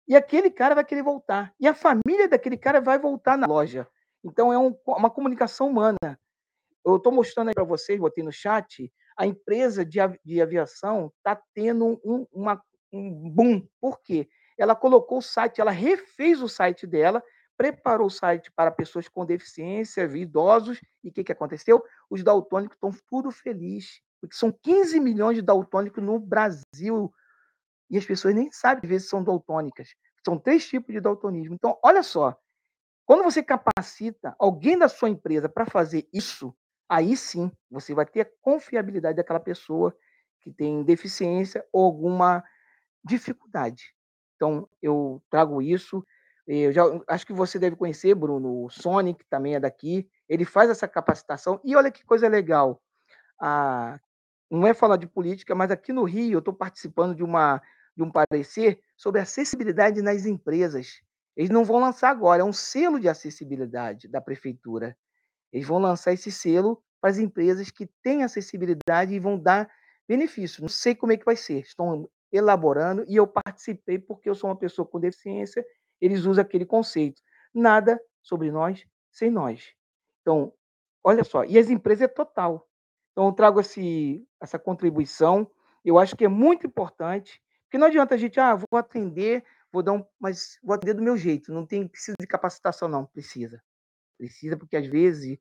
e 0.09 0.15
aquele 0.15 0.51
cara 0.51 0.75
vai 0.75 0.85
querer 0.85 1.03
voltar. 1.03 1.53
E 1.59 1.67
a 1.67 1.75
família 1.75 2.29
daquele 2.29 2.57
cara 2.57 2.81
vai 2.81 2.99
voltar 2.99 3.37
na 3.37 3.47
loja. 3.47 3.89
Então, 4.25 4.53
é 4.53 4.59
um, 4.59 4.77
uma 4.87 5.11
comunicação 5.11 5.69
humana. 5.69 6.19
Eu 6.85 6.97
estou 6.97 7.13
mostrando 7.13 7.49
aí 7.49 7.55
para 7.55 7.65
vocês, 7.65 7.99
botei 7.99 8.23
no 8.23 8.33
chat, 8.33 8.93
a 9.17 9.27
empresa 9.27 9.85
de, 9.85 9.99
de 10.25 10.41
aviação 10.41 11.13
está 11.17 11.41
tendo 11.55 12.01
um, 12.05 12.27
uma, 12.33 12.63
um 12.93 13.31
boom. 13.31 13.67
Por 13.81 14.01
quê? 14.01 14.29
Ela 14.59 14.77
colocou 14.77 15.19
o 15.19 15.23
site, 15.23 15.61
ela 15.61 15.71
refez 15.71 16.41
o 16.41 16.49
site 16.49 16.87
dela, 16.87 17.23
preparou 17.57 18.07
o 18.07 18.11
site 18.11 18.53
para 18.55 18.71
pessoas 18.71 19.09
com 19.09 19.25
deficiência, 19.25 20.03
idosos, 20.03 20.81
e 21.03 21.09
o 21.09 21.13
que, 21.13 21.25
que 21.25 21.33
aconteceu? 21.33 21.83
Os 22.11 22.23
daltônicos 22.23 22.77
estão 22.77 22.91
tudo 23.09 23.31
felizes, 23.31 24.01
porque 24.21 24.37
são 24.37 24.53
15 24.63 25.01
milhões 25.01 25.37
de 25.37 25.43
daltônicos 25.43 26.03
no 26.03 26.19
Brasil, 26.19 27.13
e 27.91 27.97
as 27.99 28.05
pessoas 28.05 28.35
nem 28.35 28.51
sabem, 28.51 28.81
às 28.83 28.89
vezes, 28.89 29.09
são 29.09 29.23
daltônicas. 29.23 29.91
São 30.25 30.39
três 30.39 30.67
tipos 30.67 30.93
de 30.93 31.01
daltonismo. 31.01 31.55
Então, 31.55 31.79
olha 31.83 32.03
só, 32.03 32.37
quando 33.05 33.23
você 33.23 33.43
capacita 33.43 34.35
alguém 34.39 34.77
da 34.77 34.89
sua 34.89 35.09
empresa 35.09 35.49
para 35.49 35.67
fazer 35.67 36.09
isso, 36.13 36.55
aí 36.89 37.17
sim 37.17 37.51
você 37.71 37.95
vai 37.95 38.05
ter 38.05 38.23
a 38.23 38.31
confiabilidade 38.43 39.17
daquela 39.17 39.41
pessoa 39.41 39.97
que 40.41 40.51
tem 40.53 40.83
deficiência 40.83 41.65
ou 41.73 41.85
alguma 41.85 42.43
dificuldade. 43.05 43.95
Então, 44.35 44.69
eu 44.83 45.23
trago 45.31 45.63
isso. 45.63 46.05
Eu 46.47 46.73
já, 46.73 46.83
acho 47.09 47.27
que 47.27 47.33
você 47.33 47.59
deve 47.59 47.77
conhecer, 47.77 48.15
Bruno, 48.15 48.65
o 48.65 48.71
Sonic 48.71 49.25
também 49.29 49.55
é 49.55 49.61
daqui. 49.61 50.09
Ele 50.29 50.45
faz 50.45 50.71
essa 50.71 50.87
capacitação. 50.87 51.61
E 51.65 51.75
olha 51.75 51.91
que 51.91 52.05
coisa 52.05 52.29
legal. 52.29 52.83
Ah, 53.41 53.99
não 54.51 54.67
é 54.67 54.75
falar 54.75 54.97
de 54.97 55.07
política, 55.07 55.55
mas 55.55 55.71
aqui 55.71 55.93
no 55.93 56.05
Rio 56.05 56.35
eu 56.35 56.39
estou 56.39 56.55
participando 56.55 57.15
de, 57.15 57.25
uma, 57.25 57.61
de 57.97 58.03
um 58.03 58.11
parecer 58.11 58.79
sobre 58.97 59.21
acessibilidade 59.21 60.03
nas 60.03 60.27
empresas. 60.27 61.01
Eles 61.37 61.51
não 61.51 61.65
vão 61.65 61.81
lançar 61.81 62.11
agora, 62.11 62.43
é 62.43 62.45
um 62.45 62.53
selo 62.53 63.01
de 63.01 63.09
acessibilidade 63.09 64.09
da 64.09 64.21
prefeitura. 64.21 64.97
Eles 65.53 65.67
vão 65.67 65.79
lançar 65.79 66.13
esse 66.13 66.31
selo 66.31 66.83
para 67.01 67.11
as 67.11 67.19
empresas 67.19 67.71
que 67.71 67.87
têm 68.03 68.23
acessibilidade 68.23 69.15
e 69.15 69.19
vão 69.19 69.39
dar 69.39 69.71
benefício. 70.09 70.63
Não 70.63 70.69
sei 70.69 70.95
como 70.95 71.13
é 71.13 71.17
que 71.17 71.25
vai 71.25 71.37
ser. 71.37 71.61
Estão 71.61 72.09
elaborando 72.33 73.05
e 73.07 73.17
eu 73.17 73.27
participei 73.27 73.99
porque 73.99 74.29
eu 74.29 74.35
sou 74.35 74.51
uma 74.51 74.57
pessoa 74.57 74.87
com 74.87 75.01
deficiência. 75.01 75.65
Eles 76.01 76.25
usam 76.25 76.43
aquele 76.43 76.67
conceito. 76.67 77.23
Nada 77.55 78.01
sobre 78.23 78.51
nós 78.51 78.85
sem 79.11 79.31
nós. 79.31 79.73
Então, 80.21 80.53
olha 81.03 81.25
só. 81.25 81.45
E 81.45 81.59
as 81.59 81.71
empresas 81.71 82.03
é 82.03 82.09
total. 82.09 82.69
Então, 83.13 83.27
eu 83.27 83.33
trago 83.33 83.61
esse, 83.61 84.27
essa 84.41 84.59
contribuição. 84.59 85.51
Eu 85.85 85.99
acho 85.99 86.17
que 86.17 86.25
é 86.25 86.29
muito 86.29 86.67
importante. 86.67 87.41
Porque 87.77 87.81
não 87.81 87.89
adianta 87.89 88.15
a 88.15 88.19
gente, 88.19 88.41
ah, 88.41 88.55
vou 88.55 88.79
atender, 88.79 89.45
vou 89.71 89.83
dar 89.83 89.93
um, 89.93 90.03
mas 90.19 90.59
vou 90.65 90.75
atender 90.75 90.95
do 90.95 91.03
meu 91.03 91.15
jeito. 91.15 91.53
Não 91.53 91.67
tem 91.67 91.87
precisa 91.87 92.17
de 92.19 92.27
capacitação, 92.27 92.89
não. 92.89 93.05
Precisa. 93.05 93.63
Precisa, 94.17 94.57
porque 94.57 94.79
às 94.79 94.87
vezes 94.87 95.39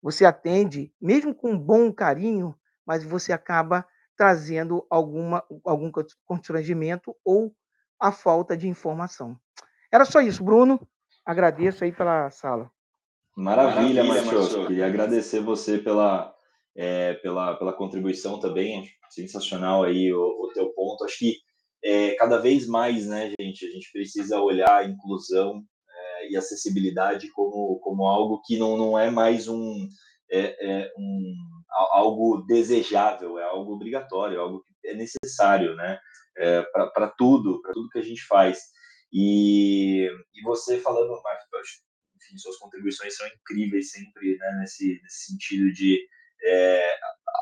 você 0.00 0.24
atende, 0.24 0.94
mesmo 1.00 1.34
com 1.34 1.58
bom 1.58 1.92
carinho, 1.92 2.54
mas 2.86 3.02
você 3.02 3.32
acaba 3.32 3.84
trazendo 4.16 4.86
alguma, 4.88 5.42
algum 5.64 5.90
constrangimento 6.24 7.16
ou 7.24 7.52
a 7.98 8.12
falta 8.12 8.56
de 8.56 8.68
informação. 8.68 9.36
Era 9.90 10.04
só 10.04 10.20
isso, 10.20 10.44
Bruno. 10.44 10.80
Agradeço 11.26 11.82
aí 11.82 11.90
pela 11.90 12.30
sala. 12.30 12.70
Maravilha, 13.36 14.04
Márcio. 14.04 14.68
Queria 14.68 14.86
agradecer 14.86 15.40
você 15.40 15.78
pela, 15.78 16.32
é, 16.76 17.14
pela, 17.14 17.56
pela 17.56 17.72
contribuição 17.72 18.38
também. 18.38 18.88
Sensacional 19.10 19.82
aí 19.82 20.12
o, 20.14 20.44
o 20.44 20.52
teu 20.54 20.68
ponto. 20.68 21.04
Acho 21.04 21.18
que 21.18 21.43
é, 21.84 22.14
cada 22.16 22.38
vez 22.38 22.66
mais, 22.66 23.06
né, 23.06 23.32
gente, 23.38 23.66
a 23.66 23.70
gente 23.70 23.90
precisa 23.92 24.40
olhar 24.40 24.76
a 24.78 24.84
inclusão 24.84 25.62
e 26.28 26.36
acessibilidade 26.36 27.30
como, 27.30 27.78
como 27.80 28.06
algo 28.06 28.40
que 28.42 28.58
não, 28.58 28.76
não 28.76 28.98
é 28.98 29.10
mais 29.10 29.48
um, 29.48 29.88
é, 30.30 30.82
é 30.82 30.92
um 30.96 31.34
algo 31.92 32.42
desejável, 32.46 33.38
é 33.38 33.44
algo 33.44 33.72
obrigatório, 33.72 34.36
é 34.36 34.40
algo 34.40 34.64
que 34.80 34.88
é 34.88 34.94
necessário, 34.94 35.74
né? 35.74 35.98
É, 36.36 36.62
para 36.62 37.08
tudo, 37.16 37.60
para 37.62 37.72
tudo 37.72 37.88
que 37.90 37.98
a 37.98 38.02
gente 38.02 38.24
faz. 38.24 38.58
E, 39.12 40.06
e 40.34 40.42
você 40.42 40.80
falando, 40.80 41.20
Marcos, 41.22 41.82
enfim, 42.16 42.38
suas 42.38 42.56
contribuições 42.58 43.16
são 43.16 43.26
incríveis 43.28 43.90
sempre, 43.92 44.36
né, 44.36 44.58
nesse, 44.60 45.00
nesse 45.02 45.26
sentido 45.26 45.72
de 45.72 46.04
é, 46.44 46.96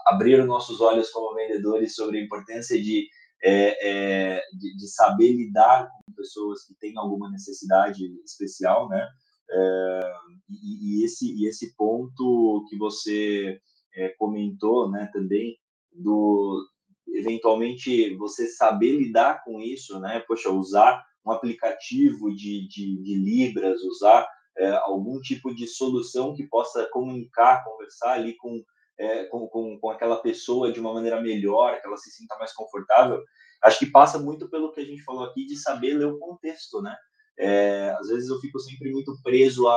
abrir 0.07 0.39
os 0.41 0.47
nossos 0.47 0.81
olhos 0.83 1.11
como 1.11 1.35
vendedores 1.35 1.95
sobre 1.95 2.19
a 2.19 2.23
importância 2.23 2.81
de, 2.81 3.09
é, 3.43 3.89
é, 4.37 4.43
de, 4.57 4.77
de, 4.77 4.89
saber 4.89 5.33
lidar 5.33 5.89
com 5.89 6.13
pessoas 6.13 6.65
que 6.65 6.75
têm 6.75 6.97
alguma 6.97 7.31
necessidade 7.31 8.05
especial, 8.25 8.89
né? 8.89 9.09
É, 9.51 10.13
e, 10.49 11.01
e, 11.01 11.05
esse, 11.05 11.33
e 11.35 11.47
esse 11.47 11.75
ponto 11.77 12.65
que 12.69 12.77
você 12.79 13.61
é, 13.97 14.11
comentou, 14.11 14.91
né, 14.91 15.11
também, 15.13 15.59
do 15.93 16.65
eventualmente 17.09 18.17
você 18.17 18.47
saber 18.47 18.97
lidar 18.97 19.43
com 19.45 19.61
isso, 19.61 19.99
né? 19.99 20.21
Poxa, 20.21 20.49
usar 20.51 21.05
um 21.27 21.31
aplicativo 21.31 22.35
de, 22.35 22.67
de, 22.69 23.03
de 23.03 23.15
Libras, 23.15 23.83
usar 23.83 24.27
é, 24.57 24.71
algum 24.71 25.21
tipo 25.21 25.55
de 25.55 25.67
solução 25.67 26.35
que 26.35 26.47
possa 26.47 26.89
comunicar, 26.91 27.65
conversar 27.65 28.13
ali 28.13 28.35
com, 28.37 28.63
é, 29.03 29.25
com, 29.25 29.49
com, 29.49 29.79
com, 29.81 29.91
aquela 29.91 30.23
pessoa 30.23 30.71
de 30.71 30.79
uma 30.79 30.95
maneira 30.95 31.21
melhor, 31.21 31.81
que 31.81 31.87
ela 31.87 31.97
se 31.97 32.11
sinta 32.13 32.37
mais 32.39 32.53
confortável. 32.53 33.21
Acho 33.61 33.81
que 33.81 33.87
passa 33.87 34.17
muito 34.17 34.49
pelo 34.49 34.73
que 34.73 34.81
a 34.81 34.85
gente 34.85 35.03
falou 35.03 35.25
aqui 35.25 35.45
de 35.45 35.57
saber 35.57 35.95
ler 35.95 36.07
o 36.07 36.19
contexto, 36.19 36.81
né? 36.81 36.97
É, 37.37 37.91
às 37.99 38.09
vezes 38.09 38.29
eu 38.29 38.39
fico 38.39 38.61
sempre 38.61 38.93
muito 38.93 39.13
preso 39.23 39.67
a, 39.67 39.75
a, 39.75 39.77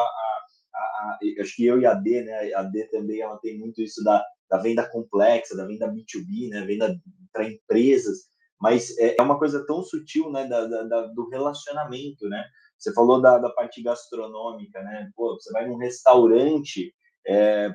a, 0.76 0.80
a, 0.80 1.20
acho 1.42 1.56
que 1.56 1.66
eu 1.66 1.80
e 1.80 1.88
a 1.88 1.96
D, 1.96 2.22
né? 2.22 2.54
A 2.54 2.62
D 2.62 2.88
também 2.90 3.22
ela 3.22 3.38
tem 3.40 3.58
muito 3.58 3.82
isso 3.82 4.04
da, 4.04 4.24
da 4.50 4.60
venda 4.60 4.88
complexa, 4.88 5.58
da 5.58 5.66
venda 5.66 5.88
B2B, 5.88 6.50
né? 6.50 6.62
Venda 6.62 6.96
para 7.34 7.50
empresas, 7.50 8.28
mas 8.62 8.96
é, 9.00 9.16
é 9.18 9.22
uma 9.24 9.40
coisa 9.40 9.66
tão 9.66 9.82
sutil, 9.82 10.32
né? 10.32 10.46
Da, 10.46 10.68
da, 10.68 11.02
do 11.08 11.30
relacionamento, 11.30 12.30
né? 12.30 12.46
Você 12.78 12.94
falou 12.94 13.20
da, 13.20 13.40
da 13.40 13.50
parte 13.50 13.82
gastronômica, 13.82 14.84
né? 14.84 15.10
Pô, 15.16 15.34
você 15.34 15.52
vai 15.52 15.68
num 15.68 15.78
restaurante, 15.78 16.94
é, 17.26 17.74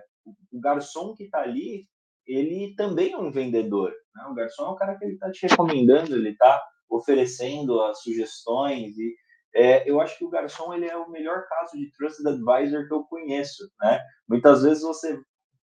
o 0.53 0.61
garçom 0.61 1.15
que 1.15 1.25
está 1.25 1.41
ali, 1.41 1.87
ele 2.27 2.75
também 2.77 3.13
é 3.13 3.19
um 3.19 3.31
vendedor. 3.31 3.93
Né? 4.15 4.25
O 4.31 4.35
garçom 4.35 4.67
é 4.67 4.71
o 4.71 4.77
cara 4.77 4.97
que 4.97 5.05
ele 5.05 5.15
está 5.15 5.31
te 5.31 5.47
recomendando, 5.47 6.15
ele 6.15 6.31
está 6.31 6.63
oferecendo 6.89 7.81
as 7.83 8.03
sugestões 8.03 8.97
e 8.99 9.15
é, 9.53 9.89
eu 9.91 10.01
acho 10.01 10.17
que 10.17 10.25
o 10.25 10.31
garçom 10.31 10.73
ele 10.73 10.87
é 10.87 10.97
o 10.97 11.11
melhor 11.11 11.45
caso 11.49 11.77
de 11.77 11.91
trusted 11.93 12.29
advisor 12.29 12.87
que 12.87 12.95
eu 12.95 13.03
conheço, 13.05 13.69
né? 13.81 14.01
Muitas 14.29 14.63
vezes 14.63 14.83
você 14.83 15.21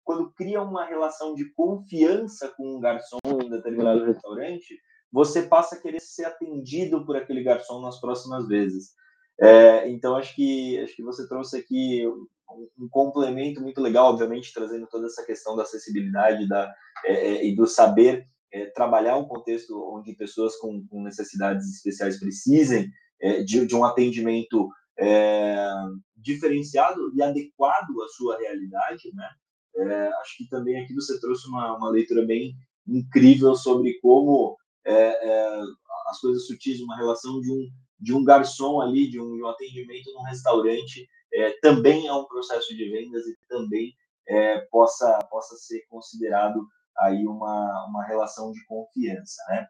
quando 0.09 0.33
cria 0.33 0.63
uma 0.63 0.87
relação 0.87 1.35
de 1.35 1.53
confiança 1.53 2.49
com 2.57 2.77
um 2.77 2.81
garçom 2.81 3.19
em 3.45 3.51
determinado 3.51 4.07
restaurante, 4.07 4.75
você 5.13 5.43
passa 5.43 5.75
a 5.75 5.81
querer 5.81 6.01
ser 6.01 6.25
atendido 6.25 7.05
por 7.05 7.15
aquele 7.15 7.43
garçom 7.43 7.79
nas 7.83 8.01
próximas 8.01 8.49
vezes. 8.49 8.95
É, 9.39 9.87
então, 9.91 10.17
acho 10.17 10.35
que, 10.35 10.79
acho 10.81 10.97
que 10.97 11.03
você 11.03 11.29
trouxe 11.29 11.59
aqui 11.59 12.05
um, 12.79 12.89
complemento 12.89 13.61
muito 13.61 13.81
legal, 13.81 14.07
obviamente, 14.07 14.53
trazendo 14.53 14.87
toda 14.87 15.07
essa 15.07 15.25
questão 15.25 15.57
da 15.57 15.63
acessibilidade 15.63 16.49
da, 16.49 16.73
é, 17.05 17.13
é, 17.13 17.47
e 17.47 17.55
do 17.55 17.67
saber 17.67 18.27
é, 18.53 18.67
trabalhar 18.67 19.17
um 19.17 19.27
contexto 19.27 19.79
onde 19.95 20.15
pessoas 20.15 20.57
com, 20.57 20.87
com 20.87 21.03
necessidades 21.03 21.69
especiais 21.69 22.19
precisem 22.19 22.91
é, 23.21 23.43
de, 23.43 23.67
de, 23.67 23.75
um 23.75 23.85
atendimento 23.85 24.69
é, 24.99 25.69
diferenciado 26.17 27.13
e 27.15 27.23
adequado 27.23 28.03
à 28.03 28.09
sua 28.09 28.39
realidade, 28.39 29.13
né? 29.15 29.29
acho 30.21 30.39
que 30.39 30.49
também 30.49 30.77
aqui 30.83 30.93
você 30.93 31.21
trouxe 31.21 31.47
uma, 31.47 31.77
uma 31.77 31.89
leitura 31.89 32.27
bem 32.27 32.53
incrível 32.85 33.55
sobre 33.55 33.97
como 34.01 34.57
as 36.09 36.21
coisas 36.21 36.49
sutis, 36.49 36.81
uma 36.81 36.97
relação 36.97 37.41
de 37.41 37.53
um 37.53 37.69
de 38.01 38.15
um 38.15 38.23
garçom 38.23 38.81
ali, 38.81 39.09
de 39.09 39.21
um, 39.21 39.37
de 39.37 39.43
um 39.43 39.49
atendimento 39.49 40.13
num 40.13 40.23
restaurante, 40.23 41.09
é, 41.33 41.53
também 41.61 42.07
é 42.07 42.13
um 42.13 42.25
processo 42.25 42.69
de 42.77 42.91
vendas 42.91 43.27
e 43.27 43.37
também 43.49 43.93
é, 44.29 44.61
possa, 44.71 45.19
possa 45.31 45.57
ser 45.57 45.83
considerado 45.89 46.67
aí 46.99 47.27
uma, 47.27 47.87
uma 47.89 48.05
relação 48.05 48.53
de 48.53 48.65
confiança, 48.67 49.43
né? 49.49 49.67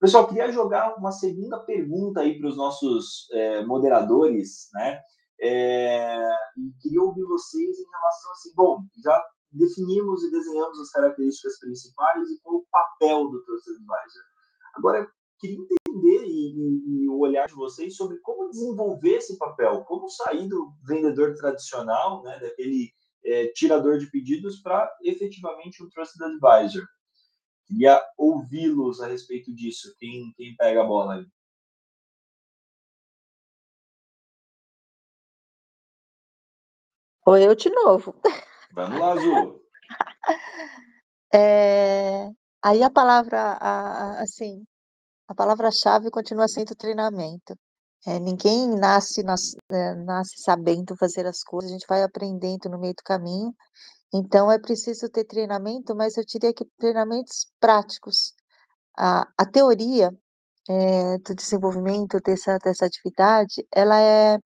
Pessoal, 0.00 0.28
queria 0.28 0.52
jogar 0.52 0.94
uma 0.96 1.10
segunda 1.10 1.58
pergunta 1.58 2.20
aí 2.20 2.38
para 2.38 2.48
os 2.48 2.56
nossos 2.56 3.28
é, 3.32 3.64
moderadores, 3.64 4.68
né? 4.74 5.00
É, 5.40 6.30
e 6.56 6.72
queria 6.80 7.02
ouvir 7.02 7.24
vocês 7.24 7.78
em 7.78 7.90
relação 7.90 8.32
assim, 8.32 8.52
bom, 8.54 8.80
já 9.02 9.24
definimos 9.52 10.22
e 10.24 10.30
desenhamos 10.30 10.80
as 10.80 10.90
características 10.90 11.58
principais 11.58 12.30
e 12.30 12.40
qual 12.42 12.56
o 12.56 12.66
papel 12.70 13.28
do 13.28 13.42
Trusted 13.44 13.76
Advisor. 13.76 14.22
Agora, 14.74 15.08
queria 15.38 15.56
entender 15.56 16.24
e, 16.26 17.04
e, 17.04 17.08
o 17.08 17.18
olhar 17.18 17.46
de 17.46 17.54
vocês 17.54 17.96
sobre 17.96 18.18
como 18.18 18.50
desenvolver 18.50 19.16
esse 19.16 19.38
papel, 19.38 19.84
como 19.84 20.08
sair 20.08 20.48
do 20.48 20.72
vendedor 20.86 21.34
tradicional, 21.34 22.22
né, 22.22 22.38
daquele 22.40 22.92
é, 23.24 23.48
tirador 23.48 23.98
de 23.98 24.10
pedidos, 24.10 24.60
para 24.60 24.90
efetivamente 25.02 25.82
um 25.82 25.88
trusted 25.88 26.22
advisor. 26.24 26.86
Queria 27.66 28.02
ouvi-los 28.16 29.00
a 29.00 29.06
respeito 29.06 29.54
disso. 29.54 29.94
Quem, 29.98 30.32
quem 30.36 30.56
pega 30.56 30.82
a 30.82 30.86
bola 30.86 31.16
aí? 31.16 31.26
Ou 37.26 37.36
eu 37.36 37.54
de 37.54 37.68
novo. 37.68 38.14
Vamos 38.72 38.98
lá, 38.98 39.12
Azul. 39.12 39.62
É, 41.30 42.30
aí 42.62 42.82
a 42.82 42.88
palavra, 42.88 43.58
assim, 44.18 44.64
a 45.28 45.34
palavra-chave 45.34 46.10
continua 46.10 46.48
sendo 46.48 46.74
treinamento. 46.74 47.56
É, 48.06 48.18
ninguém 48.18 48.68
nasce, 48.68 49.22
nasce, 49.22 49.56
é, 49.70 49.94
nasce 49.94 50.40
sabendo 50.40 50.96
fazer 50.96 51.26
as 51.26 51.42
coisas, 51.42 51.70
a 51.70 51.74
gente 51.74 51.86
vai 51.88 52.02
aprendendo 52.02 52.68
no 52.70 52.78
meio 52.78 52.94
do 52.94 53.02
caminho. 53.04 53.54
Então, 54.12 54.50
é 54.50 54.58
preciso 54.58 55.08
ter 55.10 55.24
treinamento, 55.24 55.94
mas 55.94 56.16
eu 56.16 56.24
diria 56.24 56.54
que 56.54 56.64
treinamentos 56.78 57.46
práticos. 57.60 58.32
A, 58.96 59.28
a 59.36 59.46
teoria 59.46 60.10
é, 60.68 61.18
do 61.18 61.34
desenvolvimento 61.34 62.18
dessa, 62.20 62.58
dessa 62.58 62.86
atividade, 62.86 63.66
ela 63.74 64.00
é, 64.00 64.38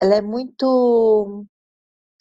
ela 0.00 0.14
é 0.16 0.22
muito, 0.22 1.44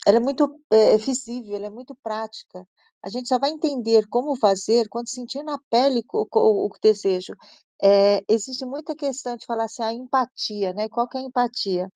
ela 0.06 0.18
é 0.18 0.20
muito 0.20 0.60
é, 0.72 0.98
visível, 0.98 1.56
ela 1.56 1.68
é 1.68 1.70
muito 1.70 1.96
prática. 2.04 2.68
A 3.04 3.10
gente 3.10 3.28
só 3.28 3.38
vai 3.38 3.50
entender 3.52 4.08
como 4.08 4.36
fazer 4.36 4.88
quando 4.90 5.10
sentir 5.10 5.44
na 5.44 5.58
pele 5.70 6.04
o, 6.14 6.28
o, 6.32 6.68
o 6.68 6.70
desejo. 6.82 7.34
É, 7.82 8.24
existe 8.30 8.66
muita 8.66 8.96
questão 8.96 9.36
de 9.36 9.46
falar 9.46 9.66
assim, 9.66 9.84
a 9.84 9.94
empatia, 9.94 10.74
né? 10.74 10.88
Qual 10.90 11.08
que 11.08 11.18
é 11.18 11.22
a 11.22 11.24
empatia? 11.24 11.90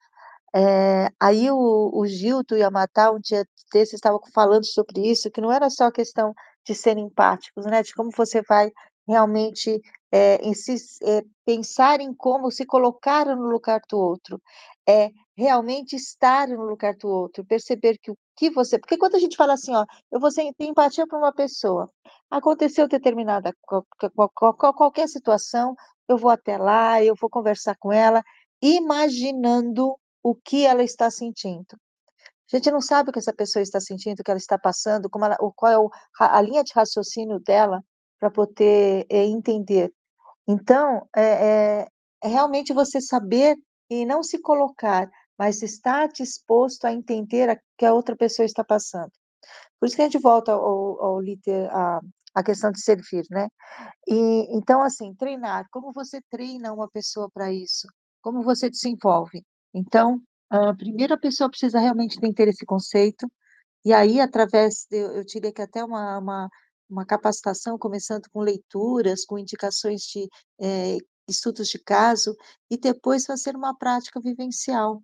É, 0.56 1.10
aí 1.20 1.50
o, 1.52 1.92
o 1.94 2.08
Gilto 2.08 2.58
e 2.58 2.64
a 2.64 2.72
Matar, 2.72 3.12
um 3.14 3.20
dia 3.20 3.46
desses, 3.74 3.96
estavam 3.96 4.20
falando 4.34 4.66
sobre 4.66 5.02
isso, 5.10 5.32
que 5.32 5.42
não 5.42 5.52
era 5.52 5.70
só 5.70 5.92
questão 5.92 6.34
de 6.66 6.76
ser 6.76 6.98
empáticos, 6.98 7.66
né? 7.66 7.84
De 7.84 7.94
como 7.94 8.10
você 8.16 8.42
vai 8.42 8.72
realmente 9.08 9.82
é, 10.12 10.36
em 10.38 10.54
si, 10.54 10.76
é, 11.04 11.24
pensar 11.46 12.00
em 12.02 12.14
como 12.14 12.52
se 12.52 12.66
colocar 12.66 13.26
no 13.26 13.48
lugar 13.48 13.82
do 13.90 13.98
outro. 13.98 14.42
É 14.88 15.10
realmente 15.36 15.96
estar 15.96 16.48
no 16.48 16.64
lugar 16.64 16.96
do 16.96 17.08
outro, 17.08 17.46
perceber 17.46 17.98
que 18.02 18.12
o 18.12 18.18
que 18.36 18.50
você. 18.50 18.80
Porque 18.80 18.98
quando 18.98 19.16
a 19.16 19.20
gente 19.20 19.36
fala 19.38 19.54
assim, 19.54 19.74
ó, 19.76 19.86
eu 20.12 20.20
vou 20.20 20.32
ter 20.32 20.54
empatia 20.60 21.06
para 21.08 21.18
uma 21.18 21.34
pessoa, 21.34 21.90
aconteceu 22.30 22.88
determinada 22.88 23.54
qualquer 24.76 25.08
situação, 25.08 25.76
eu 26.08 26.18
vou 26.18 26.32
até 26.32 26.58
lá, 26.58 27.04
eu 27.04 27.16
vou 27.20 27.30
conversar 27.30 27.76
com 27.80 27.92
ela, 27.92 28.24
imaginando 28.62 29.96
o 30.24 30.36
que 30.36 30.66
ela 30.66 30.84
está 30.84 31.12
sentindo. 31.12 31.78
A 32.52 32.56
gente 32.56 32.72
não 32.72 32.80
sabe 32.82 33.10
o 33.10 33.14
que 33.14 33.20
essa 33.20 33.34
pessoa 33.34 33.62
está 33.62 33.80
sentindo, 33.80 34.22
o 34.22 34.24
que 34.24 34.32
ela 34.32 34.38
está 34.38 34.58
passando, 34.58 35.10
como 35.10 35.26
ela, 35.26 35.38
qual 35.56 35.92
é 36.22 36.26
a 36.26 36.42
linha 36.42 36.64
de 36.64 36.72
raciocínio 36.74 37.40
dela 37.40 37.84
para 38.20 38.32
poder 38.32 39.06
é, 39.10 39.26
entender. 39.26 39.92
Então, 40.48 41.08
é, 41.16 41.22
é, 41.22 41.88
é 42.24 42.28
realmente 42.28 42.74
você 42.74 43.02
saber 43.02 43.58
e 43.90 44.06
não 44.06 44.24
se 44.24 44.40
colocar, 44.40 45.10
mas 45.38 45.62
estar 45.62 46.08
disposto 46.08 46.86
a 46.86 46.94
entender 46.94 47.50
o 47.50 47.60
que 47.78 47.86
a 47.86 47.94
outra 47.94 48.16
pessoa 48.16 48.46
está 48.46 48.64
passando. 48.64 49.12
Por 49.80 49.86
isso 49.86 49.96
que 49.96 50.02
a 50.02 50.06
gente 50.06 50.18
volta 50.18 50.52
ao, 50.52 51.02
ao 51.04 51.22
líder, 51.22 51.70
a, 51.72 52.02
a 52.34 52.44
questão 52.44 52.72
de 52.72 52.82
servir, 52.82 53.26
né? 53.30 53.48
E, 54.08 54.58
então, 54.58 54.82
assim, 54.82 55.14
treinar. 55.16 55.68
Como 55.72 55.94
você 55.94 56.20
treina 56.30 56.74
uma 56.74 56.90
pessoa 56.90 57.30
para 57.32 57.52
isso? 57.52 57.88
Como 58.22 58.42
você 58.42 58.70
desenvolve? 58.70 59.44
Então, 59.74 60.22
a 60.50 60.74
primeira 60.74 61.18
pessoa 61.18 61.50
precisa 61.50 61.80
realmente 61.80 62.20
ter 62.34 62.48
esse 62.48 62.66
conceito, 62.66 63.28
e 63.88 63.94
aí, 63.94 64.20
através, 64.20 64.86
de, 64.90 64.98
eu 64.98 65.24
diria 65.24 65.52
que 65.54 65.62
até 65.62 65.84
uma, 65.84 66.18
uma, 66.18 66.50
uma 66.90 67.06
capacitação, 67.06 67.78
começando 67.78 68.30
com 68.32 68.42
leituras, 68.42 69.26
com 69.26 69.38
indicações 69.38 70.02
de 70.04 70.28
é, 70.62 70.98
estudos 71.28 71.68
de 71.70 71.80
caso, 71.80 72.36
e 72.70 72.78
depois 72.78 73.26
fazer 73.26 73.56
uma 73.56 73.78
prática 73.78 74.20
vivencial. 74.20 75.02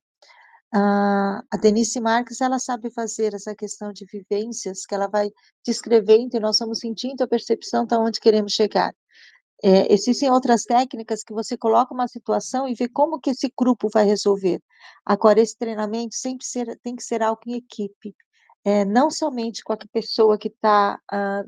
Ah, 0.75 1.43
a 1.51 1.57
Denise 1.57 1.99
Marques, 1.99 2.41
ela 2.41 2.57
sabe 2.57 2.89
fazer 2.89 3.33
essa 3.35 3.55
questão 3.55 3.93
de 3.93 4.05
vivências, 4.05 4.85
que 4.85 4.95
ela 4.95 5.07
vai 5.07 5.29
descrevendo 5.65 6.35
e 6.35 6.39
nós 6.39 6.57
vamos 6.57 6.79
sentindo 6.79 7.21
a 7.23 7.27
percepção 7.27 7.85
de 7.85 7.95
onde 7.95 8.19
queremos 8.19 8.53
chegar. 8.53 8.91
É, 9.63 9.93
existem 9.93 10.29
outras 10.31 10.63
técnicas 10.63 11.23
que 11.23 11.33
você 11.33 11.57
coloca 11.57 11.93
uma 11.93 12.07
situação 12.07 12.67
e 12.67 12.73
vê 12.73 12.89
como 12.89 13.19
que 13.19 13.29
esse 13.29 13.51
grupo 13.57 13.87
vai 13.93 14.03
resolver. 14.05 14.61
Agora, 15.05 15.39
esse 15.39 15.57
treinamento 15.57 16.15
sempre 16.15 16.45
ser, 16.45 16.77
tem 16.83 16.95
que 16.95 17.03
ser 17.03 17.23
algo 17.23 17.41
em 17.47 17.55
equipe, 17.55 18.15
é, 18.65 18.85
não 18.85 19.11
somente 19.11 19.63
com 19.63 19.73
a 19.73 19.77
pessoa 19.91 20.37
que 20.37 20.47
está 20.47 20.99
ah, 21.11 21.43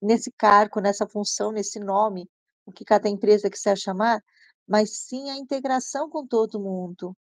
nesse 0.00 0.32
cargo, 0.36 0.80
nessa 0.80 1.06
função, 1.06 1.52
nesse 1.52 1.78
nome, 1.78 2.28
o 2.66 2.72
que 2.72 2.84
cada 2.84 3.08
empresa 3.08 3.50
quiser 3.50 3.76
chamar, 3.78 4.22
mas 4.66 4.98
sim 4.98 5.30
a 5.30 5.36
integração 5.36 6.08
com 6.08 6.26
todo 6.26 6.60
mundo, 6.60 7.16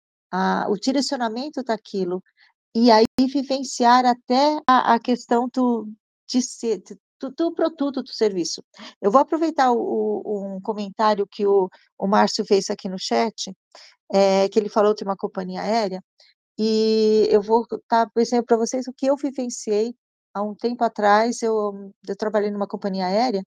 o 0.68 0.76
direcionamento 0.76 1.62
daquilo, 1.62 2.22
e 2.74 2.90
aí 2.90 3.06
vivenciar 3.18 4.04
até 4.04 4.60
a, 4.66 4.94
a 4.94 5.00
questão 5.00 5.48
do, 5.48 5.88
de 6.28 6.42
ser, 6.42 6.82
do, 7.20 7.30
do, 7.30 7.54
produto, 7.54 8.02
do 8.02 8.12
serviço. 8.12 8.62
Eu 9.00 9.10
vou 9.10 9.20
aproveitar 9.20 9.70
o, 9.72 10.22
o, 10.24 10.56
um 10.56 10.60
comentário 10.60 11.26
que 11.26 11.46
o, 11.46 11.70
o 11.98 12.06
Márcio 12.06 12.44
fez 12.44 12.68
aqui 12.68 12.88
no 12.88 12.98
chat, 12.98 13.50
é, 14.12 14.48
que 14.48 14.58
ele 14.58 14.68
falou 14.68 14.94
de 14.94 15.04
uma 15.04 15.16
companhia 15.16 15.62
aérea, 15.62 16.02
e 16.58 17.28
eu 17.30 17.42
vou 17.42 17.66
estar 17.70 18.10
por 18.10 18.20
exemplo, 18.20 18.46
para 18.46 18.56
vocês 18.56 18.86
o 18.88 18.92
que 18.92 19.06
eu 19.06 19.16
vivenciei 19.16 19.94
há 20.34 20.42
um 20.42 20.54
tempo 20.54 20.84
atrás, 20.84 21.42
eu, 21.42 21.92
eu 22.08 22.16
trabalhei 22.16 22.50
numa 22.50 22.66
companhia 22.68 23.06
aérea, 23.06 23.42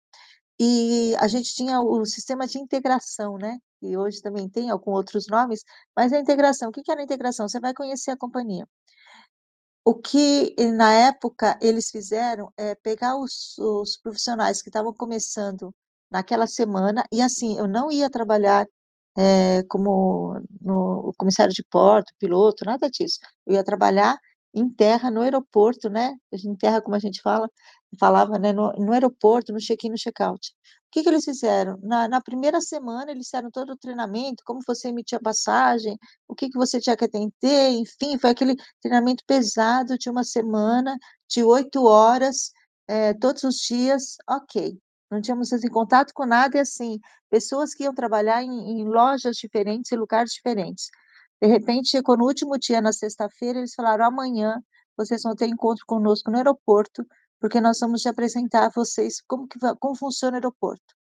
e 0.60 1.16
a 1.20 1.28
gente 1.28 1.54
tinha 1.56 1.82
o 1.82 2.06
sistema 2.06 2.48
de 2.48 2.60
integração, 2.60 3.38
né? 3.38 3.58
E 3.82 3.98
hoje 3.98 4.22
também 4.22 4.50
tem 4.50 4.70
com 4.80 4.92
outros 4.92 5.28
nomes, 5.28 5.64
mas 5.96 6.12
a 6.14 6.20
integração, 6.20 6.70
o 6.70 6.72
que 6.72 6.92
era 6.92 7.02
a 7.02 7.04
integração? 7.04 7.48
Você 7.48 7.60
vai 7.60 7.74
conhecer 7.74 8.12
a 8.12 8.18
companhia. 8.18 8.68
O 9.86 9.96
que 9.96 10.56
na 10.74 10.94
época 10.94 11.58
eles 11.62 11.90
fizeram 11.90 12.52
é 12.58 12.76
pegar 12.76 13.18
os, 13.18 13.58
os 13.58 13.98
profissionais 13.98 14.62
que 14.62 14.70
estavam 14.70 14.94
começando 14.94 15.74
naquela 16.12 16.48
semana, 16.48 17.04
e 17.12 17.22
assim, 17.22 17.58
eu 17.58 17.68
não 17.68 17.92
ia 17.92 18.10
trabalhar 18.10 18.68
é, 19.20 19.64
como 19.64 20.40
no 20.62 21.14
comissário 21.18 21.54
de 21.54 21.64
porto, 21.64 22.14
piloto, 22.18 22.64
nada 22.66 22.90
disso. 22.90 23.20
Eu 23.46 23.56
ia 23.56 23.64
trabalhar 23.64 24.18
em 24.54 24.70
terra, 24.70 25.12
no 25.12 25.22
aeroporto, 25.22 25.90
né? 25.90 26.16
Em 26.32 26.56
terra, 26.56 26.82
como 26.82 26.96
a 26.96 27.00
gente 27.00 27.22
fala, 27.22 27.50
falava, 28.00 28.40
né? 28.40 28.54
No, 28.54 28.72
no 28.74 28.94
aeroporto, 28.94 29.52
no 29.52 29.60
check-in, 29.60 29.90
no 29.90 29.98
check-out. 29.98 30.54
O 30.88 30.92
que, 30.92 31.04
que 31.04 31.10
eles 31.10 31.26
fizeram? 31.26 31.78
Na, 31.84 32.08
na, 32.08 32.22
primeira 32.22 32.62
semana, 32.62 33.12
eles 33.12 33.28
fizeram 33.28 33.52
todo 33.52 33.74
o 33.74 33.78
treinamento, 33.78 34.44
como 34.46 34.62
você 34.66 34.88
emitia 34.90 35.20
passagem, 35.20 35.98
o 36.28 36.34
que, 36.34 36.50
que 36.50 36.58
você 36.58 36.80
tinha 36.80 36.98
que 36.98 37.06
atender, 37.06 37.70
enfim, 37.72 38.18
foi 38.18 38.30
aquele 38.32 38.56
treinamento 38.82 39.24
pesado 39.28 39.98
de 39.98 40.10
uma 40.10 40.24
semana, 40.24 40.98
de 41.30 41.44
oito 41.44 41.84
horas, 41.86 42.52
é, 42.88 43.14
todos 43.14 43.44
os 43.44 43.58
dias, 43.58 44.16
ok. 44.28 44.80
Não 45.12 45.22
tínhamos 45.22 45.52
em 45.52 45.70
contato 45.70 46.14
com 46.14 46.26
nada, 46.26 46.58
e 46.58 46.62
assim, 46.62 47.00
pessoas 47.30 47.74
que 47.74 47.84
iam 47.84 47.94
trabalhar 47.94 48.44
em, 48.44 48.82
em 48.82 48.88
lojas 48.88 49.36
diferentes, 49.38 49.92
em 49.92 49.96
lugares 49.96 50.32
diferentes. 50.32 50.90
De 51.42 51.48
repente, 51.48 51.90
chegou 51.90 52.18
no 52.18 52.26
último 52.26 52.58
dia, 52.58 52.82
na 52.82 52.94
sexta-feira, 52.94 53.60
eles 53.60 53.74
falaram: 53.74 54.06
amanhã 54.06 54.62
vocês 54.98 55.24
vão 55.24 55.36
ter 55.36 55.48
encontro 55.48 55.86
conosco 55.88 56.30
no 56.30 56.38
aeroporto, 56.38 57.06
porque 57.40 57.62
nós 57.62 57.80
vamos 57.80 58.02
te 58.02 58.10
apresentar 58.10 58.66
a 58.66 58.70
vocês 58.70 59.22
como, 59.28 59.48
que, 59.48 59.58
como 59.80 59.96
funciona 59.96 60.34
o 60.34 60.36
aeroporto. 60.36 61.00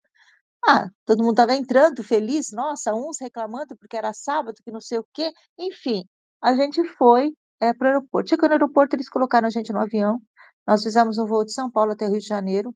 Ah, 0.67 0.89
todo 1.05 1.19
mundo 1.23 1.33
estava 1.33 1.55
entrando 1.55 2.03
feliz, 2.03 2.51
nossa, 2.51 2.93
uns 2.93 3.19
reclamando 3.21 3.75
porque 3.77 3.95
era 3.95 4.13
sábado, 4.13 4.55
que 4.63 4.71
não 4.71 4.81
sei 4.81 4.99
o 4.99 5.07
quê. 5.13 5.31
Enfim, 5.57 6.03
a 6.41 6.55
gente 6.55 6.83
foi 6.97 7.33
é, 7.59 7.73
para 7.73 7.85
o 7.85 7.89
aeroporto. 7.89 8.29
Chegou 8.29 8.49
no 8.49 8.53
aeroporto, 8.53 8.95
eles 8.95 9.09
colocaram 9.09 9.47
a 9.47 9.51
gente 9.51 9.71
no 9.71 9.79
avião. 9.79 10.19
Nós 10.67 10.83
fizemos 10.83 11.17
um 11.17 11.25
voo 11.25 11.45
de 11.45 11.53
São 11.53 11.69
Paulo 11.69 11.91
até 11.91 12.07
Rio 12.07 12.19
de 12.19 12.27
Janeiro. 12.27 12.75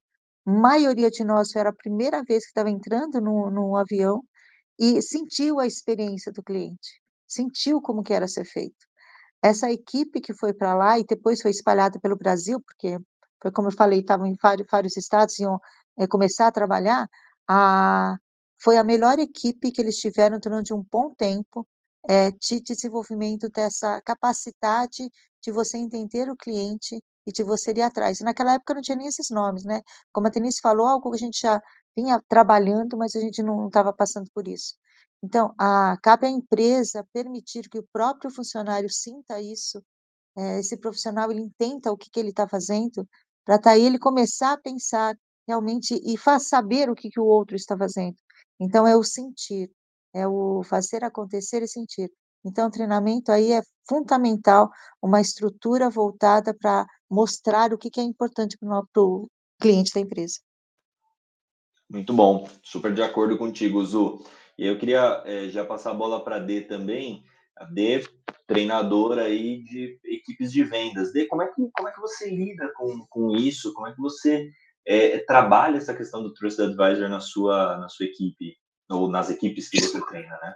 Maioria 0.49 1.09
de 1.09 1.23
nós 1.23 1.55
era 1.55 1.69
a 1.69 1.73
primeira 1.73 2.23
vez 2.23 2.43
que 2.43 2.49
estava 2.49 2.69
entrando 2.69 3.21
no, 3.21 3.75
avião 3.75 4.23
e 4.79 5.01
sentiu 5.01 5.59
a 5.59 5.67
experiência 5.67 6.31
do 6.31 6.43
cliente 6.43 6.99
sentiu 7.29 7.81
como 7.81 8.03
que 8.03 8.13
era 8.13 8.27
ser 8.27 8.45
feito. 8.45 8.87
Essa 9.41 9.71
equipe 9.71 10.19
que 10.19 10.33
foi 10.33 10.53
para 10.53 10.73
lá 10.75 10.99
e 10.99 11.05
depois 11.05 11.41
foi 11.41 11.51
espalhada 11.51 11.99
pelo 11.99 12.17
Brasil, 12.17 12.59
porque 12.59 12.97
foi 13.41 13.51
como 13.51 13.69
eu 13.69 13.71
falei, 13.71 13.99
estavam 13.99 14.25
em 14.25 14.35
vários, 14.41 14.67
vários 14.69 14.97
estados, 14.97 15.39
iam 15.39 15.61
é, 15.97 16.07
começar 16.07 16.47
a 16.47 16.51
trabalhar, 16.51 17.07
a, 17.47 18.17
foi 18.61 18.77
a 18.77 18.83
melhor 18.83 19.19
equipe 19.19 19.71
que 19.71 19.81
eles 19.81 19.97
tiveram 19.97 20.39
durante 20.39 20.73
um 20.73 20.83
bom 20.91 21.13
tempo 21.13 21.65
é, 22.09 22.31
de 22.31 22.59
desenvolvimento 22.61 23.49
dessa 23.49 24.01
capacidade 24.01 25.09
de 25.41 25.51
você 25.51 25.77
entender 25.77 26.29
o 26.29 26.35
cliente 26.35 27.01
e 27.27 27.31
de 27.31 27.43
você 27.43 27.71
ir 27.71 27.81
atrás. 27.81 28.19
naquela 28.21 28.53
época 28.53 28.73
não 28.73 28.81
tinha 28.81 28.97
nem 28.97 29.07
esses 29.07 29.29
nomes, 29.29 29.63
né? 29.63 29.81
Como 30.11 30.27
a 30.27 30.29
Denise 30.29 30.59
falou, 30.61 30.87
algo 30.87 31.11
que 31.11 31.17
a 31.17 31.19
gente 31.19 31.39
já 31.41 31.61
vinha 31.95 32.21
trabalhando, 32.27 32.97
mas 32.97 33.15
a 33.15 33.19
gente 33.19 33.43
não 33.43 33.67
estava 33.67 33.93
passando 33.93 34.29
por 34.33 34.47
isso. 34.47 34.75
Então, 35.23 35.53
a 35.57 35.97
cabe 36.01 36.27
à 36.27 36.29
empresa 36.29 37.05
permitir 37.13 37.69
que 37.69 37.79
o 37.79 37.87
próprio 37.91 38.31
funcionário 38.31 38.89
sinta 38.89 39.41
isso, 39.41 39.83
eh, 40.37 40.59
esse 40.59 40.77
profissional 40.77 41.31
ele 41.31 41.41
entenda 41.41 41.91
o 41.91 41.97
que 41.97 42.09
que 42.09 42.19
ele 42.19 42.29
está 42.29 42.47
fazendo, 42.47 43.07
para 43.45 43.57
daí 43.57 43.85
ele 43.85 43.99
começar 43.99 44.53
a 44.53 44.57
pensar 44.57 45.15
realmente 45.47 45.99
e 46.05 46.17
faz 46.17 46.47
saber 46.47 46.89
o 46.89 46.95
que 46.95 47.09
que 47.09 47.19
o 47.19 47.25
outro 47.25 47.55
está 47.55 47.77
fazendo. 47.77 48.15
Então 48.59 48.87
é 48.87 48.95
o 48.95 49.03
sentir, 49.03 49.71
é 50.13 50.27
o 50.27 50.63
fazer 50.63 51.03
acontecer 51.03 51.63
e 51.63 51.67
sentir. 51.67 52.11
Então 52.45 52.67
o 52.67 52.71
treinamento 52.71 53.31
aí 53.31 53.51
é 53.53 53.61
fundamental, 53.87 54.69
uma 55.01 55.21
estrutura 55.21 55.89
voltada 55.89 56.53
para 56.53 56.85
mostrar 57.09 57.73
o 57.73 57.77
que 57.77 57.89
que 57.89 57.99
é 57.99 58.03
importante 58.03 58.57
para 58.57 59.03
o 59.03 59.29
cliente 59.59 59.93
da 59.93 59.99
empresa. 59.99 60.39
Muito 61.89 62.13
bom, 62.13 62.47
super 62.61 62.93
de 62.93 63.01
acordo 63.01 63.37
contigo, 63.37 63.83
Zu. 63.83 64.23
E 64.57 64.67
eu 64.67 64.77
queria 64.77 65.23
é, 65.25 65.49
já 65.49 65.65
passar 65.65 65.91
a 65.91 65.95
bola 65.95 66.23
para 66.23 66.35
a 66.35 66.39
D 66.39 66.61
também, 66.61 67.23
a 67.57 67.65
D, 67.65 68.05
treinadora 68.45 69.23
aí 69.23 69.63
de 69.63 69.99
equipes 70.05 70.51
de 70.51 70.63
vendas. 70.63 71.11
D, 71.11 71.25
como 71.25 71.41
é 71.41 71.47
que, 71.47 71.69
como 71.73 71.87
é 71.87 71.91
que 71.91 71.99
você 71.99 72.29
lida 72.29 72.71
com, 72.75 73.05
com 73.09 73.35
isso? 73.35 73.73
Como 73.73 73.87
é 73.87 73.93
que 73.93 73.99
você 73.99 74.51
é, 74.85 75.19
trabalha 75.19 75.77
essa 75.77 75.95
questão 75.95 76.21
do 76.21 76.33
Trusted 76.33 76.71
Advisor 76.71 77.09
na 77.09 77.19
sua, 77.19 77.77
na 77.77 77.89
sua 77.89 78.05
equipe, 78.05 78.55
ou 78.89 79.09
nas 79.09 79.29
equipes 79.29 79.69
que 79.69 79.81
você 79.81 80.03
treina, 80.07 80.37
né? 80.41 80.53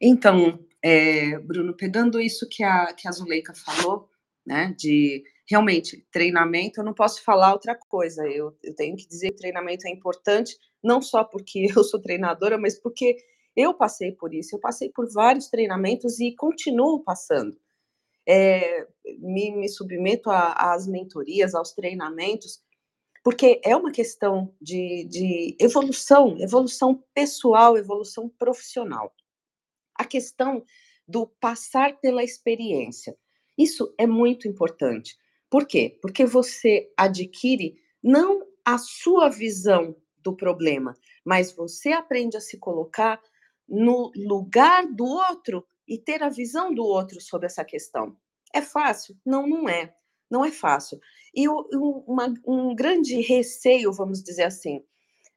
Então, 0.00 0.58
é, 0.82 1.38
Bruno, 1.38 1.74
pegando 1.74 2.20
isso 2.20 2.46
que 2.48 2.62
a, 2.62 2.92
que 2.92 3.08
a 3.08 3.12
Zuleika 3.12 3.54
falou, 3.54 4.10
né, 4.46 4.74
de 4.78 5.24
realmente, 5.48 6.06
treinamento, 6.10 6.80
eu 6.80 6.84
não 6.84 6.94
posso 6.94 7.22
falar 7.22 7.52
outra 7.52 7.74
coisa. 7.74 8.26
Eu, 8.26 8.56
eu 8.62 8.74
tenho 8.74 8.96
que 8.96 9.06
dizer 9.06 9.30
que 9.30 9.36
treinamento 9.36 9.86
é 9.86 9.90
importante, 9.90 10.56
não 10.82 11.00
só 11.02 11.24
porque 11.24 11.66
eu 11.76 11.84
sou 11.84 12.00
treinadora, 12.00 12.58
mas 12.58 12.78
porque 12.78 13.16
eu 13.56 13.74
passei 13.74 14.12
por 14.12 14.34
isso. 14.34 14.54
Eu 14.56 14.60
passei 14.60 14.90
por 14.90 15.10
vários 15.12 15.48
treinamentos 15.48 16.18
e 16.18 16.34
continuo 16.34 17.02
passando. 17.02 17.56
É, 18.26 18.86
me, 19.18 19.50
me, 19.54 19.68
submeto 19.68 20.30
às 20.30 20.86
mentorias, 20.86 21.54
aos 21.54 21.72
treinamentos, 21.72 22.58
porque 23.22 23.60
é 23.62 23.76
uma 23.76 23.92
questão 23.92 24.54
de, 24.60 25.04
de 25.04 25.56
evolução, 25.60 26.38
evolução 26.40 27.04
pessoal, 27.14 27.76
evolução 27.76 28.28
profissional. 28.28 29.14
A 29.94 30.06
questão 30.06 30.64
do 31.06 31.26
passar 31.26 31.98
pela 32.00 32.24
experiência. 32.24 33.14
Isso 33.56 33.94
é 33.98 34.06
muito 34.06 34.48
importante. 34.48 35.16
Por 35.48 35.66
quê? 35.66 35.98
Porque 36.02 36.24
você 36.24 36.90
adquire 36.96 37.76
não 38.02 38.46
a 38.64 38.78
sua 38.78 39.28
visão 39.28 39.96
do 40.18 40.34
problema, 40.34 40.96
mas 41.24 41.52
você 41.52 41.92
aprende 41.92 42.36
a 42.36 42.40
se 42.40 42.58
colocar 42.58 43.20
no 43.68 44.10
lugar 44.16 44.86
do 44.86 45.04
outro 45.04 45.64
e 45.86 45.98
ter 45.98 46.22
a 46.22 46.28
visão 46.28 46.74
do 46.74 46.84
outro 46.84 47.20
sobre 47.20 47.46
essa 47.46 47.64
questão. 47.64 48.16
É 48.54 48.62
fácil? 48.62 49.16
Não, 49.24 49.46
não 49.46 49.68
é. 49.68 49.94
Não 50.30 50.44
é 50.44 50.50
fácil. 50.50 50.98
E 51.34 51.48
uma, 51.48 52.32
um 52.46 52.74
grande 52.74 53.20
receio, 53.20 53.92
vamos 53.92 54.22
dizer 54.22 54.44
assim, 54.44 54.82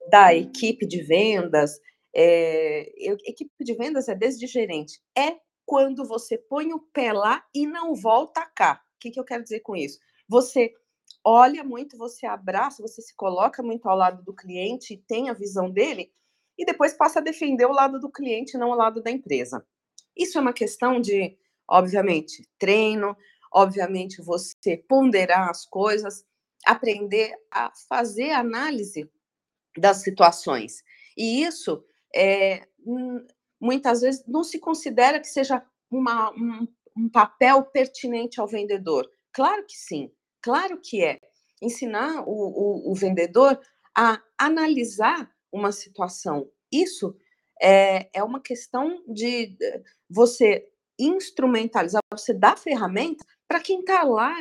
da 0.10 0.34
equipe 0.34 0.86
de 0.86 1.02
vendas, 1.02 1.80
é, 2.16 2.92
equipe 3.26 3.52
de 3.64 3.74
vendas 3.76 4.08
é 4.08 4.16
desde 4.16 4.48
gerente, 4.48 5.02
é 5.16 5.36
quando 5.68 6.06
você 6.06 6.38
põe 6.38 6.72
o 6.72 6.80
pé 6.80 7.12
lá 7.12 7.46
e 7.54 7.68
não 7.68 7.94
volta 7.94 8.44
cá. 8.56 8.82
O 8.96 9.00
que, 9.00 9.12
que 9.12 9.20
eu 9.20 9.26
quero 9.26 9.44
dizer 9.44 9.60
com 9.60 9.76
isso? 9.76 10.00
Você 10.28 10.74
olha 11.24 11.62
muito, 11.62 11.98
você 11.98 12.26
abraça, 12.26 12.82
você 12.82 13.02
se 13.02 13.14
coloca 13.14 13.62
muito 13.62 13.88
ao 13.88 13.98
lado 13.98 14.24
do 14.24 14.34
cliente 14.34 14.94
e 14.94 14.98
tem 14.98 15.30
a 15.30 15.34
visão 15.34 15.70
dele, 15.70 16.10
e 16.58 16.66
depois 16.66 16.94
passa 16.94 17.20
a 17.20 17.22
defender 17.22 17.66
o 17.66 17.74
lado 17.74 18.00
do 18.00 18.10
cliente, 18.10 18.58
não 18.58 18.70
o 18.70 18.76
lado 18.76 19.04
da 19.04 19.12
empresa. 19.12 19.64
Isso 20.16 20.38
é 20.38 20.42
uma 20.42 20.54
questão 20.54 21.02
de, 21.02 21.38
obviamente, 21.70 22.48
treino, 22.58 23.16
obviamente, 23.54 24.22
você 24.22 24.78
ponderar 24.78 25.50
as 25.50 25.66
coisas, 25.66 26.26
aprender 26.66 27.36
a 27.52 27.72
fazer 27.90 28.32
análise 28.32 29.10
das 29.78 29.98
situações. 29.98 30.82
E 31.16 31.44
isso 31.44 31.84
é, 32.16 32.68
muitas 33.60 34.02
vezes 34.02 34.24
não 34.28 34.44
se 34.44 34.60
considera 34.60 35.20
que 35.20 35.28
seja 35.28 35.64
uma, 35.90 36.32
um, 36.32 36.68
um 36.96 37.10
papel 37.10 37.64
pertinente 37.64 38.40
ao 38.40 38.48
vendedor. 38.48 39.10
Claro 39.32 39.66
que 39.66 39.78
sim, 39.78 40.12
claro 40.42 40.80
que 40.82 41.04
é. 41.04 41.20
Ensinar 41.62 42.24
o, 42.28 42.32
o, 42.32 42.92
o 42.92 42.96
vendedor 42.96 43.60
a 43.96 44.22
analisar 44.38 45.30
uma 45.52 45.72
situação. 45.72 46.48
Isso 46.72 47.16
é, 47.62 48.10
é 48.14 48.24
uma 48.24 48.40
questão 48.40 49.04
de 49.08 49.58
você 50.10 50.68
instrumentalizar, 51.00 52.02
você 52.12 52.34
dar 52.34 52.58
ferramenta 52.58 53.26
para 53.48 53.60
quem 53.60 53.80
está 53.80 54.04
lá 54.04 54.36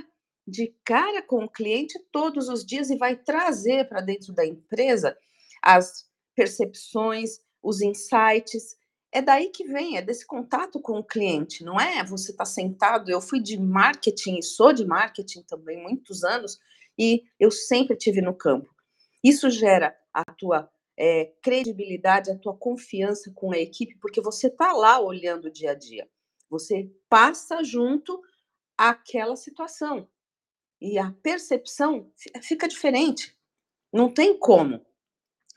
de 0.46 0.74
cara 0.84 1.22
com 1.22 1.44
o 1.44 1.50
cliente 1.50 1.98
todos 2.12 2.48
os 2.48 2.64
dias 2.64 2.90
e 2.90 2.96
vai 2.96 3.16
trazer 3.16 3.88
para 3.88 4.00
dentro 4.00 4.32
da 4.32 4.46
empresa 4.46 5.16
as 5.62 6.08
percepções, 6.34 7.40
os 7.62 7.80
insights. 7.80 8.76
É 9.16 9.22
daí 9.22 9.48
que 9.48 9.64
vem, 9.64 9.96
é 9.96 10.02
desse 10.02 10.26
contato 10.26 10.78
com 10.78 10.98
o 10.98 11.02
cliente, 11.02 11.64
não 11.64 11.80
é? 11.80 12.04
Você 12.04 12.32
está 12.32 12.44
sentado. 12.44 13.10
Eu 13.10 13.18
fui 13.18 13.40
de 13.40 13.58
marketing 13.58 14.42
sou 14.42 14.74
de 14.74 14.84
marketing 14.84 15.40
também 15.40 15.82
muitos 15.82 16.22
anos 16.22 16.60
e 16.98 17.24
eu 17.40 17.50
sempre 17.50 17.96
tive 17.96 18.20
no 18.20 18.34
campo. 18.34 18.68
Isso 19.24 19.48
gera 19.48 19.96
a 20.12 20.22
tua 20.22 20.70
é, 20.98 21.32
credibilidade, 21.42 22.30
a 22.30 22.36
tua 22.36 22.54
confiança 22.54 23.32
com 23.34 23.54
a 23.54 23.58
equipe, 23.58 23.96
porque 24.02 24.20
você 24.20 24.48
está 24.48 24.74
lá 24.74 25.00
olhando 25.00 25.46
o 25.46 25.50
dia 25.50 25.70
a 25.70 25.74
dia. 25.74 26.06
Você 26.50 26.92
passa 27.08 27.64
junto 27.64 28.20
àquela 28.76 29.34
situação. 29.34 30.06
E 30.78 30.98
a 30.98 31.10
percepção 31.22 32.12
fica 32.42 32.68
diferente. 32.68 33.34
Não 33.90 34.12
tem 34.12 34.38
como. 34.38 34.84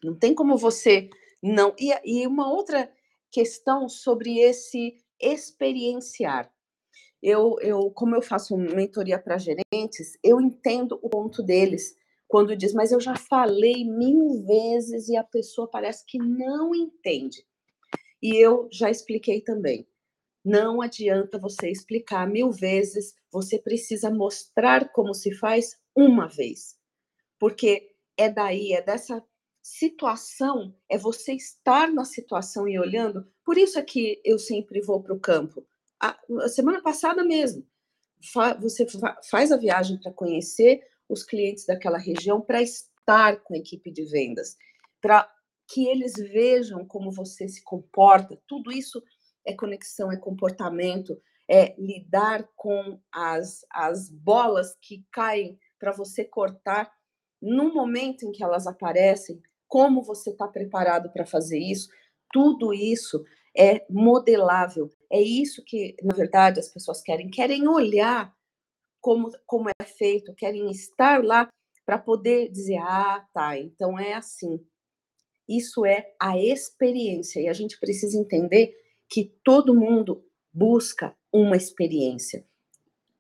Não 0.02 0.16
tem 0.16 0.34
como 0.34 0.56
você 0.56 1.10
não. 1.44 1.76
E, 1.78 1.92
e 2.06 2.26
uma 2.26 2.50
outra 2.50 2.90
questão 3.32 3.88
sobre 3.88 4.40
esse 4.40 4.96
experienciar. 5.20 6.52
Eu, 7.22 7.58
eu, 7.62 7.92
como 7.92 8.16
eu 8.16 8.22
faço 8.22 8.56
mentoria 8.58 9.20
para 9.20 9.38
gerentes, 9.38 10.18
eu 10.24 10.40
entendo 10.40 10.98
o 11.02 11.10
ponto 11.10 11.44
deles 11.44 11.98
quando 12.28 12.56
diz, 12.56 12.74
mas 12.74 12.92
eu 12.92 13.00
já 13.00 13.16
falei 13.16 13.84
mil 13.84 14.46
vezes 14.46 15.10
e 15.10 15.18
a 15.18 15.24
pessoa 15.24 15.68
parece 15.68 16.06
que 16.06 16.20
não 16.20 16.74
entende. 16.76 17.44
E 18.22 18.36
eu 18.36 18.70
já 18.72 18.90
expliquei 18.90 19.42
também. 19.42 19.88
Não 20.46 20.82
adianta 20.82 21.40
você 21.40 21.70
explicar 21.70 22.28
mil 22.28 22.52
vezes, 22.52 23.14
você 23.32 23.60
precisa 23.60 24.10
mostrar 24.10 24.92
como 24.92 25.14
se 25.14 25.34
faz 25.34 25.76
uma 25.96 26.28
vez. 26.28 26.78
Porque 27.40 27.90
é 28.16 28.30
daí, 28.30 28.74
é 28.74 28.82
dessa 28.82 29.24
situação, 29.62 30.76
é 30.90 30.98
você 30.98 31.34
estar 31.34 31.92
na 31.92 32.06
situação 32.06 32.68
e 32.68 32.80
olhando. 32.80 33.28
Por 33.44 33.58
isso 33.58 33.78
é 33.78 33.82
que 33.82 34.22
eu 34.24 34.40
sempre 34.40 34.82
vou 34.82 35.02
para 35.02 35.14
o 35.14 35.20
campo. 35.20 35.66
A, 36.00 36.18
a, 36.42 36.48
semana 36.48 36.82
passada 36.82 37.24
mesmo, 37.24 37.66
fa, 38.34 38.54
você 38.54 38.86
fa, 38.88 39.20
faz 39.30 39.52
a 39.52 39.58
viagem 39.58 40.00
para 40.00 40.14
conhecer 40.14 40.82
os 41.08 41.24
clientes 41.24 41.66
daquela 41.66 41.98
região 41.98 42.40
para 42.40 42.62
estar 42.62 43.42
com 43.42 43.54
a 43.54 43.58
equipe 43.58 43.92
de 43.92 44.06
vendas, 44.06 44.56
para 45.02 45.30
que 45.68 45.88
eles 45.88 46.14
vejam 46.14 46.86
como 46.86 47.12
você 47.12 47.48
se 47.48 47.64
comporta. 47.64 48.40
Tudo 48.48 48.72
isso 48.72 49.04
é 49.46 49.54
conexão, 49.54 50.12
é 50.12 50.18
comportamento, 50.18 51.20
é 51.48 51.76
lidar 51.80 52.48
com 52.56 53.00
as, 53.12 53.66
as 53.72 54.10
bolas 54.10 54.76
que 54.82 55.06
caem 55.12 55.60
para 55.80 55.92
você 55.92 56.24
cortar 56.24 56.92
no 57.42 57.74
momento 57.74 58.26
em 58.26 58.32
que 58.32 58.44
elas 58.44 58.68
aparecem, 58.68 59.42
como 59.70 60.02
você 60.02 60.32
está 60.32 60.48
preparado 60.48 61.10
para 61.12 61.26
fazer 61.26 61.60
isso. 61.60 61.88
Tudo 62.34 62.74
isso 62.74 63.24
é 63.56 63.86
modelável. 63.90 64.90
É 65.10 65.22
isso 65.22 65.64
que, 65.64 65.96
na 66.04 66.14
verdade, 66.14 66.60
as 66.60 66.68
pessoas 66.68 67.02
querem. 67.02 67.30
Querem 67.30 67.68
olhar 67.68 68.36
como, 69.00 69.32
como 69.46 69.70
é 69.70 69.86
feito, 69.86 70.34
querem 70.36 70.70
estar 70.72 71.24
lá 71.24 71.48
para 71.86 71.98
poder 71.98 72.50
dizer, 72.52 72.78
ah, 72.78 73.26
tá, 73.34 73.58
então 73.58 73.98
é 73.98 74.14
assim. 74.14 74.60
Isso 75.48 75.86
é 75.86 76.14
a 76.20 76.38
experiência, 76.38 77.40
e 77.40 77.48
a 77.48 77.54
gente 77.54 77.80
precisa 77.80 78.16
entender 78.20 78.76
que 79.10 79.34
todo 79.44 79.74
mundo 79.74 80.24
busca 80.54 81.16
uma 81.34 81.58
experiência, 81.58 82.46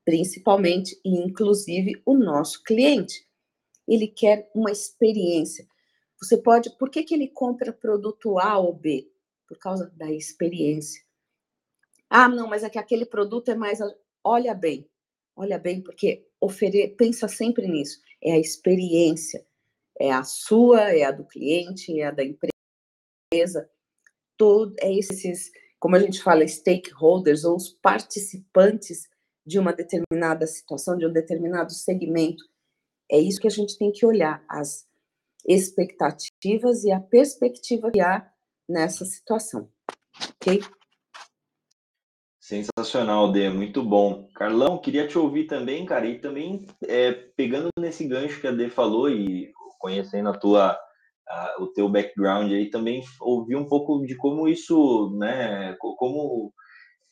principalmente 0.05 0.99
e 1.03 1.17
inclusive 1.17 1.99
o 2.05 2.15
nosso 2.15 2.63
cliente. 2.63 3.27
Ele 3.87 4.07
quer 4.07 4.51
uma 4.53 4.71
experiência. 4.71 5.67
Você 6.21 6.37
pode, 6.37 6.69
por 6.77 6.89
que, 6.89 7.03
que 7.03 7.13
ele 7.13 7.27
compra 7.27 7.71
produto 7.71 8.39
A 8.39 8.57
ou 8.57 8.73
B? 8.73 9.09
Por 9.47 9.57
causa 9.57 9.89
da 9.95 10.11
experiência. 10.11 11.03
Ah, 12.09 12.27
não, 12.27 12.47
mas 12.47 12.63
é 12.63 12.69
que 12.69 12.77
aquele 12.77 13.05
produto 13.05 13.49
é 13.49 13.55
mais. 13.55 13.79
Olha 14.23 14.53
bem, 14.53 14.89
Olha 15.39 15.57
bem, 15.57 15.81
porque 15.81 16.27
ofere... 16.41 16.89
pensa 16.97 17.25
sempre 17.29 17.65
nisso. 17.65 18.01
É 18.21 18.33
a 18.33 18.37
experiência. 18.37 19.47
É 19.97 20.11
a 20.11 20.21
sua, 20.21 20.93
é 20.93 21.03
a 21.05 21.11
do 21.11 21.23
cliente, 21.23 21.97
é 21.97 22.07
a 22.07 22.11
da 22.11 22.25
empresa. 22.25 23.69
Todo, 24.35 24.75
é 24.81 24.93
esses, 24.93 25.49
como 25.79 25.95
a 25.95 25.99
gente 25.99 26.21
fala, 26.21 26.45
stakeholders 26.45 27.45
ou 27.45 27.55
os 27.55 27.69
participantes 27.69 29.07
de 29.45 29.57
uma 29.57 29.71
determinada 29.71 30.45
situação, 30.45 30.97
de 30.97 31.05
um 31.05 31.13
determinado 31.13 31.71
segmento. 31.71 32.43
É 33.09 33.17
isso 33.17 33.39
que 33.39 33.47
a 33.47 33.51
gente 33.51 33.77
tem 33.77 33.93
que 33.93 34.05
olhar, 34.05 34.43
as 34.49 34.85
expectativas 35.49 36.83
e 36.83 36.91
a 36.91 36.99
perspectiva 36.99 37.89
que 37.89 37.99
há 37.99 38.31
nessa 38.69 39.03
situação. 39.03 39.67
Ok? 40.35 40.61
Sensacional, 42.39 43.31
Dê, 43.31 43.49
muito 43.49 43.83
bom. 43.83 44.27
Carlão, 44.35 44.79
queria 44.79 45.07
te 45.07 45.17
ouvir 45.17 45.45
também, 45.45 45.85
cara, 45.85 46.05
e 46.05 46.19
também 46.19 46.67
é, 46.87 47.11
pegando 47.11 47.69
nesse 47.79 48.07
gancho 48.07 48.39
que 48.39 48.47
a 48.47 48.51
Dê 48.51 48.69
falou 48.69 49.09
e 49.09 49.51
conhecendo 49.79 50.29
a 50.29 50.37
tua, 50.37 50.79
a, 51.27 51.55
o 51.59 51.67
teu 51.67 51.89
background 51.89 52.51
aí, 52.51 52.69
também 52.69 53.03
ouvir 53.19 53.55
um 53.55 53.67
pouco 53.67 54.05
de 54.05 54.15
como 54.15 54.47
isso, 54.47 55.15
né, 55.17 55.75
como 55.79 56.53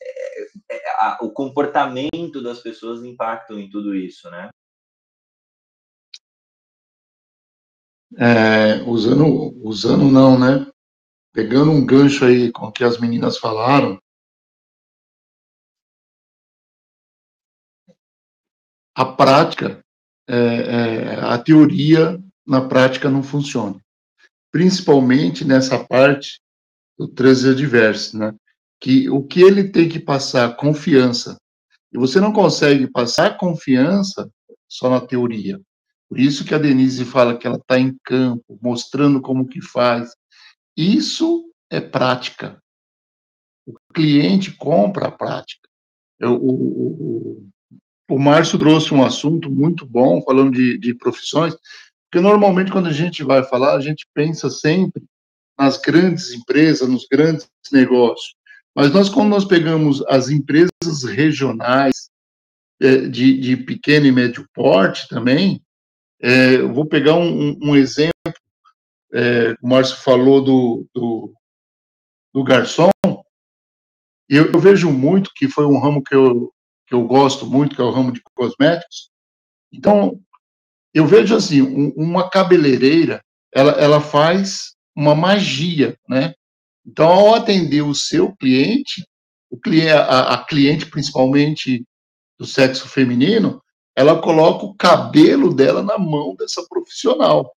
é, 0.00 0.76
é, 0.76 0.90
a, 1.00 1.18
o 1.22 1.32
comportamento 1.32 2.42
das 2.42 2.60
pessoas 2.60 3.02
impactam 3.02 3.58
em 3.58 3.68
tudo 3.68 3.94
isso, 3.94 4.30
né? 4.30 4.48
É, 8.16 8.82
usando, 8.84 9.54
usando 9.62 10.04
não, 10.04 10.38
né? 10.38 10.66
Pegando 11.32 11.70
um 11.70 11.84
gancho 11.84 12.24
aí 12.24 12.50
com 12.50 12.66
o 12.66 12.72
que 12.72 12.82
as 12.82 12.98
meninas 12.98 13.38
falaram, 13.38 14.00
a 18.94 19.04
prática, 19.04 19.80
é, 20.26 20.36
é, 20.36 21.20
a 21.20 21.38
teoria 21.38 22.20
na 22.46 22.66
prática 22.66 23.08
não 23.08 23.22
funciona. 23.22 23.78
Principalmente 24.50 25.44
nessa 25.44 25.84
parte 25.84 26.40
do 26.98 27.06
trânsito 27.06 27.50
adverso, 27.50 28.18
né? 28.18 28.34
Que 28.80 29.08
o 29.08 29.22
que 29.22 29.40
ele 29.40 29.70
tem 29.70 29.88
que 29.88 30.00
passar 30.00 30.56
confiança. 30.56 31.38
E 31.92 31.98
você 31.98 32.20
não 32.20 32.32
consegue 32.32 32.90
passar 32.90 33.36
confiança 33.36 34.30
só 34.68 34.90
na 34.90 35.00
teoria. 35.00 35.60
Por 36.08 36.18
isso 36.18 36.44
que 36.44 36.54
a 36.54 36.58
Denise 36.58 37.04
fala 37.04 37.36
que 37.36 37.46
ela 37.46 37.56
está 37.56 37.78
em 37.78 37.96
campo, 38.02 38.58
mostrando 38.62 39.20
como 39.20 39.46
que 39.46 39.60
faz. 39.60 40.14
Isso 40.76 41.52
é 41.70 41.80
prática. 41.80 42.62
O 43.66 43.74
cliente 43.92 44.52
compra 44.52 45.08
a 45.08 45.12
prática. 45.12 45.68
Eu, 46.18 46.34
o, 46.34 46.50
o, 46.50 47.48
o 48.10 48.18
Márcio 48.18 48.58
trouxe 48.58 48.94
um 48.94 49.04
assunto 49.04 49.50
muito 49.50 49.84
bom, 49.84 50.22
falando 50.22 50.52
de, 50.52 50.78
de 50.78 50.94
profissões, 50.94 51.54
porque 52.10 52.22
normalmente 52.22 52.72
quando 52.72 52.86
a 52.88 52.92
gente 52.92 53.22
vai 53.22 53.44
falar, 53.44 53.76
a 53.76 53.80
gente 53.80 54.08
pensa 54.14 54.48
sempre 54.48 55.04
nas 55.58 55.76
grandes 55.76 56.32
empresas, 56.32 56.88
nos 56.88 57.06
grandes 57.06 57.48
negócios. 57.70 58.34
Mas 58.74 58.92
nós, 58.92 59.08
quando 59.08 59.28
nós 59.28 59.44
pegamos 59.44 60.02
as 60.06 60.30
empresas 60.30 61.04
regionais, 61.04 62.08
é, 62.80 63.08
de, 63.08 63.38
de 63.38 63.56
pequeno 63.56 64.06
e 64.06 64.12
médio 64.12 64.48
porte 64.54 65.08
também, 65.08 65.60
é, 66.20 66.58
vou 66.58 66.86
pegar 66.86 67.14
um, 67.14 67.56
um 67.62 67.76
exemplo, 67.76 68.12
é, 69.12 69.52
o 69.62 69.68
Márcio 69.68 69.96
falou 69.96 70.42
do, 70.42 70.86
do, 70.94 71.32
do 72.32 72.44
garçom, 72.44 72.90
eu, 74.28 74.52
eu, 74.52 74.58
vejo 74.58 74.90
muito, 74.90 75.30
que 75.34 75.48
foi 75.48 75.64
um 75.64 75.78
ramo 75.78 76.02
que 76.02 76.14
eu, 76.14 76.52
que 76.86 76.94
eu 76.94 77.02
gosto 77.06 77.46
muito, 77.46 77.74
que 77.74 77.80
é 77.80 77.84
o 77.84 77.90
ramo 77.90 78.12
de 78.12 78.20
cosméticos. 78.34 79.10
Então, 79.72 80.20
eu 80.92 81.06
vejo 81.06 81.34
assim, 81.34 81.62
um, 81.62 81.92
uma 81.96 82.28
cabeleireira, 82.28 83.22
ela, 83.54 83.72
ela 83.72 84.00
faz 84.00 84.74
uma 84.94 85.14
magia, 85.14 85.96
né? 86.08 86.34
Então, 86.84 87.08
ao 87.08 87.34
atender 87.34 87.82
o 87.82 87.94
seu 87.94 88.34
cliente, 88.36 89.06
o 89.50 89.58
cliente, 89.58 89.92
a, 89.92 90.34
a 90.34 90.44
cliente 90.44 90.86
principalmente 90.86 91.84
do 92.38 92.46
sexo 92.46 92.88
feminino, 92.88 93.62
ela 93.98 94.20
coloca 94.20 94.64
o 94.64 94.74
cabelo 94.74 95.52
dela 95.52 95.82
na 95.82 95.98
mão 95.98 96.34
dessa 96.36 96.64
profissional. 96.68 97.52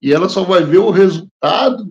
E 0.00 0.12
ela 0.12 0.28
só 0.28 0.44
vai 0.44 0.64
ver 0.64 0.78
o 0.78 0.90
resultado 0.90 1.90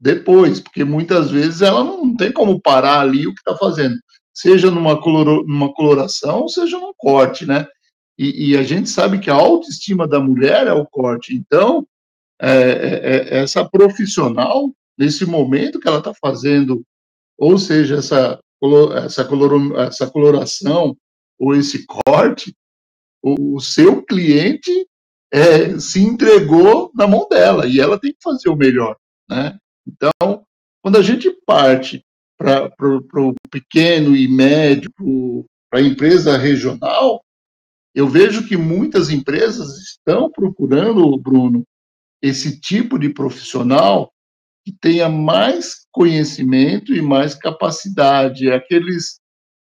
depois, 0.00 0.60
porque 0.60 0.84
muitas 0.84 1.30
vezes 1.30 1.62
ela 1.62 1.82
não 1.82 2.14
tem 2.14 2.30
como 2.30 2.60
parar 2.60 3.00
ali 3.00 3.26
o 3.26 3.34
que 3.34 3.40
está 3.40 3.56
fazendo 3.56 3.96
seja 4.36 4.70
numa, 4.70 5.00
coloro, 5.00 5.44
numa 5.46 5.72
coloração, 5.72 6.46
seja 6.46 6.78
num 6.78 6.92
corte, 6.94 7.46
né? 7.46 7.66
E, 8.18 8.50
e, 8.50 8.56
a 8.56 8.62
gente 8.62 8.88
sabe 8.90 9.18
que 9.18 9.30
a 9.30 9.34
autoestima 9.34 10.06
da 10.06 10.20
mulher 10.20 10.66
é 10.66 10.72
o 10.72 10.86
corte. 10.86 11.34
Então, 11.34 11.86
é, 12.40 12.50
é, 12.50 13.38
é 13.38 13.42
essa 13.42 13.66
profissional, 13.66 14.70
nesse 14.96 15.24
momento 15.24 15.80
que 15.80 15.88
ela 15.88 15.98
está 15.98 16.12
fazendo, 16.14 16.82
ou 17.38 17.58
seja, 17.58 17.96
essa, 17.96 18.38
essa, 19.04 19.24
color, 19.24 19.78
essa 19.78 20.06
coloração 20.06 20.96
ou 21.38 21.54
esse 21.54 21.86
corte, 21.86 22.54
o, 23.26 23.56
o 23.56 23.60
seu 23.60 24.02
cliente 24.02 24.70
é, 25.32 25.78
se 25.80 26.00
entregou 26.00 26.92
na 26.94 27.08
mão 27.08 27.26
dela 27.28 27.66
e 27.66 27.80
ela 27.80 27.98
tem 27.98 28.12
que 28.12 28.22
fazer 28.22 28.48
o 28.48 28.56
melhor, 28.56 28.96
né? 29.28 29.58
Então, 29.86 30.44
quando 30.80 30.96
a 30.96 31.02
gente 31.02 31.30
parte 31.44 32.04
para 32.38 32.70
o 32.80 33.34
pequeno 33.50 34.16
e 34.16 34.28
médio, 34.28 34.92
para 35.68 35.80
a 35.80 35.82
empresa 35.82 36.36
regional, 36.36 37.20
eu 37.94 38.06
vejo 38.06 38.46
que 38.46 38.56
muitas 38.56 39.10
empresas 39.10 39.78
estão 39.78 40.30
procurando, 40.30 41.18
Bruno, 41.18 41.64
esse 42.22 42.60
tipo 42.60 42.98
de 42.98 43.08
profissional 43.08 44.12
que 44.64 44.72
tenha 44.72 45.08
mais 45.08 45.86
conhecimento 45.90 46.94
e 46.94 47.00
mais 47.00 47.34
capacidade, 47.34 48.50
aqueles 48.50 49.18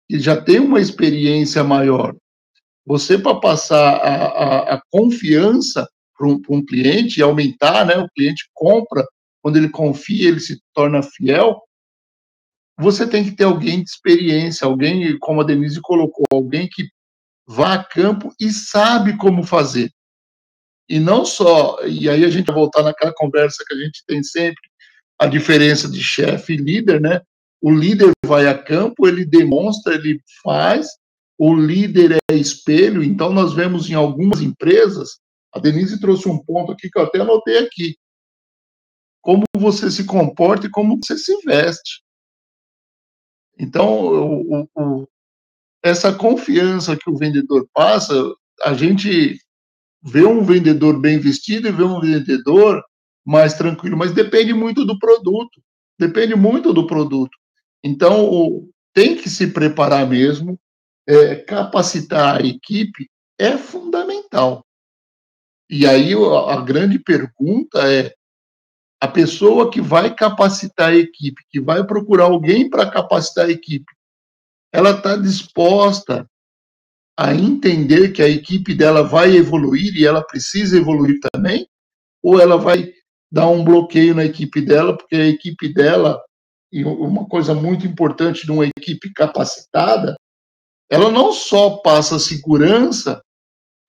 que 0.08 0.18
já 0.18 0.40
têm 0.40 0.60
uma 0.60 0.80
experiência 0.80 1.62
maior. 1.64 2.14
Você, 2.86 3.18
para 3.18 3.38
passar 3.38 3.96
a, 3.96 4.26
a, 4.26 4.74
a 4.74 4.82
confiança 4.90 5.88
para 6.16 6.28
um, 6.28 6.40
um, 6.50 6.64
cliente 6.64 7.18
e 7.18 7.22
aumentar, 7.22 7.86
né, 7.86 7.96
o 7.96 8.08
cliente 8.10 8.48
compra, 8.52 9.06
quando 9.42 9.56
ele 9.56 9.70
confia, 9.70 10.28
ele 10.28 10.40
se 10.40 10.60
torna 10.74 11.02
fiel, 11.02 11.60
você 12.78 13.06
tem 13.06 13.24
que 13.24 13.32
ter 13.32 13.44
alguém 13.44 13.82
de 13.82 13.90
experiência, 13.90 14.66
alguém, 14.66 15.18
como 15.18 15.40
a 15.40 15.44
Denise 15.44 15.80
colocou, 15.80 16.24
alguém 16.30 16.68
que 16.68 16.88
vá 17.46 17.74
a 17.74 17.84
campo 17.84 18.32
e 18.40 18.50
sabe 18.50 19.16
como 19.16 19.42
fazer. 19.42 19.90
E 20.88 20.98
não 20.98 21.24
só, 21.24 21.78
e 21.86 22.08
aí 22.08 22.24
a 22.24 22.30
gente 22.30 22.46
vai 22.46 22.54
voltar 22.54 22.82
naquela 22.82 23.12
conversa 23.14 23.64
que 23.66 23.74
a 23.74 23.78
gente 23.78 24.02
tem 24.06 24.22
sempre, 24.22 24.62
a 25.18 25.26
diferença 25.26 25.88
de 25.88 26.02
chefe 26.02 26.54
e 26.54 26.56
líder, 26.56 27.00
né? 27.00 27.20
O 27.60 27.70
líder 27.70 28.10
vai 28.24 28.48
a 28.48 28.56
campo, 28.56 29.06
ele 29.06 29.24
demonstra, 29.24 29.94
ele 29.94 30.18
faz, 30.42 30.88
o 31.42 31.54
líder 31.54 32.18
é 32.30 32.34
espelho, 32.34 33.02
então 33.02 33.32
nós 33.32 33.54
vemos 33.54 33.88
em 33.88 33.94
algumas 33.94 34.42
empresas, 34.42 35.18
a 35.50 35.58
Denise 35.58 35.98
trouxe 35.98 36.28
um 36.28 36.38
ponto 36.38 36.70
aqui 36.70 36.90
que 36.90 36.98
eu 36.98 37.04
até 37.04 37.18
anotei 37.18 37.56
aqui, 37.56 37.96
como 39.22 39.44
você 39.56 39.90
se 39.90 40.04
comporta 40.04 40.66
e 40.66 40.70
como 40.70 40.98
você 41.02 41.16
se 41.16 41.34
veste. 41.42 42.02
Então, 43.58 43.88
o, 43.88 44.68
o, 44.74 45.08
essa 45.82 46.12
confiança 46.12 46.94
que 46.94 47.08
o 47.08 47.16
vendedor 47.16 47.66
passa, 47.72 48.14
a 48.62 48.74
gente 48.74 49.38
vê 50.02 50.26
um 50.26 50.44
vendedor 50.44 51.00
bem 51.00 51.18
vestido 51.18 51.68
e 51.68 51.72
vê 51.72 51.82
um 51.82 52.00
vendedor 52.00 52.84
mais 53.24 53.54
tranquilo, 53.54 53.96
mas 53.96 54.12
depende 54.12 54.52
muito 54.52 54.84
do 54.84 54.98
produto. 54.98 55.62
Depende 55.98 56.34
muito 56.34 56.74
do 56.74 56.86
produto. 56.86 57.34
Então, 57.82 58.68
tem 58.92 59.16
que 59.16 59.30
se 59.30 59.46
preparar 59.46 60.06
mesmo, 60.06 60.60
é, 61.06 61.36
capacitar 61.36 62.36
a 62.40 62.46
equipe 62.46 63.08
é 63.38 63.56
fundamental. 63.56 64.64
E 65.68 65.86
aí 65.86 66.12
a 66.14 66.60
grande 66.60 66.98
pergunta 66.98 67.90
é: 67.90 68.12
a 69.00 69.08
pessoa 69.08 69.70
que 69.70 69.80
vai 69.80 70.14
capacitar 70.14 70.90
a 70.90 70.96
equipe, 70.96 71.42
que 71.48 71.60
vai 71.60 71.84
procurar 71.86 72.24
alguém 72.24 72.68
para 72.68 72.90
capacitar 72.90 73.46
a 73.46 73.50
equipe, 73.50 73.92
ela 74.72 74.90
está 74.90 75.16
disposta 75.16 76.28
a 77.16 77.34
entender 77.34 78.12
que 78.12 78.22
a 78.22 78.28
equipe 78.28 78.74
dela 78.74 79.02
vai 79.02 79.36
evoluir 79.36 79.94
e 79.94 80.06
ela 80.06 80.22
precisa 80.22 80.76
evoluir 80.76 81.18
também? 81.32 81.68
Ou 82.22 82.40
ela 82.40 82.56
vai 82.56 82.92
dar 83.30 83.48
um 83.48 83.62
bloqueio 83.62 84.14
na 84.14 84.24
equipe 84.24 84.60
dela, 84.60 84.96
porque 84.96 85.14
a 85.14 85.28
equipe 85.28 85.72
dela, 85.72 86.20
e 86.72 86.84
uma 86.84 87.26
coisa 87.26 87.54
muito 87.54 87.86
importante 87.86 88.44
de 88.44 88.50
uma 88.50 88.66
equipe 88.66 89.12
capacitada, 89.12 90.16
ela 90.90 91.08
não 91.08 91.32
só 91.32 91.76
passa 91.78 92.18
segurança 92.18 93.22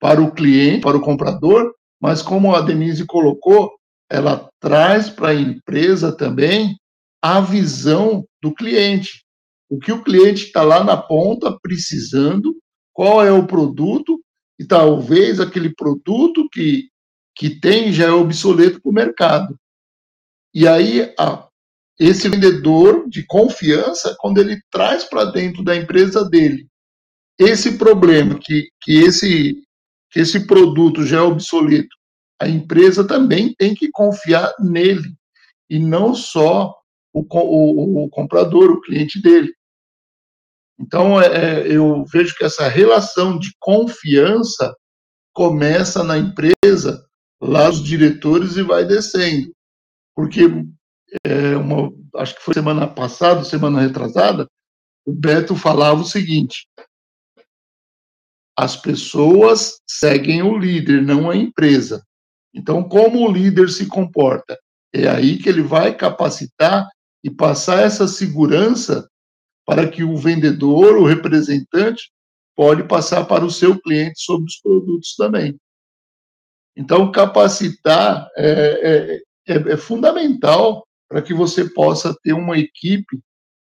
para 0.00 0.22
o 0.22 0.32
cliente, 0.32 0.82
para 0.82 0.96
o 0.96 1.00
comprador, 1.00 1.74
mas 2.00 2.22
como 2.22 2.54
a 2.54 2.60
Denise 2.60 3.04
colocou, 3.04 3.72
ela 4.08 4.48
traz 4.60 5.10
para 5.10 5.30
a 5.30 5.34
empresa 5.34 6.16
também 6.16 6.76
a 7.20 7.40
visão 7.40 8.24
do 8.40 8.54
cliente. 8.54 9.24
O 9.68 9.78
que 9.78 9.90
o 9.90 10.02
cliente 10.02 10.46
está 10.46 10.62
lá 10.62 10.84
na 10.84 10.96
ponta 10.96 11.58
precisando, 11.60 12.54
qual 12.92 13.24
é 13.24 13.32
o 13.32 13.46
produto, 13.46 14.20
e 14.58 14.64
talvez 14.64 15.40
aquele 15.40 15.74
produto 15.74 16.48
que, 16.52 16.88
que 17.34 17.58
tem 17.58 17.92
já 17.92 18.06
é 18.06 18.12
obsoleto 18.12 18.80
para 18.80 18.90
o 18.90 18.94
mercado. 18.94 19.56
E 20.54 20.68
aí, 20.68 21.12
a, 21.18 21.48
esse 21.98 22.28
vendedor 22.28 23.08
de 23.08 23.24
confiança, 23.26 24.14
quando 24.18 24.38
ele 24.38 24.60
traz 24.70 25.04
para 25.04 25.24
dentro 25.24 25.64
da 25.64 25.74
empresa 25.74 26.28
dele 26.28 26.68
esse 27.38 27.78
problema, 27.78 28.38
que, 28.40 28.68
que, 28.82 28.98
esse, 28.98 29.62
que 30.10 30.20
esse 30.20 30.46
produto 30.46 31.04
já 31.04 31.18
é 31.18 31.22
obsoleto, 31.22 31.94
a 32.40 32.48
empresa 32.48 33.06
também 33.06 33.54
tem 33.56 33.74
que 33.74 33.90
confiar 33.90 34.52
nele, 34.58 35.14
e 35.70 35.78
não 35.78 36.14
só 36.14 36.74
o, 37.12 37.20
o, 37.20 38.04
o 38.04 38.10
comprador, 38.10 38.70
o 38.70 38.80
cliente 38.80 39.20
dele. 39.20 39.52
Então, 40.78 41.20
é, 41.20 41.26
é, 41.26 41.76
eu 41.76 42.04
vejo 42.12 42.34
que 42.36 42.44
essa 42.44 42.68
relação 42.68 43.38
de 43.38 43.52
confiança 43.60 44.74
começa 45.32 46.02
na 46.02 46.18
empresa, 46.18 47.06
lá 47.40 47.68
os 47.68 47.82
diretores, 47.82 48.56
e 48.56 48.62
vai 48.62 48.84
descendo. 48.84 49.52
Porque, 50.14 50.42
é, 51.24 51.56
uma, 51.56 51.92
acho 52.16 52.34
que 52.34 52.42
foi 52.42 52.54
semana 52.54 52.86
passada, 52.86 53.44
semana 53.44 53.80
retrasada, 53.80 54.46
o 55.06 55.12
Beto 55.12 55.54
falava 55.54 56.00
o 56.00 56.04
seguinte: 56.04 56.66
as 58.56 58.76
pessoas 58.76 59.80
seguem 59.86 60.42
o 60.42 60.56
líder, 60.56 61.02
não 61.02 61.30
a 61.30 61.36
empresa. 61.36 62.02
Então, 62.54 62.82
como 62.82 63.26
o 63.26 63.32
líder 63.32 63.70
se 63.70 63.86
comporta? 63.86 64.58
É 64.92 65.08
aí 65.08 65.38
que 65.38 65.48
ele 65.48 65.62
vai 65.62 65.96
capacitar 65.96 66.86
e 67.24 67.30
passar 67.30 67.82
essa 67.82 68.06
segurança 68.06 69.08
para 69.64 69.88
que 69.88 70.04
o 70.04 70.16
vendedor, 70.16 70.96
o 70.96 71.06
representante, 71.06 72.10
pode 72.54 72.84
passar 72.84 73.24
para 73.24 73.44
o 73.44 73.50
seu 73.50 73.80
cliente 73.80 74.20
sobre 74.20 74.46
os 74.46 74.56
produtos 74.60 75.14
também. 75.16 75.56
Então, 76.76 77.10
capacitar 77.10 78.28
é, 78.36 79.22
é, 79.46 79.54
é, 79.54 79.72
é 79.72 79.76
fundamental 79.76 80.86
para 81.08 81.22
que 81.22 81.32
você 81.32 81.68
possa 81.70 82.14
ter 82.22 82.32
uma 82.32 82.58
equipe 82.58 83.20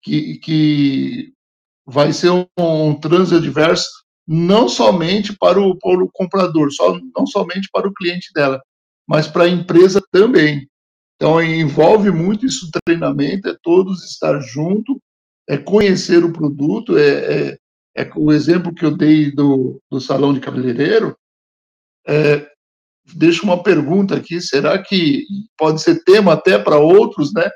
que, 0.02 0.38
que 0.38 1.32
vai 1.86 2.12
ser 2.12 2.30
um, 2.30 2.46
um 2.58 2.98
trânsito 2.98 3.36
adverso 3.36 4.05
não 4.26 4.68
somente 4.68 5.36
para 5.36 5.60
o, 5.60 5.76
para 5.76 6.02
o 6.02 6.10
comprador, 6.12 6.72
só, 6.72 6.98
não 7.16 7.26
somente 7.26 7.68
para 7.72 7.86
o 7.86 7.94
cliente 7.94 8.32
dela, 8.34 8.60
mas 9.06 9.28
para 9.28 9.44
a 9.44 9.48
empresa 9.48 10.02
também. 10.10 10.68
Então, 11.14 11.42
envolve 11.42 12.10
muito 12.10 12.44
isso 12.44 12.68
treinamento, 12.84 13.48
é 13.48 13.56
todos 13.62 14.04
estar 14.04 14.38
junto, 14.40 15.00
é 15.48 15.56
conhecer 15.56 16.24
o 16.24 16.32
produto, 16.32 16.98
é, 16.98 17.50
é, 17.50 17.58
é 17.96 18.10
o 18.16 18.32
exemplo 18.32 18.74
que 18.74 18.84
eu 18.84 18.94
dei 18.94 19.30
do, 19.30 19.80
do 19.90 20.00
salão 20.00 20.34
de 20.34 20.40
cabeleireiro, 20.40 21.16
é, 22.06 22.50
deixo 23.14 23.44
uma 23.44 23.62
pergunta 23.62 24.16
aqui, 24.16 24.40
será 24.40 24.82
que 24.82 25.24
pode 25.56 25.80
ser 25.80 26.02
tema 26.04 26.32
até 26.32 26.58
para 26.58 26.78
outros, 26.78 27.32
né? 27.32 27.48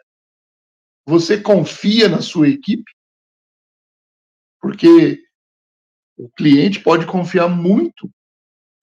Você 1.07 1.41
confia 1.41 2.09
na 2.09 2.23
sua 2.23 2.49
equipe? 2.49 2.91
Porque 4.61 5.21
o 6.21 6.29
cliente 6.37 6.81
pode 6.81 7.07
confiar 7.07 7.49
muito 7.49 8.11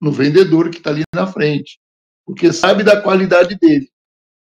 no 0.02 0.12
vendedor 0.12 0.70
que 0.70 0.78
está 0.78 0.90
ali 0.90 1.04
na 1.14 1.28
frente, 1.28 1.80
porque 2.26 2.52
sabe 2.52 2.84
da 2.84 3.00
qualidade 3.00 3.56
dele. 3.56 3.90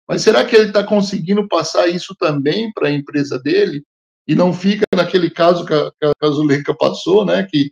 Mas 0.08 0.22
será 0.22 0.45
que 0.45 0.56
ele 0.56 0.68
está 0.68 0.84
conseguindo 0.84 1.48
passar 1.48 1.88
isso 1.88 2.16
também 2.16 2.72
para 2.72 2.88
a 2.88 2.91
empresa 2.91 3.38
dele? 3.38 3.84
E 4.28 4.36
não 4.36 4.54
fica 4.54 4.86
naquele 4.95 5.30
caso 5.30 5.66
que 5.66 5.74
a, 5.74 5.91
que 5.91 6.26
a 6.26 6.28
Zuleika 6.30 6.74
passou, 6.74 7.26
né? 7.26 7.48
Que 7.50 7.72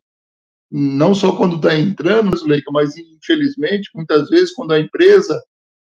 não 0.70 1.16
só 1.16 1.36
quando 1.36 1.56
está 1.56 1.76
entrando, 1.76 2.38
Zuleika, 2.38 2.72
mas 2.72 2.98
infelizmente, 2.98 3.90
muitas 3.96 4.30
vezes, 4.30 4.54
quando 4.54 4.74
a 4.74 4.80
empresa 4.80 5.42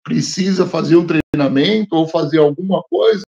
precisa 0.04 0.66
fazer 0.66 0.96
um 0.96 1.06
treinamento 1.06 1.96
ou 1.96 2.08
fazer 2.08 2.38
alguma 2.38 2.82
coisa, 2.84 3.24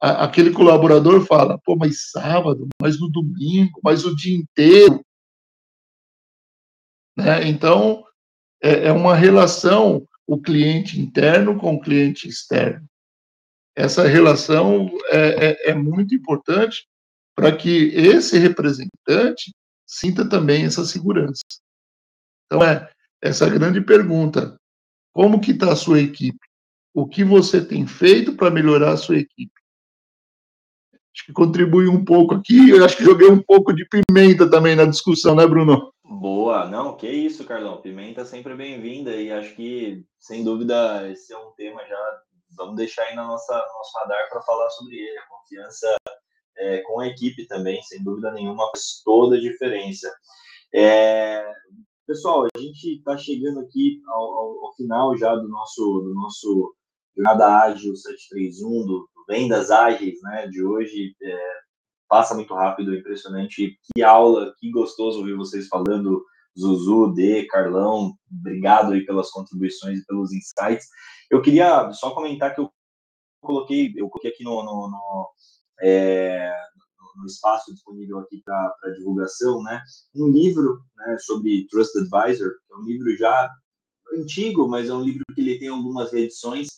a, 0.00 0.24
aquele 0.24 0.50
colaborador 0.50 1.24
fala: 1.26 1.58
pô, 1.64 1.76
mas 1.76 2.10
sábado, 2.10 2.68
mas 2.80 2.98
no 2.98 3.10
domingo, 3.10 3.80
mas 3.82 4.04
o 4.04 4.14
dia 4.16 4.36
inteiro. 4.36 5.00
Né? 7.16 7.48
Então, 7.48 8.04
é, 8.62 8.88
é 8.88 8.92
uma 8.92 9.14
relação 9.14 10.06
o 10.26 10.40
cliente 10.40 11.00
interno 11.00 11.56
com 11.56 11.74
o 11.74 11.80
cliente 11.80 12.28
externo. 12.28 12.84
Essa 13.76 14.06
relação 14.06 14.90
é, 15.10 15.68
é, 15.68 15.70
é 15.70 15.74
muito 15.74 16.14
importante 16.14 16.86
para 17.34 17.54
que 17.54 17.88
esse 17.94 18.38
representante 18.38 19.54
sinta 19.86 20.28
também 20.28 20.64
essa 20.64 20.84
segurança. 20.84 21.42
Então, 22.46 22.62
é 22.64 22.90
essa 23.22 23.48
grande 23.48 23.80
pergunta: 23.80 24.56
como 25.12 25.40
que 25.40 25.52
está 25.52 25.72
a 25.72 25.76
sua 25.76 26.00
equipe? 26.00 26.46
o 26.96 27.06
que 27.06 27.22
você 27.22 27.62
tem 27.62 27.86
feito 27.86 28.34
para 28.34 28.50
melhorar 28.50 28.92
a 28.92 28.96
sua 28.96 29.18
equipe. 29.18 29.52
Acho 31.14 31.26
que 31.26 31.32
contribui 31.32 31.88
um 31.88 32.02
pouco 32.02 32.34
aqui, 32.34 32.70
eu 32.70 32.82
acho 32.82 32.96
que 32.96 33.04
joguei 33.04 33.28
um 33.28 33.42
pouco 33.42 33.74
de 33.74 33.86
pimenta 33.86 34.50
também 34.50 34.74
na 34.74 34.86
discussão, 34.86 35.34
né, 35.34 35.46
Bruno? 35.46 35.92
Boa, 36.08 36.66
não, 36.66 36.96
que 36.96 37.08
isso, 37.08 37.44
Carlão. 37.44 37.80
Pimenta 37.82 38.24
sempre 38.24 38.54
bem-vinda 38.54 39.14
e 39.16 39.32
acho 39.32 39.56
que, 39.56 40.04
sem 40.20 40.44
dúvida, 40.44 41.10
esse 41.10 41.32
é 41.32 41.38
um 41.38 41.50
tema 41.56 41.84
já. 41.84 42.22
Vamos 42.56 42.76
deixar 42.76 43.02
aí 43.02 43.16
na 43.16 43.26
nossa 43.26 43.54
nosso 43.56 43.98
radar 43.98 44.28
para 44.30 44.40
falar 44.42 44.70
sobre 44.70 44.96
ele. 44.96 45.18
A 45.18 45.26
confiança 45.26 45.96
é, 46.58 46.78
com 46.82 47.00
a 47.00 47.08
equipe 47.08 47.46
também, 47.48 47.82
sem 47.82 48.04
dúvida 48.04 48.30
nenhuma, 48.30 48.70
faz 48.70 49.02
toda 49.04 49.36
a 49.36 49.40
diferença. 49.40 50.14
É, 50.72 51.52
pessoal, 52.06 52.46
a 52.54 52.58
gente 52.58 52.98
está 52.98 53.18
chegando 53.18 53.58
aqui 53.58 54.00
ao, 54.06 54.22
ao, 54.22 54.66
ao, 54.66 54.74
final 54.76 55.16
já 55.16 55.34
do 55.34 55.48
nosso 55.48 56.00
do 56.02 56.14
nosso 56.14 56.74
jornada 57.16 57.62
ágil 57.62 57.96
731 57.96 58.86
do, 58.86 58.86
do 58.86 59.24
vendas 59.28 59.72
ágeis, 59.72 60.20
né, 60.22 60.46
de 60.46 60.64
hoje. 60.64 61.16
É, 61.20 61.56
passa 62.08 62.34
muito 62.34 62.54
rápido, 62.54 62.94
é 62.94 62.98
impressionante. 62.98 63.78
Que 63.94 64.02
aula, 64.02 64.54
que 64.58 64.70
gostoso 64.70 65.18
ouvir 65.18 65.34
vocês 65.34 65.68
falando, 65.68 66.24
Zuzu, 66.58 67.12
D, 67.12 67.46
Carlão, 67.46 68.14
obrigado 68.30 68.92
aí 68.92 69.04
pelas 69.04 69.30
contribuições 69.30 70.00
e 70.00 70.06
pelos 70.06 70.32
insights. 70.32 70.86
Eu 71.30 71.42
queria 71.42 71.92
só 71.92 72.12
comentar 72.12 72.54
que 72.54 72.60
eu 72.60 72.70
coloquei, 73.42 73.92
eu 73.96 74.08
coloquei 74.08 74.30
aqui 74.30 74.42
no, 74.42 74.62
no, 74.62 74.88
no, 74.90 75.30
é, 75.80 76.52
no 77.16 77.26
espaço 77.26 77.72
disponível 77.72 78.18
aqui 78.18 78.42
para 78.44 78.94
divulgação, 78.96 79.62
né, 79.62 79.82
um 80.14 80.28
livro 80.28 80.80
né, 80.96 81.16
sobre 81.18 81.66
Trust 81.68 81.96
Advisor, 81.98 82.52
é 82.70 82.76
um 82.76 82.84
livro 82.84 83.16
já 83.16 83.50
antigo, 84.14 84.68
mas 84.68 84.88
é 84.88 84.94
um 84.94 85.02
livro 85.02 85.22
que 85.34 85.40
ele 85.40 85.58
tem 85.58 85.68
algumas 85.68 86.12
reedições, 86.12 86.68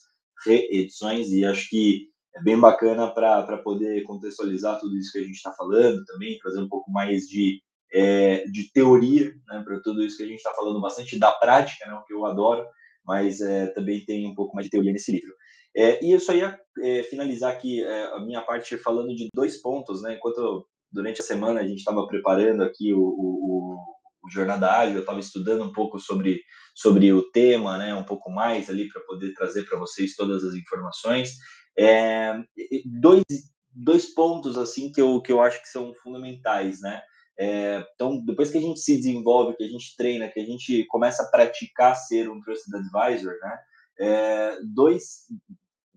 reedições, 0.45 1.31
e 1.31 1.45
acho 1.45 1.69
que 1.69 2.09
é 2.35 2.43
bem 2.43 2.59
bacana 2.59 3.11
para 3.11 3.59
poder 3.59 4.03
contextualizar 4.05 4.79
tudo 4.79 4.97
isso 4.97 5.13
que 5.13 5.19
a 5.19 5.25
gente 5.25 5.37
está 5.37 5.53
falando 5.53 6.05
também, 6.05 6.39
trazer 6.39 6.61
um 6.61 6.69
pouco 6.69 6.91
mais 6.91 7.23
de, 7.23 7.61
é, 7.93 8.45
de 8.47 8.71
teoria 8.73 9.33
né, 9.49 9.63
para 9.65 9.81
tudo 9.81 10.03
isso 10.03 10.17
que 10.17 10.23
a 10.23 10.27
gente 10.27 10.39
está 10.39 10.53
falando, 10.55 10.81
bastante 10.81 11.19
da 11.19 11.33
prática, 11.33 11.87
né, 11.87 11.95
o 11.95 12.05
que 12.05 12.13
eu 12.13 12.25
adoro, 12.25 12.65
mas 13.05 13.41
é, 13.41 13.67
também 13.69 14.05
tem 14.05 14.27
um 14.27 14.35
pouco 14.35 14.55
mais 14.55 14.67
de 14.67 14.71
teoria 14.71 14.93
nesse 14.93 15.13
livro. 15.13 15.35
É, 15.77 16.05
e 16.05 16.13
eu 16.13 16.21
só 16.21 16.33
ia 16.33 16.59
é, 16.83 17.03
finalizar 17.05 17.53
aqui 17.53 17.83
é, 17.83 18.05
a 18.15 18.21
minha 18.21 18.43
parte 18.43 18.77
falando 18.79 19.15
de 19.15 19.29
dois 19.35 19.61
pontos, 19.61 20.03
né, 20.03 20.15
enquanto 20.15 20.67
durante 20.91 21.21
a 21.21 21.25
semana 21.25 21.61
a 21.61 21.67
gente 21.67 21.79
estava 21.79 22.07
preparando 22.07 22.63
aqui 22.63 22.93
o, 22.93 23.01
o, 23.01 23.77
o 24.25 24.31
Jornada 24.31 24.71
Ágil, 24.73 24.97
eu 24.97 25.01
estava 25.01 25.21
estudando 25.21 25.65
um 25.65 25.73
pouco 25.73 25.99
sobre, 25.99 26.43
sobre 26.75 27.13
o 27.13 27.31
tema, 27.31 27.79
né, 27.79 27.95
um 27.95 28.05
pouco 28.05 28.31
mais 28.31 28.69
ali 28.69 28.89
para 28.89 29.03
poder 29.03 29.33
trazer 29.35 29.65
para 29.65 29.79
vocês 29.79 30.15
todas 30.15 30.45
as 30.45 30.55
informações. 30.55 31.37
É, 31.79 32.35
dois, 32.85 33.25
dois 33.73 34.07
pontos 34.07 34.59
assim 34.59 34.91
que 34.91 35.01
eu, 35.01 35.21
que 35.23 35.33
eu 35.33 35.41
acho 35.41 35.63
que 35.63 35.69
são 35.69 35.95
fundamentais, 36.03 36.81
né? 36.81 37.01
É, 37.39 37.87
então, 37.95 38.25
depois 38.25 38.51
que 38.51 38.59
a 38.59 38.61
gente 38.61 38.81
se 38.81 38.97
desenvolve, 38.97 39.57
que 39.57 39.63
a 39.63 39.69
gente 39.69 39.95
treina, 39.97 40.29
que 40.29 40.41
a 40.41 40.45
gente 40.45 40.85
começa 40.87 41.23
a 41.23 41.31
praticar 41.31 41.95
ser 41.95 42.29
um 42.29 42.41
trusted 42.41 42.75
advisor, 42.77 43.33
né? 43.41 43.59
É, 44.01 44.59
dois 44.75 45.27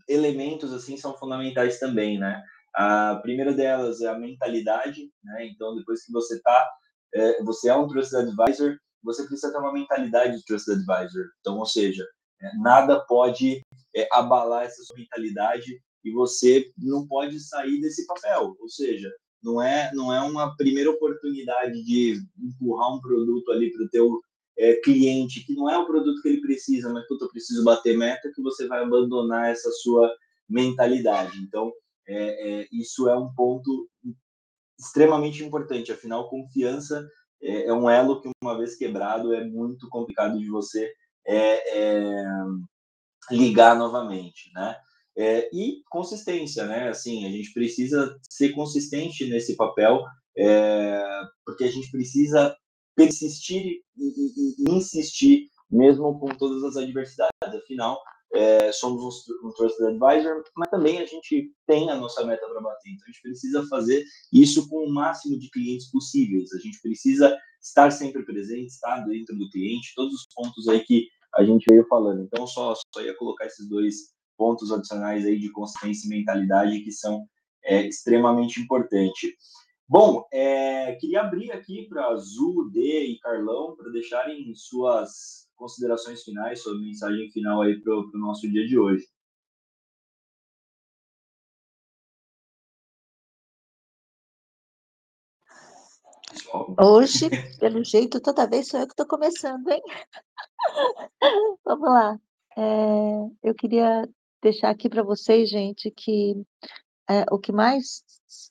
elementos 0.08 0.72
assim 0.72 0.98
são 0.98 1.18
fundamentais 1.18 1.80
também, 1.80 2.20
né? 2.20 2.44
A 2.76 3.16
primeira 3.24 3.54
delas 3.54 4.02
é 4.02 4.08
a 4.08 4.18
mentalidade, 4.18 5.12
né? 5.24 5.48
Então, 5.48 5.76
depois 5.76 6.06
que 6.06 6.12
você 6.12 6.40
tá, 6.42 6.70
é, 7.14 7.44
você 7.44 7.70
é 7.70 7.76
um 7.76 7.88
trusted 7.88 8.30
advisor, 8.30 8.78
você 9.04 9.24
precisa 9.26 9.52
ter 9.52 9.58
uma 9.58 9.74
mentalidade 9.74 10.38
de 10.38 10.46
trusted 10.46 10.78
advisor. 10.78 11.26
Então, 11.40 11.58
ou 11.58 11.66
seja, 11.66 12.06
nada 12.60 13.00
pode 13.02 13.62
é, 13.96 14.08
abalar 14.12 14.64
essa 14.64 14.84
sua 14.84 14.98
mentalidade 14.98 15.82
e 16.04 16.12
você 16.12 16.72
não 16.78 17.08
pode 17.08 17.40
sair 17.40 17.80
desse 17.80 18.06
papel. 18.06 18.56
Ou 18.60 18.70
seja, 18.70 19.12
não 19.44 19.62
é 19.62 19.92
não 19.94 20.14
é 20.14 20.22
uma 20.22 20.56
primeira 20.56 20.90
oportunidade 20.90 21.84
de 21.84 22.22
empurrar 22.40 22.94
um 22.94 23.02
produto 23.02 23.52
ali 23.52 23.72
para 23.72 23.86
o 23.86 23.90
teu 23.90 24.22
é, 24.58 24.76
cliente 24.76 25.46
que 25.46 25.54
não 25.54 25.70
é 25.70 25.78
o 25.78 25.86
produto 25.86 26.22
que 26.22 26.30
ele 26.30 26.42
precisa, 26.42 26.92
mas 26.92 27.08
que 27.08 27.14
eu 27.14 27.30
preciso 27.30 27.64
bater 27.64 27.98
meta, 27.98 28.32
que 28.34 28.42
você 28.42 28.68
vai 28.68 28.84
abandonar 28.84 29.50
essa 29.50 29.72
sua 29.72 30.14
mentalidade. 30.48 31.38
Então, 31.40 31.72
é, 32.08 32.62
é, 32.62 32.68
isso 32.72 33.08
é 33.10 33.18
um 33.18 33.34
ponto 33.34 33.90
extremamente 34.80 35.44
importante. 35.44 35.92
Afinal, 35.92 36.30
confiança 36.30 37.08
é, 37.42 37.68
é 37.68 37.74
um 37.74 37.90
elo 37.90 38.22
que, 38.22 38.30
uma 38.44 38.58
vez 38.58 38.76
quebrado, 38.76 39.34
é 39.34 39.44
muito 39.44 39.88
complicado 39.90 40.38
de 40.38 40.50
você 40.50 40.92
é, 41.26 41.80
é, 41.80 42.24
ligar 43.30 43.78
novamente, 43.78 44.52
né? 44.54 44.76
É, 45.18 45.50
e 45.54 45.82
consistência, 45.90 46.66
né? 46.66 46.90
Assim, 46.90 47.26
a 47.26 47.30
gente 47.30 47.54
precisa 47.54 48.18
ser 48.30 48.50
consistente 48.54 49.28
nesse 49.30 49.56
papel, 49.56 50.04
é, 50.38 51.04
porque 51.46 51.66
a 51.66 51.72
gente 51.72 51.92
precisa 51.92 52.56
persistir 52.96 53.82
e, 53.98 54.04
e, 54.04 54.56
e, 54.60 54.72
insistir 54.76 55.48
mesmo 55.70 56.20
com 56.20 56.28
todas 56.36 56.64
as 56.64 56.78
adversidades. 56.78 57.32
Afinal, 57.44 58.02
é, 58.34 58.72
somos 58.72 59.28
um, 59.28 59.48
um 59.48 59.52
trusted 59.52 59.88
advisor, 59.88 60.44
mas 60.56 60.70
também 60.70 61.00
a 61.00 61.06
gente 61.06 61.54
tem 61.68 61.90
a 61.90 61.96
nossa 61.96 62.26
meta 62.26 62.48
para 62.48 62.62
bater. 62.62 62.92
Então, 62.92 63.06
a 63.08 63.12
gente 63.12 63.22
precisa 63.22 63.68
fazer 63.68 64.04
isso 64.32 64.68
com 64.70 64.86
o 64.86 64.94
máximo 64.94 65.38
de 65.38 65.50
clientes 65.50 65.90
possíveis. 65.92 66.54
A 66.54 66.60
gente 66.60 66.82
precisa 66.82 67.38
estar 67.62 67.92
sempre 67.92 68.24
presente, 68.24 68.68
estar 68.68 69.00
dentro 69.02 69.38
do 69.38 69.50
cliente, 69.50 69.94
todos 69.96 70.14
os 70.14 70.28
pontos 70.34 70.68
aí 70.68 70.80
que 70.82 71.08
a 71.36 71.44
gente 71.44 71.66
veio 71.70 71.86
falando. 71.88 72.24
Então, 72.24 72.48
só, 72.48 72.74
só 72.94 73.02
ia 73.02 73.16
colocar 73.16 73.46
esses 73.46 73.68
dois 73.68 74.14
pontos 74.38 74.72
adicionais 74.72 75.26
aí 75.26 75.40
de 75.40 75.52
consciência 75.52 76.08
e 76.08 76.10
mentalidade 76.10 76.82
que 76.82 76.92
são 76.92 77.28
é, 77.64 77.86
extremamente 77.86 78.60
importantes. 78.60 79.32
Bom, 79.88 80.26
é, 80.32 80.96
queria 80.96 81.22
abrir 81.22 81.52
aqui 81.52 81.86
para 81.88 82.08
Azul, 82.08 82.70
D 82.72 83.08
e 83.08 83.20
Carlão 83.20 83.76
para 83.76 83.92
deixarem 83.92 84.54
suas 84.56 85.50
considerações 85.62 86.24
finais, 86.24 86.64
sua 86.64 86.78
mensagem 86.80 87.30
final 87.30 87.62
aí 87.62 87.80
para 87.80 87.94
o 87.94 88.10
nosso 88.16 88.50
dia 88.50 88.68
de 88.68 88.80
hoje. 88.80 89.08
Hoje, 96.80 97.30
pelo 97.60 97.84
jeito, 97.84 98.20
toda 98.20 98.50
vez 98.50 98.70
sou 98.70 98.80
eu 98.80 98.88
que 98.88 98.94
estou 98.94 99.06
começando, 99.06 99.70
hein? 99.70 99.82
Vamos 101.64 101.90
lá. 101.90 102.20
É, 102.58 102.62
eu 103.44 103.54
queria 103.54 104.10
deixar 104.42 104.72
aqui 104.72 104.90
para 104.90 105.04
vocês, 105.04 105.48
gente, 105.48 105.92
que 105.92 106.36
é, 107.08 107.24
o 107.32 107.38
que 107.38 107.52
mais 107.52 108.04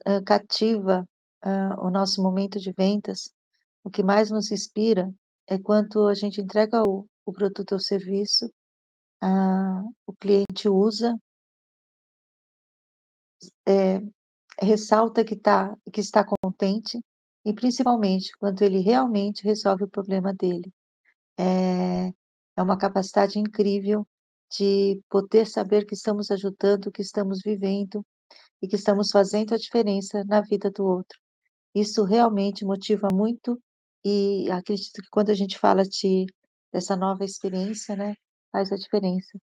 é, 0.07 0.23
cativa 0.23 1.07
é, 1.45 1.51
o 1.81 1.91
nosso 1.91 2.23
momento 2.23 2.61
de 2.61 2.73
vendas, 2.73 3.35
o 3.83 3.91
que 3.91 4.03
mais 4.03 4.31
nos 4.31 4.53
inspira 4.53 5.13
é 5.51 5.59
quando 5.59 6.07
a 6.07 6.15
gente 6.15 6.41
entrega 6.41 6.81
o, 6.89 7.07
o 7.27 7.33
produto 7.33 7.73
ou 7.73 7.81
serviço, 7.81 8.51
o 10.07 10.13
cliente 10.15 10.69
usa, 10.69 11.19
é, 13.67 14.01
ressalta 14.61 15.25
que, 15.25 15.37
tá, 15.37 15.77
que 15.93 16.01
está 16.01 16.25
contente, 16.25 17.01
e 17.45 17.53
principalmente 17.53 18.31
quando 18.39 18.63
ele 18.63 18.79
realmente 18.79 19.43
resolve 19.43 19.85
o 19.85 19.89
problema 19.89 20.33
dele. 20.33 20.73
É, 21.39 22.09
é 22.57 22.63
uma 22.63 22.79
capacidade 22.79 23.39
incrível 23.39 24.07
de 24.57 25.01
poder 25.09 25.47
saber 25.47 25.85
que 25.85 25.95
estamos 25.95 26.31
ajudando, 26.31 26.93
que 26.93 27.03
estamos 27.03 27.41
vivendo 27.45 28.05
e 28.63 28.69
que 28.69 28.77
estamos 28.77 29.11
fazendo 29.11 29.55
a 29.55 29.59
diferença 29.59 30.23
na 30.25 30.41
vida 30.43 30.71
do 30.71 30.85
outro. 30.85 31.19
Isso 31.75 32.05
realmente 32.05 32.65
motiva 32.65 33.09
muito 33.13 33.61
e 34.05 34.51
acredito 34.51 35.03
que 35.03 35.11
quando 35.11 35.31
a 35.31 35.35
gente 35.35 35.59
fala 35.59 35.83
de, 35.83 36.27
dessa 36.73 36.97
nova 36.97 37.25
experiência, 37.25 37.95
né, 37.97 38.15
faz 38.51 38.73
a 38.73 38.77
diferença. 38.77 39.39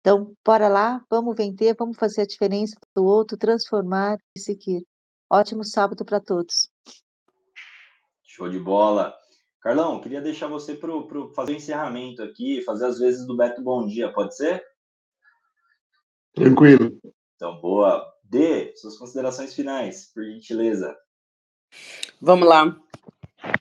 Então, 0.00 0.34
bora 0.44 0.68
lá, 0.68 1.04
vamos 1.10 1.36
vender, 1.36 1.74
vamos 1.78 1.96
fazer 1.96 2.22
a 2.22 2.26
diferença 2.26 2.76
do 2.94 3.04
outro, 3.04 3.36
transformar 3.36 4.16
e 4.34 4.40
seguir. 4.40 4.86
Ótimo 5.30 5.64
sábado 5.64 6.04
para 6.04 6.20
todos. 6.20 6.70
Show 8.22 8.48
de 8.48 8.58
bola. 8.58 9.14
Carlão, 9.60 10.00
queria 10.00 10.22
deixar 10.22 10.46
você 10.46 10.74
para 10.74 10.90
fazer 11.34 11.52
o 11.52 11.56
encerramento 11.56 12.22
aqui, 12.22 12.62
fazer 12.62 12.86
as 12.86 12.98
vezes 12.98 13.26
do 13.26 13.36
Beto 13.36 13.60
Bom 13.60 13.86
Dia, 13.86 14.12
pode 14.12 14.36
ser? 14.36 14.64
Tranquilo. 16.32 16.98
Então, 17.34 17.60
boa. 17.60 18.06
D, 18.22 18.74
suas 18.76 18.96
considerações 18.96 19.54
finais, 19.54 20.12
por 20.12 20.24
gentileza. 20.24 20.96
Vamos 22.20 22.48
lá. 22.48 22.78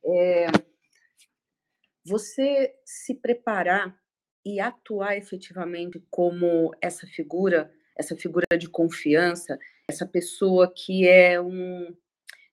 É, 0.08 0.48
você 2.06 2.74
se 2.86 3.16
preparar 3.16 3.96
e 4.46 4.60
atuar 4.60 5.18
efetivamente 5.18 6.02
como 6.10 6.74
essa 6.82 7.06
figura, 7.06 7.72
essa 7.98 8.16
figura 8.16 8.58
de 8.58 8.70
confiança, 8.70 9.60
essa 9.90 10.06
pessoa 10.06 10.72
que 10.74 11.08
é 11.08 11.40
um 11.42 11.96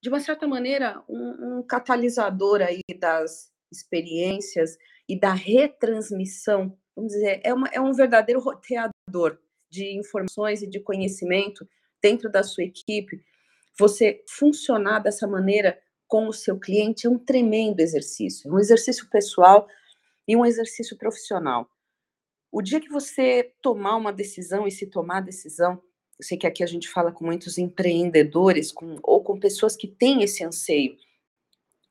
de 0.02 0.10
uma 0.10 0.20
certa 0.20 0.46
maneira, 0.46 1.02
um, 1.08 1.58
um 1.58 1.62
catalisador 1.62 2.60
aí 2.60 2.82
das 2.98 3.50
experiências 3.72 4.76
e 5.08 5.18
da 5.18 5.32
retransmissão 5.32 6.76
vamos 6.94 7.12
dizer, 7.12 7.40
é, 7.42 7.52
uma, 7.52 7.68
é 7.72 7.80
um 7.80 7.92
verdadeiro 7.92 8.40
roteador 8.40 9.38
de 9.70 9.96
informações 9.96 10.62
e 10.62 10.66
de 10.66 10.80
conhecimento 10.80 11.68
dentro 12.00 12.30
da 12.30 12.42
sua 12.42 12.64
equipe. 12.64 13.20
Você 13.78 14.22
funcionar 14.28 15.00
dessa 15.00 15.26
maneira 15.26 15.78
com 16.14 16.28
o 16.28 16.32
seu 16.32 16.56
cliente 16.56 17.08
é 17.08 17.10
um 17.10 17.18
tremendo 17.18 17.80
exercício, 17.80 18.48
um 18.48 18.60
exercício 18.60 19.10
pessoal 19.10 19.66
e 20.28 20.36
um 20.36 20.46
exercício 20.46 20.96
profissional. 20.96 21.68
O 22.52 22.62
dia 22.62 22.80
que 22.80 22.88
você 22.88 23.52
tomar 23.60 23.96
uma 23.96 24.12
decisão 24.12 24.64
e 24.64 24.70
se 24.70 24.86
tomar 24.86 25.16
a 25.16 25.22
decisão, 25.22 25.72
eu 25.72 26.24
sei 26.24 26.38
que 26.38 26.46
aqui 26.46 26.62
a 26.62 26.68
gente 26.68 26.88
fala 26.88 27.10
com 27.10 27.24
muitos 27.24 27.58
empreendedores 27.58 28.70
com, 28.70 28.96
ou 29.02 29.24
com 29.24 29.40
pessoas 29.40 29.74
que 29.74 29.88
têm 29.88 30.22
esse 30.22 30.44
anseio. 30.44 30.96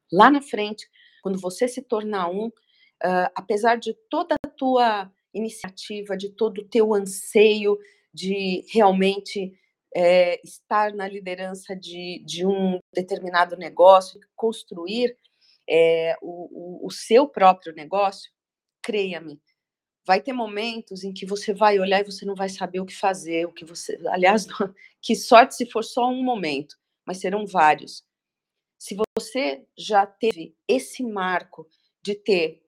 Lá 0.10 0.32
na 0.32 0.42
frente, 0.42 0.90
quando 1.22 1.38
você 1.38 1.68
se 1.68 1.82
tornar 1.82 2.30
um, 2.30 2.48
uh, 2.48 3.30
apesar 3.36 3.76
de 3.76 3.94
toda 4.10 4.36
a 4.42 4.48
tua 4.48 5.12
iniciativa, 5.34 6.16
de 6.16 6.30
todo 6.30 6.60
o 6.60 6.66
teu 6.70 6.94
anseio 6.94 7.78
de 8.14 8.64
realmente 8.70 9.54
é, 9.96 10.42
estar 10.44 10.94
na 10.94 11.08
liderança 11.08 11.76
de, 11.76 12.24
de 12.26 12.46
um 12.46 12.80
determinado 12.94 13.56
negócio, 13.56 14.20
construir 14.36 15.18
é, 15.70 16.16
o, 16.22 16.84
o, 16.84 16.88
o 16.88 16.92
seu 16.92 17.28
próprio 17.28 17.74
negócio, 17.74 18.32
creia-me, 18.82 19.40
vai 20.06 20.22
ter 20.22 20.34
momentos 20.34 21.04
em 21.04 21.14
que 21.14 21.26
você 21.26 21.54
vai 21.54 21.80
olhar 21.80 22.02
e 22.02 22.12
você 22.12 22.26
não 22.26 22.36
vai 22.36 22.50
saber 22.50 22.80
o 22.80 22.86
que 22.86 22.96
fazer, 22.96 23.46
o 23.46 23.54
que 23.54 23.66
você, 23.66 23.98
aliás, 24.08 24.46
que 25.02 25.16
sorte 25.16 25.56
se 25.56 25.66
for 25.66 25.84
só 25.84 26.08
um 26.08 26.24
momento, 26.24 26.76
mas 27.06 27.20
serão 27.20 27.46
vários. 27.46 28.04
Se 28.78 28.98
você 29.18 29.66
já 29.78 30.06
teve 30.06 30.56
esse 30.68 31.04
marco 31.04 31.68
de 32.02 32.16
ter 32.16 32.63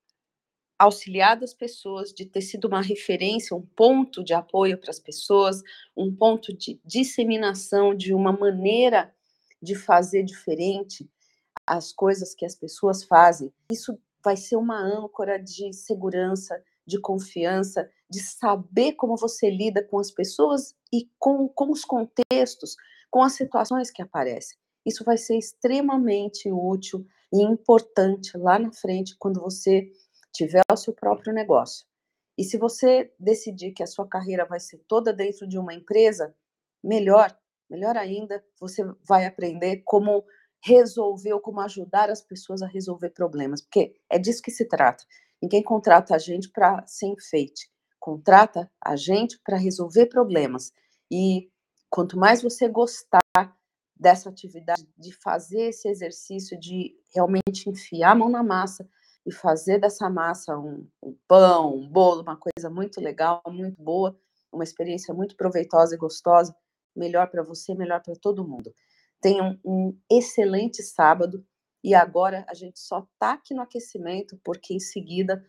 auxiliado 0.77 1.43
as 1.43 1.53
pessoas, 1.53 2.13
de 2.13 2.25
ter 2.25 2.41
sido 2.41 2.65
uma 2.67 2.81
referência, 2.81 3.55
um 3.55 3.61
ponto 3.61 4.23
de 4.23 4.33
apoio 4.33 4.77
para 4.77 4.91
as 4.91 4.99
pessoas, 4.99 5.61
um 5.95 6.13
ponto 6.13 6.55
de 6.55 6.79
disseminação 6.83 7.95
de 7.95 8.13
uma 8.13 8.31
maneira 8.31 9.13
de 9.61 9.75
fazer 9.75 10.23
diferente 10.23 11.09
as 11.65 11.91
coisas 11.91 12.35
que 12.35 12.45
as 12.45 12.55
pessoas 12.55 13.03
fazem. 13.03 13.51
Isso 13.71 13.97
vai 14.23 14.35
ser 14.35 14.55
uma 14.57 14.79
âncora 14.79 15.37
de 15.39 15.71
segurança, 15.73 16.61
de 16.85 16.99
confiança, 16.99 17.89
de 18.09 18.19
saber 18.19 18.93
como 18.93 19.15
você 19.15 19.49
lida 19.49 19.83
com 19.83 19.97
as 19.97 20.11
pessoas 20.11 20.75
e 20.93 21.09
com, 21.17 21.47
com 21.47 21.71
os 21.71 21.83
contextos, 21.83 22.75
com 23.09 23.23
as 23.23 23.33
situações 23.33 23.89
que 23.89 24.01
aparecem. 24.01 24.57
Isso 24.85 25.03
vai 25.03 25.17
ser 25.17 25.37
extremamente 25.37 26.51
útil 26.51 27.07
e 27.33 27.41
importante 27.41 28.37
lá 28.37 28.59
na 28.59 28.71
frente, 28.71 29.15
quando 29.17 29.41
você 29.41 29.91
tiver 30.35 30.61
o 30.71 30.77
seu 30.77 30.93
próprio 30.93 31.33
negócio. 31.33 31.85
E 32.37 32.43
se 32.43 32.57
você 32.57 33.13
decidir 33.17 33.71
que 33.71 33.81
a 33.81 33.87
sua 33.87 34.07
carreira 34.07 34.45
vai 34.45 34.59
ser 34.59 34.79
toda 34.87 35.13
dentro 35.13 35.47
de 35.47 35.57
uma 35.57 35.73
empresa, 35.73 36.35
melhor, 36.83 37.35
melhor 37.69 37.95
ainda, 37.95 38.43
você 38.59 38.83
vai 39.07 39.25
aprender 39.25 39.81
como 39.85 40.25
resolver 40.63 41.33
ou 41.33 41.39
como 41.39 41.61
ajudar 41.61 42.09
as 42.09 42.21
pessoas 42.21 42.61
a 42.61 42.67
resolver 42.67 43.11
problemas, 43.11 43.61
porque 43.61 43.95
é 44.09 44.19
disso 44.19 44.41
que 44.41 44.51
se 44.51 44.65
trata. 44.65 45.03
Ninguém 45.41 45.63
contrata 45.63 46.15
a 46.15 46.17
gente 46.17 46.49
para 46.49 46.85
ser 46.87 47.07
enfeite, 47.07 47.69
contrata 47.99 48.69
a 48.83 48.95
gente 48.95 49.39
para 49.43 49.57
resolver 49.57 50.07
problemas. 50.07 50.73
E 51.09 51.49
quanto 51.89 52.17
mais 52.17 52.41
você 52.41 52.67
gostar 52.67 53.21
dessa 53.95 54.29
atividade, 54.29 54.85
de 54.97 55.13
fazer 55.13 55.69
esse 55.69 55.87
exercício 55.87 56.59
de 56.59 56.95
realmente 57.13 57.69
enfiar 57.69 58.11
a 58.11 58.15
mão 58.15 58.27
na 58.27 58.43
massa 58.43 58.89
e 59.25 59.31
fazer 59.31 59.79
dessa 59.79 60.09
massa 60.09 60.57
um, 60.57 60.87
um 61.01 61.17
pão, 61.27 61.75
um 61.75 61.89
bolo, 61.89 62.21
uma 62.21 62.37
coisa 62.37 62.69
muito 62.69 63.01
legal, 63.01 63.41
muito 63.47 63.81
boa, 63.81 64.17
uma 64.51 64.63
experiência 64.63 65.13
muito 65.13 65.35
proveitosa 65.35 65.95
e 65.95 65.97
gostosa, 65.97 66.55
melhor 66.95 67.29
para 67.29 67.43
você, 67.43 67.73
melhor 67.73 68.01
para 68.01 68.15
todo 68.15 68.47
mundo. 68.47 68.73
Tenham 69.19 69.59
um 69.65 69.97
excelente 70.09 70.83
sábado. 70.83 71.45
E 71.83 71.93
agora 71.93 72.45
a 72.49 72.53
gente 72.53 72.79
só 72.79 72.99
está 72.99 73.33
aqui 73.33 73.53
no 73.53 73.61
aquecimento, 73.61 74.39
porque 74.43 74.73
em 74.73 74.79
seguida 74.79 75.43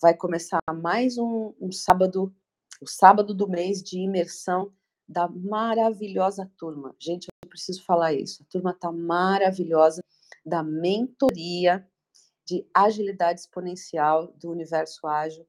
vai 0.00 0.14
começar 0.14 0.60
mais 0.74 1.16
um, 1.18 1.54
um 1.60 1.70
sábado, 1.70 2.34
o 2.80 2.88
sábado 2.88 3.34
do 3.34 3.48
mês 3.48 3.82
de 3.82 3.98
imersão 3.98 4.72
da 5.08 5.28
maravilhosa 5.28 6.50
turma. 6.58 6.94
Gente, 6.98 7.28
eu 7.44 7.48
preciso 7.48 7.84
falar 7.84 8.12
isso. 8.12 8.42
A 8.42 8.46
turma 8.50 8.70
está 8.70 8.90
maravilhosa 8.90 10.02
da 10.44 10.62
mentoria 10.62 11.86
de 12.46 12.66
agilidade 12.72 13.40
exponencial 13.40 14.28
do 14.38 14.50
universo 14.50 15.06
ágil. 15.06 15.46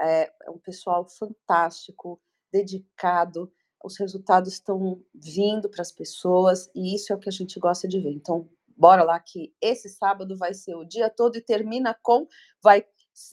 É, 0.00 0.32
é 0.44 0.50
um 0.50 0.58
pessoal 0.58 1.08
fantástico, 1.08 2.20
dedicado. 2.52 3.52
Os 3.82 3.96
resultados 3.98 4.52
estão 4.52 5.02
vindo 5.14 5.68
para 5.68 5.82
as 5.82 5.92
pessoas 5.92 6.70
e 6.74 6.94
isso 6.94 7.12
é 7.12 7.16
o 7.16 7.18
que 7.18 7.28
a 7.28 7.32
gente 7.32 7.58
gosta 7.60 7.86
de 7.86 8.00
ver. 8.00 8.12
Então, 8.12 8.48
bora 8.76 9.02
lá 9.02 9.18
que 9.20 9.54
esse 9.60 9.88
sábado 9.88 10.36
vai 10.36 10.52
ser 10.52 10.74
o 10.74 10.84
dia 10.84 11.08
todo 11.08 11.36
e 11.36 11.40
termina 11.40 11.96
com 12.02 12.26
vai 12.62 12.84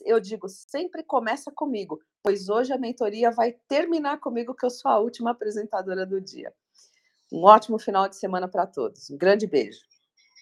eu 0.04 0.20
digo, 0.20 0.46
sempre 0.46 1.02
começa 1.02 1.50
comigo, 1.50 1.98
pois 2.22 2.50
hoje 2.50 2.70
a 2.70 2.76
mentoria 2.76 3.30
vai 3.30 3.52
terminar 3.66 4.20
comigo 4.20 4.54
que 4.54 4.66
eu 4.66 4.68
sou 4.68 4.90
a 4.90 4.98
última 4.98 5.30
apresentadora 5.30 6.04
do 6.04 6.20
dia. 6.20 6.52
Um 7.32 7.44
ótimo 7.44 7.78
final 7.78 8.06
de 8.06 8.16
semana 8.16 8.46
para 8.46 8.66
todos. 8.66 9.08
Um 9.08 9.16
grande 9.16 9.46
beijo. 9.46 9.80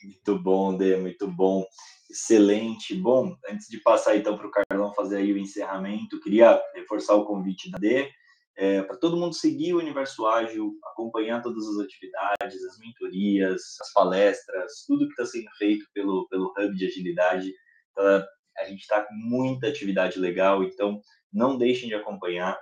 Muito 0.05 0.39
bom, 0.39 0.77
Dê, 0.77 0.97
muito 0.97 1.27
bom. 1.29 1.65
Excelente. 2.11 2.95
Bom, 2.95 3.37
antes 3.51 3.69
de 3.69 3.79
passar 3.79 4.17
então 4.17 4.37
para 4.37 4.47
o 4.47 4.51
Carlão 4.51 4.95
fazer 4.95 5.19
aí 5.19 5.33
o 5.33 5.39
encerramento, 5.39 6.21
queria 6.21 6.61
reforçar 6.75 7.15
o 7.15 7.27
convite 7.27 7.71
da 7.71 7.79
Dê 7.79 8.11
é, 8.59 8.83
para 8.83 8.97
todo 8.97 9.17
mundo 9.17 9.35
seguir 9.35 9.73
o 9.73 9.79
Universo 9.79 10.27
Ágil, 10.27 10.75
acompanhar 10.93 11.41
todas 11.41 11.65
as 11.65 11.79
atividades, 11.79 12.65
as 12.65 12.79
mentorias, 12.81 13.63
as 13.81 13.93
palestras, 13.93 14.85
tudo 14.85 15.07
que 15.07 15.13
está 15.13 15.25
sendo 15.25 15.49
feito 15.57 15.87
pelo, 15.95 16.27
pelo 16.29 16.53
Hub 16.59 16.75
de 16.75 16.87
Agilidade. 16.87 17.55
Tá, 17.95 18.27
a 18.59 18.65
gente 18.65 18.81
está 18.81 19.03
com 19.03 19.15
muita 19.15 19.69
atividade 19.69 20.19
legal, 20.19 20.65
então 20.65 21.01
não 21.33 21.57
deixem 21.57 21.89
de 21.89 21.95
acompanhar. 21.95 22.59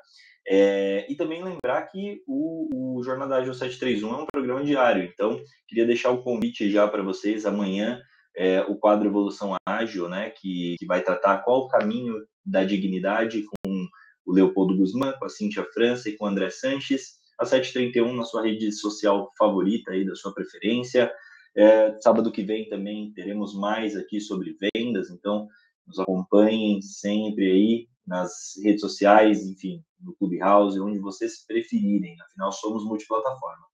É, 0.48 1.04
e 1.10 1.16
também 1.16 1.42
lembrar 1.42 1.82
que 1.88 2.22
o, 2.26 2.98
o 2.98 3.02
Jornada 3.02 3.36
Ágil 3.36 3.52
731 3.52 4.14
é 4.14 4.22
um 4.22 4.26
programa 4.26 4.62
diário, 4.62 5.02
então 5.02 5.40
queria 5.66 5.84
deixar 5.84 6.10
o 6.10 6.22
convite 6.22 6.70
já 6.70 6.86
para 6.86 7.02
vocês. 7.02 7.44
Amanhã, 7.44 8.00
é, 8.36 8.60
o 8.62 8.76
quadro 8.76 9.08
Evolução 9.08 9.56
Ágil, 9.66 10.08
né, 10.08 10.30
que, 10.30 10.76
que 10.78 10.86
vai 10.86 11.02
tratar 11.02 11.38
qual 11.38 11.62
o 11.62 11.68
caminho 11.68 12.24
da 12.44 12.62
dignidade 12.62 13.42
com 13.42 13.86
o 14.24 14.32
Leopoldo 14.32 14.76
Guzmán, 14.76 15.12
com 15.18 15.24
a 15.24 15.28
Cíntia 15.28 15.64
França 15.74 16.08
e 16.08 16.16
com 16.16 16.26
o 16.26 16.28
André 16.28 16.50
Sanches, 16.50 17.16
a 17.38 17.44
731 17.44 18.14
na 18.14 18.24
sua 18.24 18.42
rede 18.42 18.70
social 18.72 19.32
favorita 19.36 19.90
aí, 19.90 20.06
da 20.06 20.14
sua 20.14 20.32
preferência. 20.32 21.12
É, 21.56 21.96
sábado 22.00 22.30
que 22.30 22.42
vem 22.42 22.68
também 22.68 23.12
teremos 23.12 23.54
mais 23.54 23.96
aqui 23.96 24.20
sobre 24.20 24.56
vendas, 24.74 25.10
então 25.10 25.48
nos 25.86 25.98
acompanhem 25.98 26.80
sempre 26.82 27.50
aí 27.50 27.88
nas 28.06 28.54
redes 28.62 28.80
sociais, 28.80 29.46
enfim, 29.46 29.82
no 30.00 30.14
Clubhouse, 30.14 30.78
onde 30.80 30.98
vocês 30.98 31.44
preferirem, 31.46 32.16
afinal 32.20 32.52
somos 32.52 32.84
multiplataforma. 32.84 33.64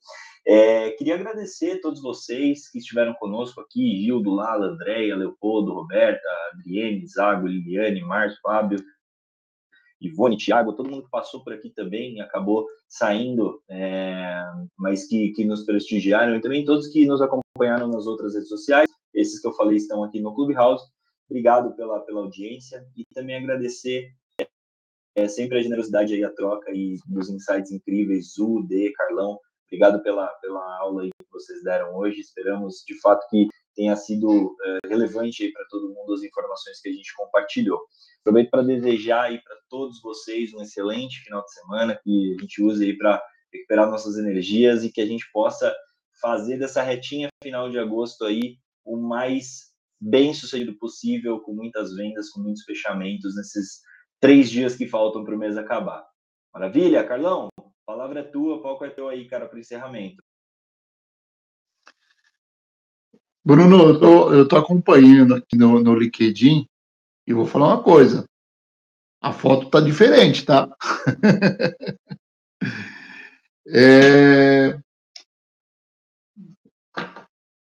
É, 0.44 0.90
queria 0.92 1.14
agradecer 1.14 1.72
a 1.72 1.80
todos 1.80 2.02
vocês 2.02 2.68
que 2.68 2.78
estiveram 2.78 3.14
conosco 3.14 3.60
aqui, 3.60 4.02
Gildo, 4.02 4.30
Lala, 4.30 4.66
Andréia, 4.66 5.14
Leopoldo, 5.14 5.72
Roberta, 5.72 6.26
Adriene, 6.52 7.06
Zago, 7.06 7.46
Liliane, 7.46 8.00
Márcio, 8.00 8.40
Fábio, 8.42 8.82
Ivone, 10.00 10.36
Thiago, 10.36 10.72
todo 10.72 10.90
mundo 10.90 11.04
que 11.04 11.10
passou 11.10 11.44
por 11.44 11.52
aqui 11.52 11.70
também 11.70 12.20
acabou 12.20 12.66
saindo, 12.88 13.62
é, 13.70 14.42
mas 14.76 15.06
que, 15.06 15.30
que 15.30 15.44
nos 15.44 15.64
prestigiaram, 15.64 16.34
e 16.34 16.40
também 16.40 16.64
todos 16.64 16.88
que 16.88 17.06
nos 17.06 17.22
acompanharam 17.22 17.86
nas 17.86 18.06
outras 18.06 18.34
redes 18.34 18.48
sociais, 18.48 18.90
esses 19.14 19.40
que 19.40 19.46
eu 19.46 19.52
falei 19.52 19.76
estão 19.76 20.02
aqui 20.02 20.20
no 20.20 20.34
Clubhouse. 20.34 20.84
Obrigado 21.30 21.74
pela, 21.76 22.00
pela 22.00 22.20
audiência 22.20 22.84
e 22.96 23.04
também 23.14 23.36
agradecer 23.36 24.10
é, 25.14 25.28
sempre 25.28 25.58
a 25.58 25.62
generosidade 25.62 26.14
aí, 26.14 26.24
a 26.24 26.30
troca 26.30 26.70
e 26.72 26.96
dos 27.06 27.28
insights 27.28 27.70
incríveis, 27.70 28.34
Zu, 28.34 28.62
D, 28.66 28.92
Carlão. 28.92 29.38
Obrigado 29.66 30.02
pela, 30.02 30.26
pela 30.40 30.78
aula 30.78 31.04
que 31.04 31.30
vocês 31.30 31.62
deram 31.62 31.94
hoje. 31.94 32.20
Esperamos, 32.20 32.82
de 32.86 32.98
fato, 33.00 33.26
que 33.30 33.48
tenha 33.74 33.96
sido 33.96 34.54
é, 34.64 34.88
relevante 34.88 35.50
para 35.50 35.64
todo 35.70 35.92
mundo 35.94 36.12
as 36.12 36.22
informações 36.22 36.80
que 36.80 36.88
a 36.88 36.92
gente 36.92 37.14
compartilhou. 37.16 37.80
Aproveito 38.20 38.50
para 38.50 38.62
desejar 38.62 39.24
aí 39.24 39.42
para 39.42 39.56
todos 39.68 40.00
vocês 40.00 40.52
um 40.52 40.62
excelente 40.62 41.20
final 41.20 41.42
de 41.42 41.52
semana, 41.52 41.98
que 42.02 42.36
a 42.38 42.42
gente 42.42 42.62
use 42.62 42.84
aí 42.84 42.96
para 42.96 43.22
recuperar 43.52 43.90
nossas 43.90 44.16
energias 44.16 44.84
e 44.84 44.92
que 44.92 45.00
a 45.00 45.06
gente 45.06 45.24
possa 45.32 45.74
fazer 46.20 46.58
dessa 46.58 46.82
retinha 46.82 47.28
final 47.42 47.70
de 47.70 47.78
agosto 47.78 48.24
aí 48.24 48.56
o 48.84 48.96
mais 48.96 49.72
bem 50.00 50.34
sucedido 50.34 50.76
possível, 50.78 51.40
com 51.40 51.52
muitas 51.52 51.94
vendas, 51.94 52.28
com 52.30 52.40
muitos 52.40 52.64
fechamentos 52.64 53.36
nesses 53.36 53.80
três 54.22 54.48
dias 54.48 54.76
que 54.76 54.86
faltam 54.86 55.24
para 55.24 55.34
o 55.34 55.38
mês 55.38 55.58
acabar. 55.58 56.06
Maravilha, 56.54 57.04
Carlão? 57.04 57.48
A 57.58 57.62
palavra 57.84 58.20
é 58.20 58.22
tua, 58.22 58.62
qual 58.62 58.82
é 58.84 58.88
teu 58.88 59.08
aí, 59.08 59.26
cara, 59.26 59.48
para 59.48 59.56
o 59.56 59.58
encerramento? 59.58 60.22
Bruno, 63.44 63.88
eu 63.88 63.98
tô, 63.98 64.32
eu 64.32 64.46
tô 64.46 64.56
acompanhando 64.56 65.34
aqui 65.34 65.56
no, 65.56 65.80
no 65.80 65.96
LinkedIn 65.96 66.68
e 67.26 67.34
vou 67.34 67.44
falar 67.44 67.74
uma 67.74 67.82
coisa. 67.82 68.24
A 69.20 69.32
foto 69.32 69.68
tá 69.68 69.80
diferente, 69.80 70.44
tá? 70.44 70.68
é... 73.66 74.78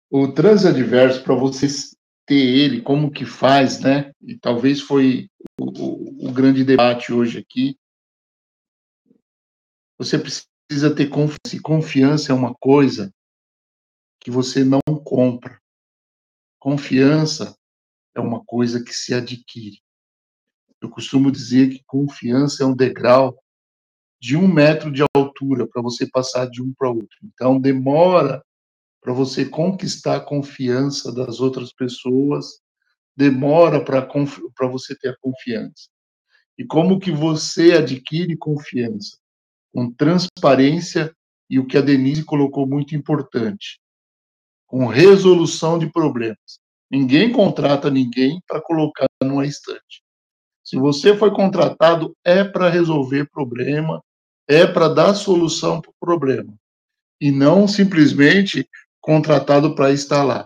O 0.09 0.31
transadverso, 0.31 1.21
para 1.25 1.35
vocês 1.35 1.96
ter 2.27 2.35
ele, 2.35 2.81
como 2.81 3.09
que 3.09 3.25
faz, 3.25 3.79
né? 3.79 4.11
E 4.21 4.37
talvez 4.37 4.81
foi 4.81 5.29
o, 5.59 6.27
o, 6.27 6.31
grande 6.33 6.63
debate 6.63 7.13
hoje 7.13 7.39
aqui. 7.39 7.79
Você 9.97 10.19
precisa 10.19 10.93
ter 10.93 11.07
confiança. 11.07 11.61
Confiança 11.63 12.31
é 12.33 12.35
uma 12.35 12.53
coisa 12.53 13.11
que 14.19 14.29
você 14.29 14.63
não 14.63 14.81
compra. 15.05 15.59
Confiança 16.59 17.57
é 18.13 18.19
uma 18.19 18.43
coisa 18.43 18.83
que 18.83 18.93
se 18.93 19.13
adquire. 19.13 19.81
Eu 20.81 20.89
costumo 20.89 21.31
dizer 21.31 21.69
que 21.69 21.83
confiança 21.87 22.63
é 22.63 22.65
um 22.65 22.75
degrau 22.75 23.41
de 24.19 24.35
um 24.35 24.47
metro 24.47 24.91
de 24.91 25.01
altura 25.15 25.65
para 25.65 25.81
você 25.81 26.05
passar 26.09 26.49
de 26.49 26.61
um 26.61 26.73
para 26.73 26.89
outro. 26.89 27.17
Então, 27.23 27.59
demora 27.59 28.43
para 29.07 29.13
você 29.13 29.45
conquistar 29.45 30.17
a 30.17 30.19
confiança 30.19 31.13
das 31.13 31.39
outras 31.39 31.71
pessoas, 31.71 32.59
demora 33.15 33.81
para 33.81 34.67
você 34.69 34.97
ter 34.97 35.07
a 35.07 35.17
confiança. 35.21 35.87
E 36.57 36.65
como 36.65 36.99
que 36.99 37.09
você 37.09 37.71
adquire 37.71 38.35
confiança? 38.35 39.17
Com 39.73 39.89
transparência 39.89 41.15
e 41.49 41.57
o 41.57 41.65
que 41.65 41.77
a 41.77 41.81
Denise 41.81 42.25
colocou 42.25 42.67
muito 42.67 42.97
importante, 42.97 43.79
com 44.65 44.85
resolução 44.87 45.79
de 45.79 45.89
problemas. 45.89 46.59
Ninguém 46.91 47.31
contrata 47.31 47.89
ninguém 47.89 48.41
para 48.45 48.59
colocar 48.59 49.07
numa 49.23 49.45
estante. 49.45 50.03
Se 50.65 50.75
você 50.75 51.15
foi 51.15 51.31
contratado, 51.31 52.13
é 52.25 52.43
para 52.43 52.67
resolver 52.67 53.29
problema, 53.31 54.03
é 54.49 54.67
para 54.67 54.89
dar 54.89 55.13
solução 55.13 55.79
para 55.79 55.91
o 55.91 55.95
problema. 55.97 56.53
E 57.21 57.31
não 57.31 57.69
simplesmente 57.69 58.67
contratado 59.07 59.73
para 59.73 59.89
estar 59.89 60.21
lá. 60.21 60.45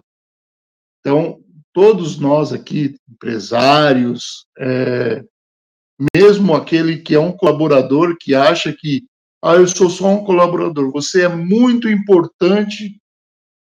Então, 1.00 1.44
todos 1.74 2.20
nós 2.20 2.54
aqui, 2.54 2.96
empresários, 3.10 4.46
é, 4.60 5.26
mesmo 6.16 6.54
aquele 6.54 7.00
que 7.00 7.16
é 7.16 7.20
um 7.20 7.32
colaborador 7.32 8.16
que 8.20 8.36
acha 8.36 8.72
que, 8.72 9.04
ah, 9.44 9.56
eu 9.56 9.68
sou 9.68 9.90
só 9.90 10.10
um 10.10 10.24
colaborador, 10.24 10.92
você 10.92 11.24
é 11.24 11.28
muito 11.28 11.90
importante 11.90 13.02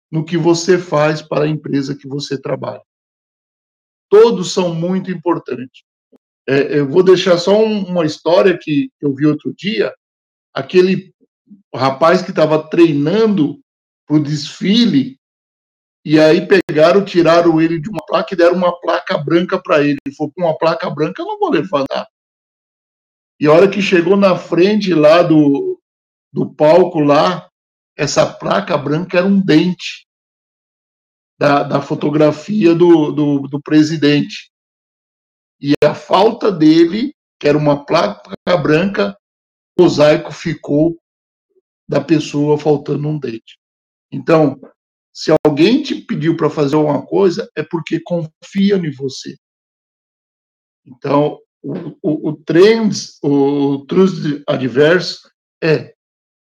no 0.10 0.24
que 0.24 0.38
você 0.38 0.78
faz 0.78 1.22
para 1.22 1.44
a 1.44 1.50
empresa 1.50 1.98
que 1.98 2.08
você 2.08 2.42
trabalha. 2.42 2.82
Todos 4.10 4.54
são 4.54 4.74
muito 4.74 5.12
importantes. 5.12 5.84
É, 6.48 6.80
eu 6.80 6.88
vou 6.88 7.04
deixar 7.04 7.38
só 7.38 7.62
um, 7.62 7.84
uma 7.84 8.06
história 8.06 8.58
que 8.58 8.90
eu 9.02 9.14
vi 9.14 9.26
outro 9.26 9.54
dia. 9.54 9.94
Aquele 10.54 11.14
rapaz 11.74 12.22
que 12.22 12.30
estava 12.30 12.66
treinando 12.70 13.60
para 14.06 14.18
o 14.18 14.23
desfile, 14.23 15.19
e 16.06 16.19
aí 16.19 16.48
pegaram, 16.48 17.03
tiraram 17.03 17.60
ele 17.60 17.80
de 17.80 17.90
uma 17.90 18.06
placa 18.06 18.34
e 18.34 18.38
deram 18.38 18.56
uma 18.56 18.80
placa 18.80 19.18
branca 19.18 19.60
para 19.60 19.82
ele. 19.82 19.98
Ele 20.06 20.15
falou: 20.15 20.32
com 20.32 20.41
uma 20.41 20.57
placa 20.57 20.88
branca 20.90 21.22
eu 21.22 21.26
não 21.26 21.40
vou 21.40 21.49
levantar. 21.49 22.07
E 23.40 23.48
a 23.48 23.52
hora 23.52 23.69
que 23.69 23.82
chegou 23.82 24.15
na 24.15 24.38
frente 24.38 24.94
lá 24.94 25.23
do, 25.23 25.82
do 26.32 26.53
palco 26.53 26.99
lá, 26.99 27.49
essa 27.98 28.32
placa 28.32 28.77
branca 28.77 29.18
era 29.18 29.27
um 29.27 29.41
dente 29.41 30.07
da, 31.40 31.64
da 31.64 31.82
fotografia 31.82 32.76
do, 32.76 33.11
do, 33.11 33.40
do 33.48 33.61
presidente. 33.61 34.52
E 35.60 35.73
a 35.84 35.95
falta 35.95 36.52
dele, 36.52 37.15
que 37.40 37.48
era 37.48 37.57
uma 37.57 37.84
placa 37.84 38.57
branca, 38.61 39.18
o 39.77 39.84
mosaico 39.84 40.32
ficou 40.32 40.95
da 41.90 41.99
pessoa 41.99 42.57
faltando 42.57 43.07
um 43.07 43.19
dente. 43.19 43.57
Então, 44.11 44.60
se 45.14 45.34
alguém 45.45 45.82
te 45.82 45.95
pediu 45.95 46.36
para 46.36 46.49
fazer 46.49 46.76
alguma 46.76 47.06
coisa, 47.06 47.49
é 47.56 47.64
porque 47.64 47.99
confia 48.02 48.76
em 48.76 48.91
você. 48.91 49.36
Então, 50.86 51.40
o, 51.64 51.73
o, 52.02 52.30
o 52.30 52.38
trends, 52.45 53.18
o 53.23 53.86
trust 53.88 54.44
adverso 54.48 55.30
é 55.64 55.94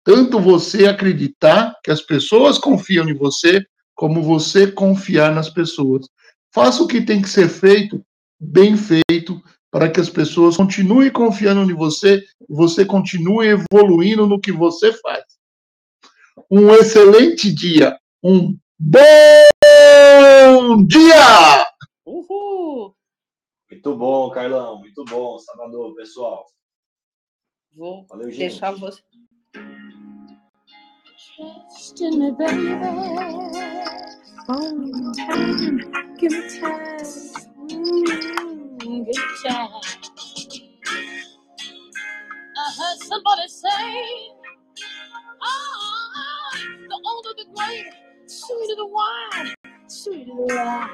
tanto 0.03 0.39
você 0.39 0.85
acreditar 0.85 1.79
que 1.83 1.89
as 1.89 2.01
pessoas 2.01 2.57
confiam 2.57 3.07
em 3.07 3.13
você, 3.13 3.65
como 3.95 4.21
você 4.21 4.69
confiar 4.69 5.33
nas 5.33 5.49
pessoas. 5.49 6.07
Faça 6.53 6.83
o 6.83 6.87
que 6.87 7.01
tem 7.01 7.21
que 7.21 7.29
ser 7.29 7.47
feito, 7.47 8.03
bem 8.39 8.75
feito, 8.75 9.41
para 9.71 9.89
que 9.89 9.99
as 9.99 10.09
pessoas 10.09 10.57
continuem 10.57 11.09
confiando 11.11 11.71
em 11.71 11.73
você 11.73 12.21
você 12.47 12.85
continue 12.85 13.47
evoluindo 13.47 14.27
no 14.27 14.39
que 14.39 14.51
você 14.51 14.93
faz. 14.93 15.23
Um 16.51 16.71
excelente 16.75 17.53
dia, 17.53 17.99
um 18.23 18.57
bom 18.79 19.01
dia! 20.87 21.65
Uhul! 22.05 22.95
Muito 23.71 23.97
bom, 23.97 24.31
Carlão, 24.31 24.79
muito 24.79 25.05
bom, 25.05 25.39
Salvador, 25.39 25.95
pessoal. 25.95 26.45
Vou 27.75 28.05
Valeu, 28.07 28.29
deixar 28.29 28.71
você. 28.71 29.01
Trust 31.35 32.01
in 32.01 32.19
me, 32.19 32.31
baby. 32.31 32.75
Oh, 34.49 35.13
time, 35.15 35.79
give 36.19 36.33
me 36.33 36.49
time. 36.59 36.97
Mm, 37.69 39.05
give 39.05 39.07
me 39.07 39.13
time. 39.43 39.81
I 42.57 42.71
heard 42.77 42.99
somebody 42.99 43.47
say, 43.47 44.33
oh, 45.41 45.72
wine, 47.55 47.85
sweet 48.27 48.71
of 48.71 48.77
the 48.77 48.87
wine, 48.87 49.53
sweet 49.87 50.21
of 50.29 50.37
the 50.37 50.55
wine. 50.55 50.89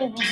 More 0.00 0.12
time. 0.16 0.29